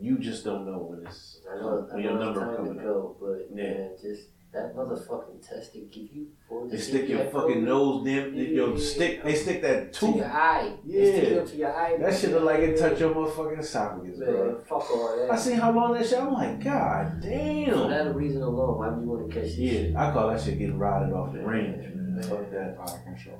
[0.00, 2.64] You just don't know when it's I know, I when your know it's number time
[2.66, 2.84] to coming.
[2.84, 3.64] go, but Yeah.
[3.64, 8.04] man, just that motherfucking test they give you for the They stick your fucking nose
[8.04, 8.34] damn.
[8.34, 8.78] Your Yeah.
[8.78, 9.22] stick.
[9.24, 10.16] They stick that to tooth.
[10.16, 10.72] your eye.
[10.86, 11.36] They stick Yeah.
[11.38, 11.96] it to your eye.
[11.98, 14.58] That shit look like it touch your motherfucking esophagus, bro.
[14.60, 15.30] Fuck all that.
[15.32, 16.18] I seen how long that shit.
[16.20, 17.88] I'm like, God For damam.
[17.88, 19.90] that reason alone, why would you want to catch this shit?
[19.90, 22.14] Yeah, I call that shit getting rotted off the range, man.
[22.14, 22.22] Man.
[22.22, 22.76] Fuck that.
[22.80, 23.38] Out of control.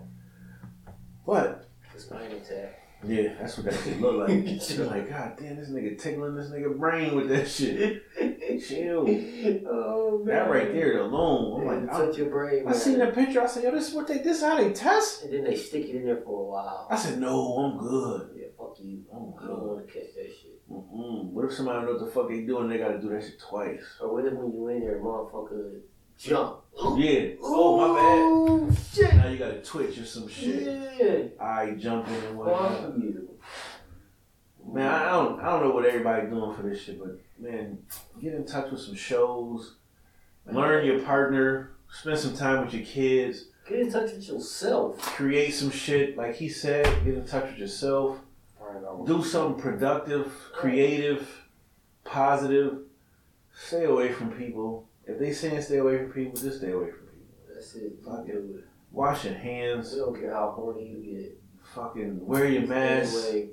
[1.26, 2.80] But It's spine attack.
[3.06, 4.30] Yeah, that's what that shit look like.
[4.46, 8.02] It's like, God damn, this nigga tickling this nigga brain with that shit.
[8.66, 9.06] Chill.
[9.68, 10.34] oh man.
[10.34, 11.60] That right there alone.
[11.68, 12.74] I'm like, I, touch your brain, I man.
[12.74, 13.42] seen the picture.
[13.42, 15.24] I said, yo, this is what they, this is how they test.
[15.24, 16.86] And then they stick it in there for a while.
[16.90, 18.30] I said, no, I'm good.
[18.36, 19.04] Yeah, fuck you.
[19.12, 20.54] I'm I don't want to catch that shit.
[20.70, 21.30] Mm-mm.
[21.30, 22.68] What if somebody knows what the fuck they doing?
[22.68, 23.84] They got to do that shit twice.
[24.00, 25.80] Or what if when you in there, motherfucker
[26.18, 26.60] jump?
[26.96, 27.30] Yeah.
[27.42, 28.78] Oh my bad.
[28.92, 29.14] Shit.
[29.14, 30.62] Now you got to twitch or some shit.
[31.00, 31.44] Yeah.
[31.44, 32.94] Eye jumping and whatnot.
[34.66, 37.78] Man, I don't, I don't know what everybody's doing for this shit, but man,
[38.20, 39.74] get in touch with some shows,
[40.50, 44.98] learn your partner, spend some time with your kids, Get in touch with yourself.
[45.00, 46.16] create some shit.
[46.16, 48.18] Like he said, get in touch with yourself,
[49.06, 51.42] do something productive, creative,
[52.04, 52.78] positive.
[53.54, 54.88] Stay away from people.
[55.06, 57.54] If they saying stay away from people, just stay away from people.
[57.54, 57.92] That's it.
[58.04, 58.42] Fuck it.
[58.90, 59.92] Wash your hands.
[59.92, 61.40] We don't care how horny you get.
[61.74, 63.14] Fucking wear your mask.
[63.28, 63.48] Anyway,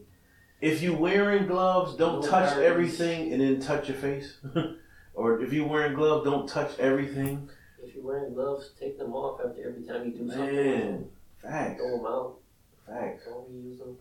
[0.61, 4.38] If you wearing gloves, don't touch everything and then touch your face.
[5.15, 7.49] or if you wearing gloves, don't touch everything.
[7.84, 10.56] if you're wearing gloves, take them off after every time you do something.
[10.56, 11.06] Man,
[11.41, 12.38] facts, Throw them out.
[12.86, 13.23] facts.
[13.26, 13.98] Don't reuse them.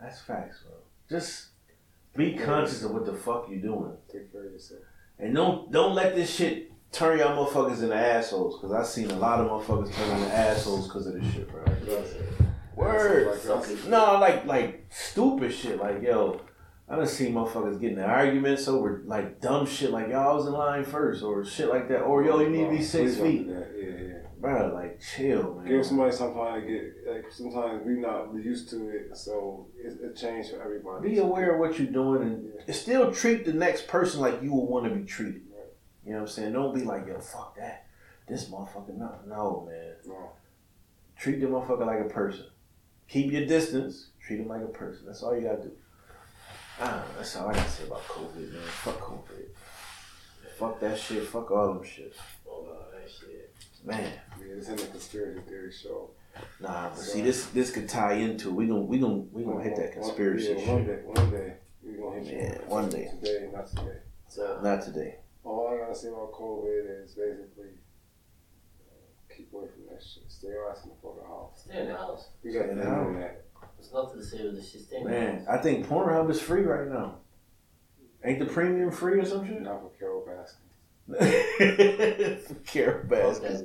[0.00, 0.74] That's facts, bro.
[1.08, 1.50] Just
[2.16, 4.80] be conscious of what the fuck you're doing, Take care of yourself.
[5.20, 8.60] and don't don't let this shit turn y'all motherfuckers into assholes.
[8.60, 11.62] Cause I seen a lot of motherfuckers turn into assholes because of this shit, bro.
[12.74, 13.26] Word.
[13.28, 13.70] Like Suck us.
[13.70, 13.88] it.
[13.88, 15.78] No, like like stupid shit.
[15.78, 16.40] Like yo,
[16.88, 19.90] I done seen motherfuckers getting in arguments over like dumb shit.
[19.90, 22.00] Like y'all was in line first, or shit like that.
[22.00, 23.46] Or yo, you need to be six feet.
[23.46, 24.14] Yeah, yeah.
[24.40, 24.72] bro.
[24.74, 25.68] Like chill, man.
[25.68, 27.14] Give somebody some time to get.
[27.14, 31.10] Like sometimes we not used to it, so it's a change for everybody.
[31.10, 32.74] Be aware of what you're doing and Yeah.
[32.74, 35.42] still treat the next person like you would want to be treated.
[36.04, 36.52] You know what I'm saying?
[36.52, 37.86] Don't be like yo, fuck that.
[38.28, 39.94] This motherfucker, no, no, man.
[40.06, 40.30] No.
[41.16, 42.46] Treat the motherfucker like a person.
[43.08, 44.08] Keep your distance.
[44.20, 45.06] Treat him like a person.
[45.06, 45.72] That's all you gotta do.
[46.80, 47.02] I.
[47.16, 48.62] That's all I gotta say about COVID, man.
[48.62, 49.48] Fuck COVID.
[50.56, 51.24] Fuck that shit.
[51.26, 52.14] Fuck all them shit.
[52.48, 53.54] Oh, that shit.
[53.84, 56.10] Man, Yeah, it's in the conspiracy theory show.
[56.60, 56.88] nah.
[56.90, 58.50] But see, this this could tie into.
[58.50, 61.54] We gonna we gonna we gonna hit that conspiracy Yeah, one day, one day
[61.84, 62.60] we gonna hit.
[62.62, 63.10] Yeah, one day.
[63.20, 63.98] Today, not today.
[64.28, 65.16] So, Not today.
[65.44, 67.74] All I gotta say about COVID is basically
[68.86, 70.24] uh, keep away from that shit.
[70.28, 71.62] Stay your ass in the fucking house.
[71.64, 72.28] stay in the house.
[72.42, 73.06] You got Stay in the the house.
[73.08, 73.44] internet.
[73.78, 74.82] There's nothing to say with this shit.
[74.82, 75.44] Stay Man.
[75.50, 77.16] I think Pornhub is free right now.
[78.24, 79.60] Ain't the premium free or some shit?
[79.62, 80.68] Not for Carole Baskin.
[82.66, 83.64] Carole Fuck Baskins.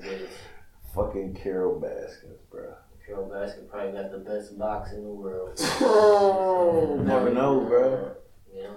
[0.95, 2.73] Fucking Carole Baskins, bro.
[3.05, 5.59] Carole Baskin probably got the best box in the world.
[5.79, 8.11] Oh, Never know, bro.
[8.53, 8.75] You know?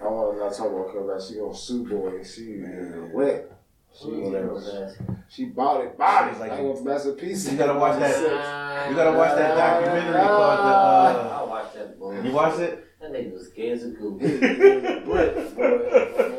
[0.00, 1.28] I want to not talk about Carole Baskin.
[1.28, 2.22] She gonna sue boy.
[2.24, 3.10] She Man.
[3.12, 3.52] wet.
[3.98, 4.94] She Carole whatever.
[5.28, 5.96] She bought it.
[5.98, 6.40] Bought She's it.
[6.40, 7.50] like- Like, I ain't gonna a piece.
[7.50, 10.62] You gotta watch that- You gotta watch that documentary called the.
[10.62, 12.24] Uh, I watched that bullshit.
[12.24, 12.82] you watched it?
[13.00, 14.20] That nigga was gay as a goose.
[14.20, 16.35] Brick, boy.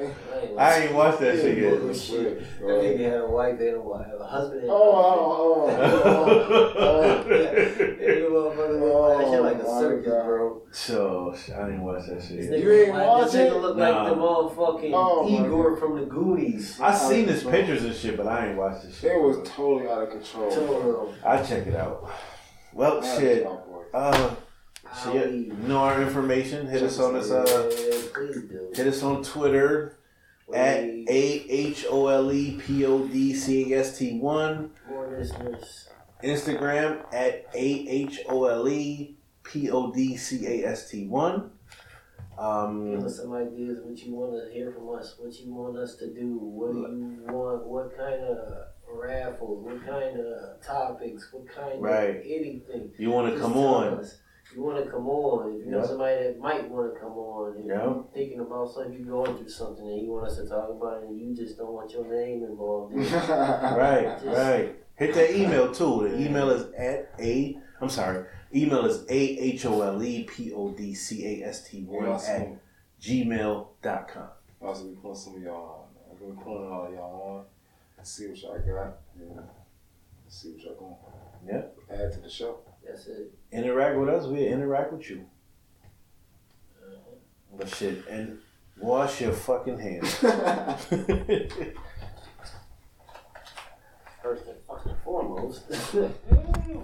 [0.58, 1.80] I ain't watched that shit yet.
[1.82, 2.38] Bullshit.
[2.60, 6.04] Brick, That nigga had a wife and a wife, a husband and a Oh, husband.
[6.06, 7.24] oh, oh.
[7.28, 10.62] That nigga motherfucker look that shit like a Oh, circus, bro.
[10.72, 12.40] So I didn't watch that shit.
[12.40, 13.90] nigga, You ain't like, watch this nigga look Nah.
[13.90, 16.80] like the motherfucking Oh, Igor from the Goonies.
[16.80, 19.12] I seen his pictures and shit, but I ain't watched this shit.
[19.14, 20.52] It was totally out of control.
[20.52, 22.10] So, I check it out.
[22.74, 23.24] Well, I shit.
[23.24, 23.84] had to talk, boy.
[23.94, 24.36] Uh,
[24.86, 25.32] how shit.
[25.32, 26.68] You know our information.
[26.68, 27.30] Hit us on this.
[27.32, 28.72] Uh, Yeah, please do.
[28.74, 29.98] hit us on Twitter
[30.54, 34.72] at a h o l e p o d c a s t one.
[36.24, 41.52] Instagram at a h o l e p o d c a s t one.
[42.40, 45.76] Um, Give us some ideas what you want to hear from us, what you want
[45.78, 51.34] us to do, what do you want, what kind of raffles, what kind of topics,
[51.34, 52.18] what kind Right.
[52.18, 52.92] of anything.
[52.98, 54.00] You want to come on?
[54.00, 54.18] us.
[54.58, 55.54] You want to come on.
[55.54, 55.86] If you know Yeah.
[55.86, 57.84] somebody that might want to come on, if Yeah.
[57.84, 61.04] you're thinking about something, you're going through something, and you want us to talk about
[61.04, 63.12] it, and you just don't want your name involved in it.
[63.78, 64.76] Right, right.
[64.96, 66.10] Hit that email too.
[66.10, 67.60] The email is at a.
[67.80, 68.26] I'm sorry.
[68.56, 69.20] Email is a
[69.54, 72.48] h o l e p o d c a s t We one also, at
[73.00, 74.30] gmail.com.
[74.60, 75.86] also be putting some of y'all on.
[76.10, 77.46] I'm gonna be putting all y'all on
[78.00, 78.98] and see what y'all got.
[79.20, 79.42] Yeah.
[80.28, 80.98] See what y'all gonna
[81.46, 81.96] Yeah.
[81.96, 82.58] add to the show.
[82.88, 83.34] That's it.
[83.52, 84.28] Interact with us.
[84.28, 85.26] We interact with you.
[86.82, 87.16] Uh-huh.
[87.58, 88.40] But shit, and
[88.80, 90.14] wash your fucking hands.
[94.24, 95.64] First and fucking foremost.